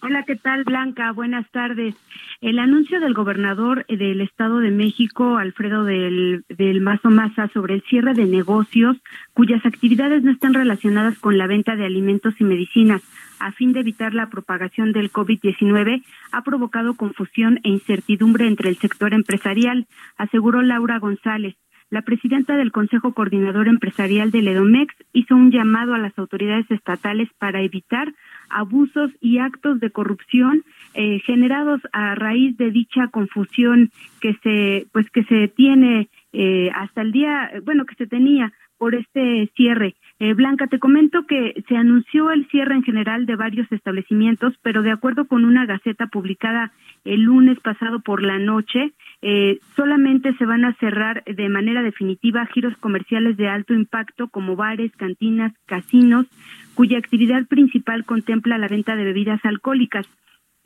Hola, 0.00 0.24
¿qué 0.24 0.36
tal, 0.36 0.64
Blanca? 0.64 1.12
Buenas 1.12 1.48
tardes. 1.50 1.94
El 2.40 2.58
anuncio 2.58 3.00
del 3.00 3.14
gobernador 3.14 3.84
del 3.86 4.20
Estado 4.20 4.58
de 4.58 4.70
México, 4.70 5.38
Alfredo 5.38 5.84
del, 5.84 6.44
del 6.48 6.80
Mazo 6.80 7.10
Maza, 7.10 7.48
sobre 7.52 7.74
el 7.74 7.82
cierre 7.82 8.14
de 8.14 8.26
negocios 8.26 8.96
cuyas 9.34 9.64
actividades 9.66 10.22
no 10.22 10.30
están 10.30 10.54
relacionadas 10.54 11.18
con 11.18 11.36
la 11.36 11.46
venta 11.46 11.74
de 11.74 11.84
alimentos 11.84 12.34
y 12.38 12.44
medicinas 12.44 13.02
a 13.40 13.52
fin 13.52 13.72
de 13.72 13.80
evitar 13.80 14.14
la 14.14 14.28
propagación 14.28 14.92
del 14.92 15.10
COVID-19 15.10 16.02
ha 16.32 16.42
provocado 16.42 16.94
confusión 16.94 17.60
e 17.62 17.68
incertidumbre 17.68 18.46
entre 18.46 18.68
el 18.68 18.76
sector 18.76 19.14
empresarial, 19.14 19.86
aseguró 20.16 20.62
Laura 20.62 20.98
González. 20.98 21.56
La 21.90 22.02
presidenta 22.02 22.54
del 22.54 22.70
Consejo 22.70 23.14
Coordinador 23.14 23.66
Empresarial 23.66 24.30
del 24.30 24.48
EDOMEX 24.48 24.94
hizo 25.14 25.34
un 25.34 25.50
llamado 25.50 25.94
a 25.94 25.98
las 25.98 26.16
autoridades 26.18 26.70
estatales 26.70 27.30
para 27.38 27.62
evitar 27.62 28.12
abusos 28.50 29.10
y 29.22 29.38
actos 29.38 29.80
de 29.80 29.90
corrupción 29.90 30.64
eh, 30.92 31.20
generados 31.20 31.80
a 31.92 32.14
raíz 32.14 32.58
de 32.58 32.70
dicha 32.70 33.08
confusión 33.08 33.90
que 34.20 34.34
se 34.42 34.86
pues 34.92 35.08
que 35.10 35.24
se 35.24 35.48
tiene 35.48 36.10
eh, 36.32 36.70
hasta 36.74 37.00
el 37.00 37.12
día 37.12 37.52
bueno 37.64 37.86
que 37.86 37.94
se 37.94 38.06
tenía 38.06 38.52
por 38.78 38.94
este 38.94 39.50
cierre. 39.56 39.94
Eh, 40.20 40.34
Blanca, 40.34 40.66
te 40.66 40.78
comento 40.78 41.26
que 41.26 41.62
se 41.68 41.76
anunció 41.76 42.30
el 42.30 42.48
cierre 42.48 42.74
en 42.74 42.82
general 42.82 43.26
de 43.26 43.36
varios 43.36 43.70
establecimientos, 43.70 44.54
pero 44.62 44.82
de 44.82 44.90
acuerdo 44.90 45.26
con 45.26 45.44
una 45.44 45.66
gaceta 45.66 46.06
publicada 46.06 46.72
el 47.04 47.22
lunes 47.22 47.58
pasado 47.60 48.00
por 48.00 48.22
la 48.22 48.38
noche, 48.38 48.92
eh, 49.22 49.58
solamente 49.76 50.34
se 50.34 50.46
van 50.46 50.64
a 50.64 50.74
cerrar 50.74 51.24
de 51.24 51.48
manera 51.48 51.82
definitiva 51.82 52.46
giros 52.46 52.76
comerciales 52.78 53.36
de 53.36 53.48
alto 53.48 53.74
impacto 53.74 54.28
como 54.28 54.56
bares, 54.56 54.92
cantinas, 54.96 55.52
casinos, 55.66 56.26
cuya 56.74 56.98
actividad 56.98 57.46
principal 57.46 58.04
contempla 58.04 58.58
la 58.58 58.68
venta 58.68 58.96
de 58.96 59.04
bebidas 59.04 59.44
alcohólicas. 59.44 60.06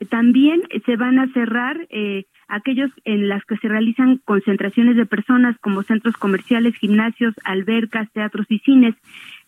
También 0.09 0.63
se 0.85 0.95
van 0.95 1.19
a 1.19 1.31
cerrar 1.33 1.87
eh, 1.89 2.25
aquellos 2.47 2.91
en 3.05 3.29
las 3.29 3.43
que 3.45 3.57
se 3.57 3.67
realizan 3.67 4.19
concentraciones 4.25 4.95
de 4.95 5.05
personas 5.05 5.57
como 5.59 5.83
centros 5.83 6.17
comerciales, 6.17 6.75
gimnasios, 6.75 7.33
albercas, 7.43 8.11
teatros 8.11 8.45
y 8.49 8.59
cines, 8.59 8.95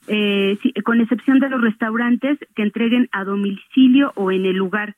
eh, 0.08 0.58
con 0.84 1.02
excepción 1.02 1.40
de 1.40 1.50
los 1.50 1.62
restaurantes 1.62 2.38
que 2.56 2.64
entreguen 2.64 3.10
a 3.12 3.24
domicilio 3.24 4.12
o 4.16 4.32
en 4.32 4.46
el 4.46 4.56
lugar. 4.56 4.96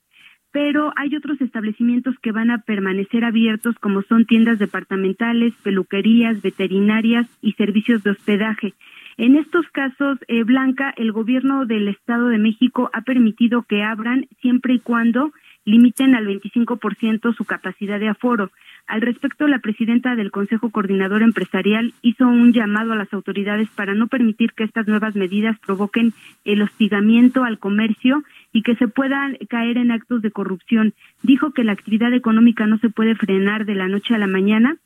Pero 0.52 0.94
hay 0.96 1.16
otros 1.16 1.42
establecimientos 1.42 2.16
que 2.22 2.32
van 2.32 2.52
a 2.52 2.60
permanecer 2.60 3.26
abiertos 3.26 3.76
como 3.80 4.02
son 4.04 4.26
tiendas 4.26 4.60
departamentales, 4.60 5.54
peluquerías, 5.64 6.42
veterinarias 6.42 7.28
y 7.42 7.54
servicios 7.54 8.04
de 8.04 8.12
hospedaje. 8.12 8.74
En 9.18 9.36
estos 9.36 9.66
casos, 9.72 10.20
eh, 10.28 10.44
Blanca, 10.44 10.94
el 10.96 11.12
gobierno 11.12 11.66
del 11.66 11.88
Estado 11.88 12.28
de 12.28 12.38
México 12.38 12.92
ha 12.94 13.02
permitido 13.02 13.64
que 13.64 13.82
abran 13.82 14.28
siempre 14.42 14.76
y 14.76 14.80
cuando 14.80 15.32
limiten 15.66 16.16
al 16.16 16.28
25% 16.28 17.36
su 17.36 17.44
capacidad 17.44 18.00
de 18.00 18.10
aforo. 18.10 18.52
Al 18.86 19.02
respecto, 19.02 19.48
la 19.48 19.60
presidenta 19.60 20.16
del 20.16 20.32
Consejo 20.32 20.70
Coordinador 20.70 21.24
Empresarial 21.24 21.94
hizo 22.04 22.28
un 22.28 22.54
llamado 22.54 22.94
a 22.94 22.96
las 22.96 23.12
autoridades 23.12 23.68
para 23.72 23.96
no 23.96 24.08
permitir 24.08 24.54
que 24.54 24.64
estas 24.64 24.88
nuevas 24.88 25.16
medidas 25.16 25.58
provoquen 25.60 26.14
el 26.46 26.62
hostigamiento 26.62 27.44
al 27.44 27.58
comercio 27.58 28.24
y 28.54 28.62
que 28.62 28.76
se 28.76 28.88
puedan 28.88 29.36
caer 29.50 29.78
en 29.78 29.92
actos 29.92 30.22
de 30.22 30.32
corrupción. 30.32 30.94
Dijo 31.22 31.52
que 31.52 31.66
la 31.66 31.74
actividad 31.74 32.14
económica 32.14 32.66
no 32.66 32.78
se 32.78 32.90
puede 32.90 33.16
frenar 33.16 33.66
de 33.66 33.76
la 33.76 33.90
noche 33.90 34.16
a 34.16 34.20
la 34.20 34.28
mañana 34.28 34.78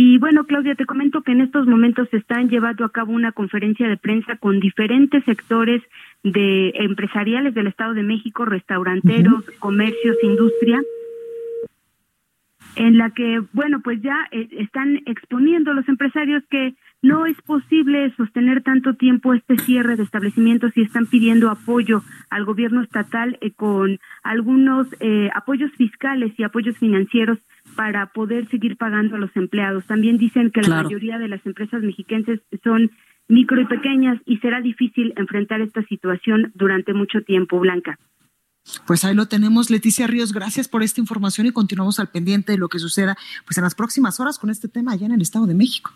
y 0.00 0.16
bueno, 0.18 0.44
Claudia, 0.44 0.76
te 0.76 0.86
comento 0.86 1.22
que 1.22 1.32
en 1.32 1.40
estos 1.40 1.66
momentos 1.66 2.08
se 2.10 2.18
están 2.18 2.48
llevando 2.48 2.84
a 2.84 2.92
cabo 2.92 3.12
una 3.12 3.32
conferencia 3.32 3.88
de 3.88 3.96
prensa 3.96 4.36
con 4.36 4.60
diferentes 4.60 5.24
sectores 5.24 5.82
de 6.22 6.70
empresariales 6.76 7.52
del 7.52 7.66
Estado 7.66 7.94
de 7.94 8.04
México, 8.04 8.44
restauranteros, 8.44 9.44
comercios, 9.58 10.16
industria, 10.22 10.80
en 12.76 12.96
la 12.96 13.10
que, 13.10 13.42
bueno, 13.52 13.80
pues 13.82 14.00
ya 14.00 14.14
eh, 14.30 14.46
están 14.52 15.00
exponiendo 15.04 15.74
los 15.74 15.88
empresarios 15.88 16.44
que 16.48 16.76
no 17.02 17.26
es 17.26 17.40
posible 17.42 18.12
sostener 18.16 18.62
tanto 18.62 18.94
tiempo 18.94 19.32
este 19.32 19.56
cierre 19.58 19.96
de 19.96 20.02
establecimientos 20.02 20.72
y 20.76 20.82
están 20.82 21.06
pidiendo 21.06 21.50
apoyo 21.50 22.02
al 22.28 22.44
gobierno 22.44 22.82
estatal 22.82 23.38
eh, 23.40 23.52
con 23.52 24.00
algunos 24.22 24.88
eh, 25.00 25.30
apoyos 25.34 25.70
fiscales 25.76 26.32
y 26.36 26.42
apoyos 26.42 26.76
financieros 26.76 27.38
para 27.76 28.06
poder 28.06 28.48
seguir 28.48 28.76
pagando 28.76 29.16
a 29.16 29.18
los 29.18 29.34
empleados. 29.36 29.86
También 29.86 30.18
dicen 30.18 30.50
que 30.50 30.62
la 30.62 30.82
mayoría 30.82 31.18
de 31.18 31.28
las 31.28 31.44
empresas 31.46 31.82
mexiquenses 31.82 32.40
son 32.64 32.90
micro 33.28 33.60
y 33.60 33.66
pequeñas 33.66 34.20
y 34.24 34.38
será 34.38 34.60
difícil 34.60 35.12
enfrentar 35.16 35.60
esta 35.60 35.82
situación 35.84 36.50
durante 36.54 36.94
mucho 36.94 37.22
tiempo, 37.22 37.60
Blanca. 37.60 37.98
Pues 38.86 39.04
ahí 39.04 39.14
lo 39.14 39.26
tenemos, 39.26 39.70
Leticia 39.70 40.06
Ríos, 40.06 40.32
gracias 40.32 40.68
por 40.68 40.82
esta 40.82 41.00
información 41.00 41.46
y 41.46 41.52
continuamos 41.52 42.00
al 42.00 42.08
pendiente 42.08 42.52
de 42.52 42.58
lo 42.58 42.68
que 42.68 42.78
suceda 42.78 43.16
pues 43.46 43.56
en 43.56 43.64
las 43.64 43.74
próximas 43.74 44.20
horas 44.20 44.38
con 44.38 44.50
este 44.50 44.68
tema 44.68 44.92
allá 44.92 45.06
en 45.06 45.12
el 45.12 45.22
Estado 45.22 45.46
de 45.46 45.54
México. 45.54 45.92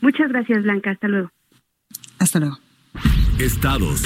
Muchas 0.00 0.28
gracias, 0.28 0.62
Blanca, 0.62 0.90
hasta 0.90 1.08
luego. 1.08 1.30
Hasta 2.18 2.40
luego. 2.40 2.58
Estados. 3.38 4.02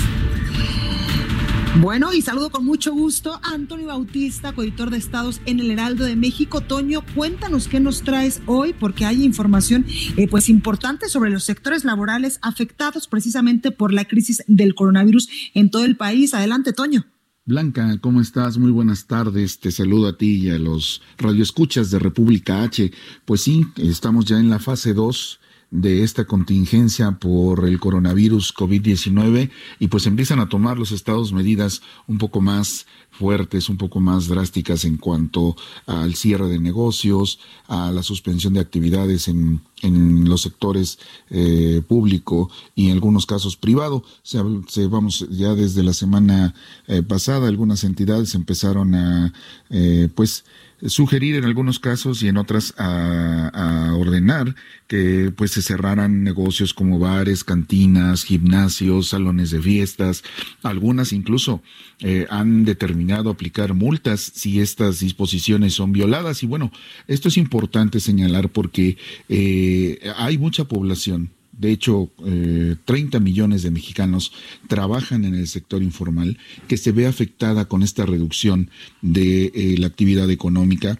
Bueno, 1.81 2.13
y 2.13 2.21
saludo 2.21 2.51
con 2.51 2.67
mucho 2.67 2.93
gusto 2.93 3.41
a 3.43 3.55
Antonio 3.55 3.87
Bautista, 3.87 4.53
coeditor 4.53 4.91
de 4.91 4.99
Estados 4.99 5.41
en 5.47 5.59
el 5.59 5.71
Heraldo 5.71 6.05
de 6.05 6.17
México. 6.17 6.61
Toño, 6.61 7.03
cuéntanos 7.15 7.67
qué 7.67 7.81
nos 7.81 8.03
traes 8.03 8.43
hoy, 8.45 8.75
porque 8.79 9.07
hay 9.07 9.25
información 9.25 9.87
eh, 10.19 10.29
pues 10.29 10.51
importante 10.51 11.09
sobre 11.09 11.31
los 11.31 11.45
sectores 11.45 11.87
laborales 11.87 12.39
afectados 12.43 13.09
precisamente 13.09 13.71
por 13.71 13.93
la 13.95 14.05
crisis 14.05 14.45
del 14.47 14.75
coronavirus 14.75 15.31
en 15.55 15.71
todo 15.71 15.87
el 15.87 15.97
país. 15.97 16.35
Adelante, 16.35 16.75
Toño. 16.75 17.07
Blanca, 17.47 17.99
¿cómo 18.03 18.21
estás? 18.21 18.59
Muy 18.59 18.71
buenas 18.71 19.07
tardes. 19.07 19.59
Te 19.59 19.73
saludo 19.73 20.09
a 20.09 20.19
ti 20.19 20.43
y 20.43 20.51
a 20.51 20.59
los 20.59 21.03
radioescuchas 21.17 21.91
de 21.91 21.99
República 21.99 22.63
H. 22.63 22.93
Pues 23.25 23.41
sí, 23.41 23.67
estamos 23.79 24.27
ya 24.27 24.39
en 24.39 24.51
la 24.51 24.59
fase 24.59 24.93
2 24.93 25.41
de 25.73 26.03
esta 26.03 26.27
contingencia 26.27 27.13
por 27.13 27.67
el 27.67 27.81
coronavirus 27.81 28.55
COVID-19 28.55 29.51
y 29.81 29.89
pues 29.89 30.07
empiezan 30.07 30.39
a 30.39 30.49
tomar 30.51 30.79
los 30.79 30.93
estados 30.93 31.33
medidas 31.33 31.81
un 32.07 32.19
poco 32.19 32.43
más 32.43 32.87
fuertes, 33.11 33.71
un 33.71 33.79
poco 33.79 33.99
más 33.99 34.29
drásticas 34.29 34.85
en 34.85 34.99
cuanto 34.99 35.57
al 35.87 36.15
cierre 36.15 36.49
de 36.49 36.59
negocios, 36.59 37.41
a 37.69 37.91
la 37.91 38.03
suspensión 38.03 38.53
de 38.53 38.61
actividades 38.61 39.29
en, 39.29 39.63
en 39.81 40.29
los 40.29 40.43
sectores 40.43 40.99
eh, 41.31 41.81
público 41.89 42.51
y 42.75 42.87
en 42.87 42.93
algunos 42.93 43.25
casos 43.25 43.57
privado. 43.57 44.05
Se, 44.23 44.87
vamos 44.89 45.27
ya 45.31 45.55
desde 45.55 45.83
la 45.83 45.95
semana 45.95 46.55
eh, 46.87 47.03
pasada 47.03 47.49
algunas 47.49 47.83
entidades 47.85 48.35
empezaron 48.35 48.95
a 48.95 49.33
eh, 49.71 50.11
pues 50.15 50.45
sugerir 50.87 51.37
en 51.37 51.45
algunos 51.45 51.79
casos 51.79 52.23
y 52.23 52.29
en 52.29 52.37
otras 52.37 52.75
a, 52.79 53.95
ordenar 53.97 54.55
que 54.89 55.33
pues 55.37 55.53
se 55.53 55.63
cerraran 55.63 56.25
negocios 56.25 56.75
como 56.75 56.99
bares, 56.99 57.45
cantinas, 57.45 58.25
gimnasios, 58.25 59.09
salones 59.09 59.51
de 59.51 59.61
fiestas. 59.61 60.25
Algunas 60.63 61.13
incluso 61.13 61.63
eh, 62.01 62.27
han 62.31 62.65
determinado 62.65 63.31
aplicar 63.31 63.75
multas 63.75 64.21
si 64.21 64.61
estas 64.61 65.01
disposiciones 65.01 65.75
son 65.75 65.93
violadas. 65.93 66.43
Y 66.43 66.47
bueno, 66.47 66.73
esto 67.07 67.29
es 67.29 67.37
importante 67.37 68.01
señalar 68.01 68.49
porque 68.49 68.97
eh, 69.29 70.01
hay 70.17 70.39
mucha 70.39 70.65
población 70.65 71.31
de 71.53 71.71
hecho, 71.71 72.11
eh, 72.25 72.77
30 72.85 73.21
millones 73.21 73.63
de 73.63 73.71
mexicanos 73.71 74.33
trabajan 74.69 75.25
en 75.25 75.35
el 75.35 75.47
sector 75.47 75.83
informal, 75.83 76.39
que 76.67 76.77
se 76.77 76.93
ve 76.93 77.07
afectada 77.07 77.67
con 77.67 77.83
esta 77.83 78.07
reducción 78.07 78.71
de 79.03 79.53
eh, 79.55 79.77
la 79.79 79.87
actividad 79.87 80.31
económica 80.31 80.99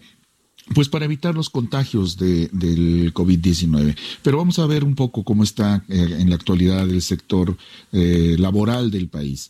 pues 0.73 0.89
para 0.89 1.05
evitar 1.05 1.35
los 1.35 1.49
contagios 1.49 2.17
de, 2.17 2.49
del 2.51 3.13
COVID-19. 3.13 3.97
Pero 4.21 4.37
vamos 4.37 4.59
a 4.59 4.65
ver 4.65 4.83
un 4.83 4.95
poco 4.95 5.23
cómo 5.23 5.43
está 5.43 5.83
eh, 5.89 6.17
en 6.19 6.29
la 6.29 6.35
actualidad 6.35 6.89
el 6.89 7.01
sector 7.01 7.57
eh, 7.91 8.35
laboral 8.39 8.91
del 8.91 9.09
país. 9.09 9.49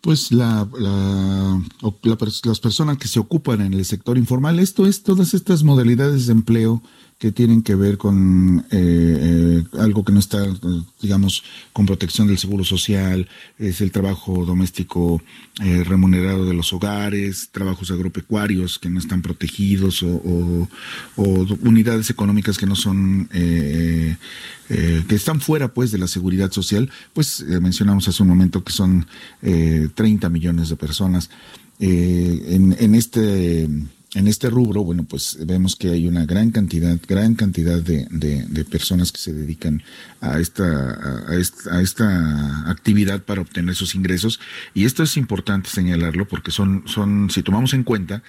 Pues 0.00 0.32
la, 0.32 0.68
la, 0.78 1.62
las 2.02 2.60
personas 2.60 2.98
que 2.98 3.06
se 3.06 3.20
ocupan 3.20 3.60
en 3.60 3.74
el 3.74 3.84
sector 3.84 4.18
informal, 4.18 4.58
esto 4.58 4.86
es 4.86 5.02
todas 5.02 5.32
estas 5.32 5.62
modalidades 5.62 6.26
de 6.26 6.32
empleo 6.32 6.82
que 7.22 7.30
tienen 7.30 7.62
que 7.62 7.76
ver 7.76 7.98
con 7.98 8.66
eh, 8.72 9.62
eh, 9.62 9.64
algo 9.78 10.04
que 10.04 10.10
no 10.10 10.18
está, 10.18 10.44
digamos, 11.00 11.44
con 11.72 11.86
protección 11.86 12.26
del 12.26 12.36
seguro 12.36 12.64
social, 12.64 13.28
es 13.60 13.80
el 13.80 13.92
trabajo 13.92 14.44
doméstico 14.44 15.22
eh, 15.62 15.84
remunerado 15.84 16.44
de 16.44 16.54
los 16.54 16.72
hogares, 16.72 17.50
trabajos 17.52 17.92
agropecuarios 17.92 18.80
que 18.80 18.90
no 18.90 18.98
están 18.98 19.22
protegidos 19.22 20.02
o, 20.02 20.68
unidades 21.62 22.10
económicas 22.10 22.58
que 22.58 22.66
no 22.66 22.74
son, 22.74 23.28
que 23.30 24.16
están 25.08 25.40
fuera 25.40 25.72
pues 25.72 25.92
de 25.92 25.98
la 25.98 26.08
seguridad 26.08 26.50
social, 26.50 26.90
pues 27.12 27.44
mencionamos 27.60 28.08
hace 28.08 28.20
un 28.24 28.30
momento 28.30 28.64
que 28.64 28.72
son 28.72 29.06
30 29.40 30.28
millones 30.28 30.70
de 30.70 30.74
personas. 30.74 31.30
en, 31.78 32.74
en 32.80 32.94
este 32.96 33.68
en 34.14 34.28
este 34.28 34.50
rubro, 34.50 34.84
bueno, 34.84 35.04
pues 35.04 35.38
vemos 35.46 35.74
que 35.74 35.88
hay 35.88 36.06
una 36.06 36.26
gran 36.26 36.50
cantidad, 36.50 36.98
gran 37.08 37.34
cantidad 37.34 37.80
de, 37.80 38.06
de, 38.10 38.64
personas 38.64 39.10
que 39.10 39.18
se 39.18 39.32
dedican 39.32 39.82
a 40.20 40.38
esta, 40.38 41.28
a, 41.28 41.36
esta, 41.36 41.76
a 41.76 41.80
esta 41.80 42.70
actividad 42.70 43.22
para 43.22 43.40
obtener 43.40 43.74
sus 43.74 43.94
ingresos. 43.94 44.38
Y 44.74 44.84
esto 44.84 45.02
es 45.02 45.16
importante 45.16 45.70
señalarlo 45.70 46.28
porque 46.28 46.50
son, 46.50 46.82
son, 46.86 47.30
si 47.30 47.42
tomamos 47.42 47.72
en 47.72 47.84
cuenta 47.84 48.22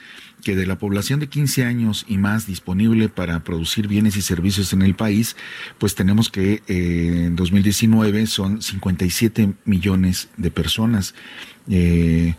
que 0.43 0.55
de 0.55 0.65
la 0.65 0.77
población 0.77 1.19
de 1.19 1.27
15 1.27 1.65
años 1.65 2.05
y 2.07 2.17
más 2.17 2.47
disponible 2.47 3.09
para 3.09 3.43
producir 3.43 3.87
bienes 3.87 4.15
y 4.15 4.21
servicios 4.21 4.71
en 4.71 4.83
el 4.83 4.95
país, 4.95 5.35
pues 5.79 5.95
tenemos 5.95 6.29
que 6.29 6.63
eh, 6.67 7.25
en 7.27 7.35
2019 7.35 8.27
son 8.27 8.61
57 8.61 9.53
millones 9.65 10.29
de 10.37 10.49
personas. 10.49 11.13
Eh, 11.69 12.35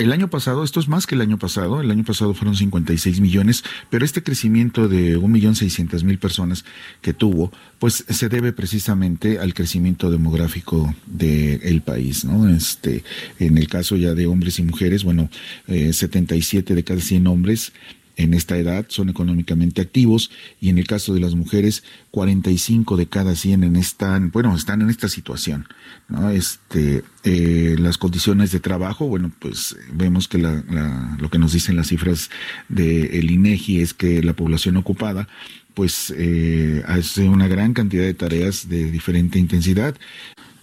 el 0.00 0.12
año 0.12 0.28
pasado, 0.28 0.64
esto 0.64 0.80
es 0.80 0.88
más 0.88 1.06
que 1.06 1.14
el 1.14 1.20
año 1.20 1.38
pasado, 1.38 1.80
el 1.80 1.90
año 1.90 2.04
pasado 2.04 2.32
fueron 2.32 2.56
56 2.56 3.20
millones, 3.20 3.62
pero 3.90 4.04
este 4.04 4.22
crecimiento 4.22 4.88
de 4.88 5.18
1.600.000 5.18 6.18
personas 6.18 6.64
que 7.02 7.12
tuvo, 7.12 7.52
pues 7.78 8.04
se 8.08 8.28
debe 8.28 8.52
precisamente 8.52 9.38
al 9.38 9.52
crecimiento 9.52 10.10
demográfico 10.10 10.94
del 11.06 11.82
país, 11.82 12.24
¿no? 12.24 12.48
Este, 12.48 13.04
en 13.38 13.58
el 13.58 13.68
caso 13.68 13.96
ya 13.96 14.14
de 14.14 14.26
hombres 14.26 14.58
y 14.58 14.62
mujeres, 14.62 15.04
bueno, 15.04 15.28
77 15.66 16.72
eh, 16.72 16.76
de 16.76 16.84
cada 16.84 17.00
100 17.00 17.26
hombres 17.26 17.72
en 18.20 18.34
esta 18.34 18.56
edad 18.58 18.86
son 18.88 19.08
económicamente 19.08 19.80
activos 19.80 20.30
y 20.60 20.68
en 20.68 20.78
el 20.78 20.86
caso 20.86 21.14
de 21.14 21.20
las 21.20 21.34
mujeres 21.34 21.82
45 22.10 22.96
de 22.96 23.06
cada 23.06 23.34
100 23.34 23.64
en 23.64 23.76
están 23.76 24.30
bueno 24.30 24.54
están 24.54 24.82
en 24.82 24.90
esta 24.90 25.08
situación 25.08 25.66
este 26.32 27.02
eh, 27.24 27.76
las 27.78 27.96
condiciones 27.98 28.52
de 28.52 28.60
trabajo 28.60 29.06
bueno 29.06 29.32
pues 29.38 29.76
vemos 29.92 30.28
que 30.28 30.38
la, 30.38 31.16
lo 31.18 31.30
que 31.30 31.38
nos 31.38 31.52
dicen 31.52 31.76
las 31.76 31.88
cifras 31.88 32.30
del 32.68 33.30
INEGI 33.30 33.80
es 33.80 33.94
que 33.94 34.22
la 34.22 34.34
población 34.34 34.76
ocupada 34.76 35.26
pues 35.74 36.12
eh, 36.16 36.82
hace 36.86 37.28
una 37.28 37.48
gran 37.48 37.72
cantidad 37.72 38.04
de 38.04 38.14
tareas 38.14 38.68
de 38.68 38.90
diferente 38.90 39.38
intensidad 39.38 39.94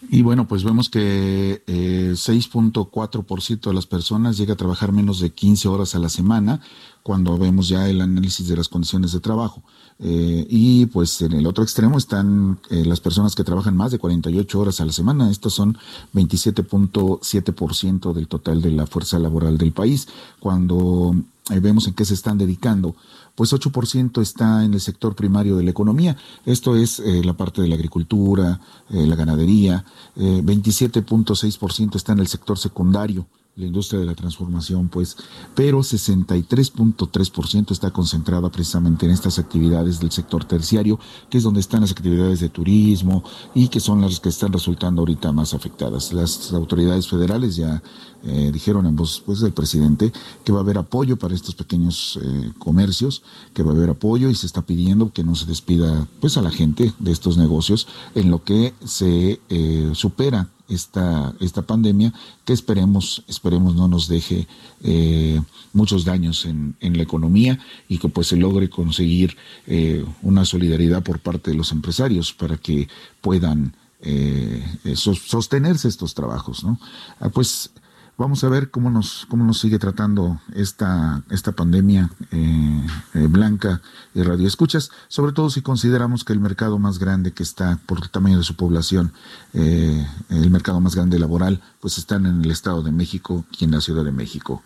y 0.10 0.22
bueno, 0.22 0.47
pues 0.47 0.64
vemos 0.64 0.89
que 0.89 1.64
eh, 1.68 2.12
6.4% 2.14 3.62
de 3.62 3.74
las 3.74 3.86
personas 3.86 4.38
llega 4.38 4.53
a 4.53 4.58
trabajar 4.58 4.91
menos 4.91 5.20
de 5.20 5.32
15 5.32 5.68
horas 5.68 5.95
a 5.95 5.99
la 5.99 6.10
semana, 6.10 6.62
cuando 7.03 7.38
vemos 7.38 7.70
ya 7.70 7.89
el 7.89 8.01
análisis 8.01 8.47
de 8.47 8.58
las 8.58 8.68
condiciones 8.68 9.12
de 9.12 9.20
trabajo. 9.20 9.64
Eh, 9.99 10.45
y 10.49 10.86
pues 10.88 11.22
en 11.22 11.34
el 11.34 11.47
otro 11.47 11.64
extremo 11.64 11.97
están 11.97 12.60
eh, 12.70 12.86
las 12.86 12.99
personas 12.99 13.34
que 13.34 13.43
trabajan 13.43 13.76
más 13.76 13.91
de 13.91 13.97
48 13.97 14.60
horas 14.60 14.82
a 14.82 14.86
la 14.86 14.91
semana. 14.91 15.32
Estos 15.32 15.53
son 15.53 15.78
27.7% 16.14 18.14
del 18.14 18.28
total 18.28 18.62
de 18.62 18.72
la 18.72 18.86
fuerza 18.86 19.20
laboral 19.20 19.58
del 19.58 19.72
país. 19.72 20.08
Cuando 20.39 21.16
eh, 21.49 21.60
vemos 21.60 21.88
en 21.88 21.93
qué 21.93 22.05
se 22.05 22.14
están 22.14 22.38
dedicando, 22.38 22.95
pues 23.38 23.54
8% 23.54 24.20
está 24.20 24.66
en 24.66 24.74
el 24.74 24.82
sector 24.82 25.16
primario 25.16 25.56
de 25.56 25.64
la 25.64 25.70
economía. 25.70 26.18
Esto 26.44 26.76
es 26.76 27.00
la 27.00 27.38
parte 27.38 27.62
de 27.62 27.68
la 27.68 27.76
agricultura, 27.76 28.60
la 28.90 29.16
ganadería. 29.16 29.86
27.6% 30.18 31.96
está 31.96 32.14
en 32.14 32.20
el 32.20 32.28
sector 32.28 32.58
secundario 32.58 33.28
la 33.58 33.66
industria 33.66 33.99
de 33.99 34.05
la 34.05 34.14
transformación, 34.14 34.88
pues, 34.88 35.18
pero 35.55 35.80
63.3% 35.80 37.72
está 37.72 37.89
concentrada 37.91 38.49
precisamente 38.51 39.08
en 39.08 39.12
estas 39.12 39.39
actividades 39.39 39.99
del 39.99 40.12
sector 40.12 40.45
terciario, 40.45 40.99
que 41.30 41.39
es 41.39 41.43
donde 41.43 41.60
están 41.60 41.82
las 41.82 41.91
actividades 41.91 42.39
de 42.39 42.49
turismo 42.49 43.24
y 43.55 43.70
que 43.70 43.80
son 43.80 44.01
las 44.01 44.20
que 44.20 44.30
están 44.30 44.53
resultando 44.53 45.01
ahorita 45.01 45.32
más 45.32 45.55
afectadas. 45.55 46.14
Las 46.14 46.53
autoridades 46.53 47.08
federales 47.08 47.55
ya 47.55 47.82
eh, 48.24 48.51
dijeron 48.53 48.86
en 48.86 48.95
voz 48.95 49.24
pues, 49.26 49.39
del 49.39 49.53
presidente 49.53 50.14
que 50.43 50.51
va 50.51 50.60
a 50.60 50.62
haber 50.62 50.78
apoyo 50.78 51.18
para 51.18 51.34
estos 51.34 51.55
pequeños 51.55 52.20
eh, 52.22 52.51
comercios, 52.60 53.24
que 53.55 53.64
va 53.64 53.72
a 53.72 53.76
haber 53.76 53.89
apoyo 53.89 54.30
y 54.30 54.36
se 54.36 54.45
está 54.45 54.62
pidiendo 54.62 55.12
que 55.12 55.24
no 55.24 55.34
se 55.34 55.47
despida 55.47 56.08
pues 56.20 56.38
a 56.38 56.43
la 56.43 56.51
gente 56.51 56.93
de 56.99 57.12
estos 57.12 57.38
negocios 57.38 57.88
en 58.14 58.30
lo 58.30 58.43
que 58.43 58.76
se 58.86 59.39
eh, 59.49 59.91
supera 59.93 60.47
esta, 60.70 61.34
esta 61.39 61.61
pandemia 61.61 62.13
que 62.45 62.53
esperemos, 62.53 63.24
esperemos 63.28 63.76
no 63.76 63.88
nos 63.88 64.07
deje 64.07 64.47
eh, 64.84 65.41
muchos 65.74 66.05
daños 66.05 66.45
en, 66.45 66.76
en, 66.80 66.97
la 66.97 67.03
economía 67.03 67.59
y 67.88 67.97
que 67.97 68.09
pues 68.09 68.28
se 68.28 68.38
logre 68.38 68.70
conseguir 68.70 69.38
eh, 69.65 70.05
una 70.22 70.45
solidaridad 70.45 71.03
por 71.03 71.20
parte 71.20 71.51
de 71.51 71.57
los 71.57 71.72
empresarios 71.72 72.34
para 72.34 72.57
que 72.57 72.88
puedan 73.22 73.76
eh, 74.01 74.63
sostenerse 74.95 75.88
estos 75.88 76.13
trabajos, 76.13 76.63
¿no? 76.63 76.80
Ah, 77.20 77.30
pues 77.30 77.72
Vamos 78.18 78.43
a 78.43 78.49
ver 78.49 78.72
cómo 78.72 78.89
nos, 78.89 79.28
cómo 79.30 79.45
nos 79.45 79.59
sigue 79.59 79.78
tratando 79.78 80.41
esta, 80.55 81.22
esta 81.30 81.51
pandemia 81.51 82.09
eh, 82.32 82.88
eh, 83.13 83.28
blanca 83.30 83.80
y 84.15 84.24
radioescuchas, 84.24 84.89
sobre 85.07 85.34
todo 85.34 85.51
si 85.51 85.61
consideramos 85.61 86.24
que 86.24 86.34
el 86.34 86.39
mercado 86.39 86.80
más 86.80 86.97
grande 86.97 87.32
que 87.32 87.43
está 87.43 87.80
por 87.86 87.99
el 88.01 88.09
tamaño 88.09 88.39
de 88.39 88.43
su 88.43 88.55
población, 88.55 89.13
eh, 89.53 90.03
el 90.30 90.49
mercado 90.49 90.82
más 90.82 90.95
grande 90.95 91.20
laboral, 91.20 91.61
pues 91.80 91.99
están 91.99 92.26
en 92.26 92.43
el 92.43 92.49
Estado 92.49 92.82
de 92.82 92.91
México 92.91 93.45
y 93.59 93.65
en 93.65 93.72
la 93.72 93.82
Ciudad 93.82 94.03
de 94.03 94.11
México. 94.11 94.63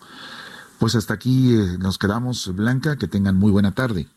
Pues 0.78 0.94
hasta 0.94 1.12
aquí 1.12 1.54
nos 1.78 1.98
quedamos, 1.98 2.54
Blanca, 2.54 2.96
que 2.96 3.06
tengan 3.06 3.36
muy 3.36 3.50
buena 3.50 3.72
tarde. 3.72 4.08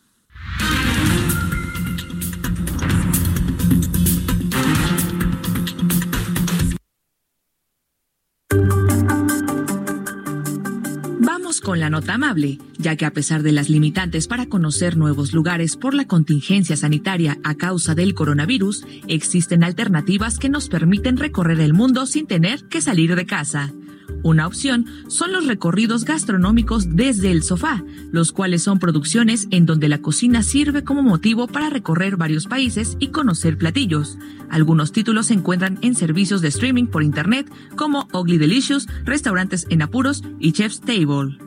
Con 11.66 11.80
la 11.80 11.90
nota 11.90 12.14
amable, 12.14 12.60
ya 12.78 12.94
que 12.94 13.06
a 13.06 13.12
pesar 13.12 13.42
de 13.42 13.50
las 13.50 13.68
limitantes 13.68 14.28
para 14.28 14.46
conocer 14.46 14.96
nuevos 14.96 15.32
lugares 15.32 15.76
por 15.76 15.94
la 15.94 16.06
contingencia 16.06 16.76
sanitaria 16.76 17.38
a 17.42 17.56
causa 17.56 17.96
del 17.96 18.14
coronavirus, 18.14 18.86
existen 19.08 19.64
alternativas 19.64 20.38
que 20.38 20.48
nos 20.48 20.68
permiten 20.68 21.16
recorrer 21.16 21.58
el 21.58 21.74
mundo 21.74 22.06
sin 22.06 22.28
tener 22.28 22.68
que 22.68 22.80
salir 22.80 23.16
de 23.16 23.26
casa. 23.26 23.72
Una 24.22 24.46
opción 24.46 24.86
son 25.08 25.32
los 25.32 25.48
recorridos 25.48 26.04
gastronómicos 26.04 26.94
desde 26.94 27.32
el 27.32 27.42
sofá, 27.42 27.82
los 28.12 28.30
cuales 28.30 28.62
son 28.62 28.78
producciones 28.78 29.48
en 29.50 29.66
donde 29.66 29.88
la 29.88 29.98
cocina 29.98 30.44
sirve 30.44 30.84
como 30.84 31.02
motivo 31.02 31.48
para 31.48 31.68
recorrer 31.68 32.16
varios 32.16 32.46
países 32.46 32.96
y 33.00 33.08
conocer 33.08 33.58
platillos. 33.58 34.18
Algunos 34.50 34.92
títulos 34.92 35.26
se 35.26 35.34
encuentran 35.34 35.80
en 35.82 35.96
servicios 35.96 36.42
de 36.42 36.48
streaming 36.48 36.86
por 36.86 37.02
internet 37.02 37.50
como 37.74 38.06
Ugly 38.12 38.38
Delicious, 38.38 38.86
Restaurantes 39.04 39.66
en 39.68 39.82
Apuros 39.82 40.22
y 40.38 40.52
Chef's 40.52 40.80
Table. 40.80 41.45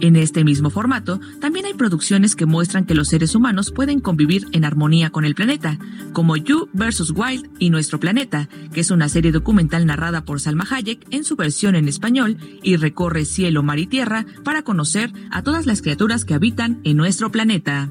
En 0.00 0.16
este 0.16 0.44
mismo 0.44 0.70
formato, 0.70 1.20
también 1.40 1.66
hay 1.66 1.74
producciones 1.74 2.34
que 2.36 2.46
muestran 2.46 2.84
que 2.84 2.94
los 2.94 3.08
seres 3.08 3.34
humanos 3.34 3.70
pueden 3.70 4.00
convivir 4.00 4.46
en 4.52 4.64
armonía 4.64 5.10
con 5.10 5.24
el 5.24 5.34
planeta, 5.34 5.78
como 6.12 6.36
You 6.36 6.68
vs. 6.72 7.12
Wild 7.14 7.48
y 7.58 7.70
Nuestro 7.70 8.00
Planeta, 8.00 8.48
que 8.72 8.80
es 8.80 8.90
una 8.90 9.08
serie 9.08 9.32
documental 9.32 9.86
narrada 9.86 10.24
por 10.24 10.40
Salma 10.40 10.66
Hayek 10.68 11.06
en 11.10 11.24
su 11.24 11.36
versión 11.36 11.74
en 11.74 11.88
español 11.88 12.36
y 12.62 12.76
recorre 12.76 13.24
cielo, 13.24 13.62
mar 13.62 13.78
y 13.78 13.86
tierra 13.86 14.26
para 14.42 14.62
conocer 14.62 15.12
a 15.30 15.42
todas 15.42 15.66
las 15.66 15.80
criaturas 15.80 16.24
que 16.24 16.34
habitan 16.34 16.80
en 16.84 16.96
nuestro 16.96 17.30
planeta. 17.30 17.90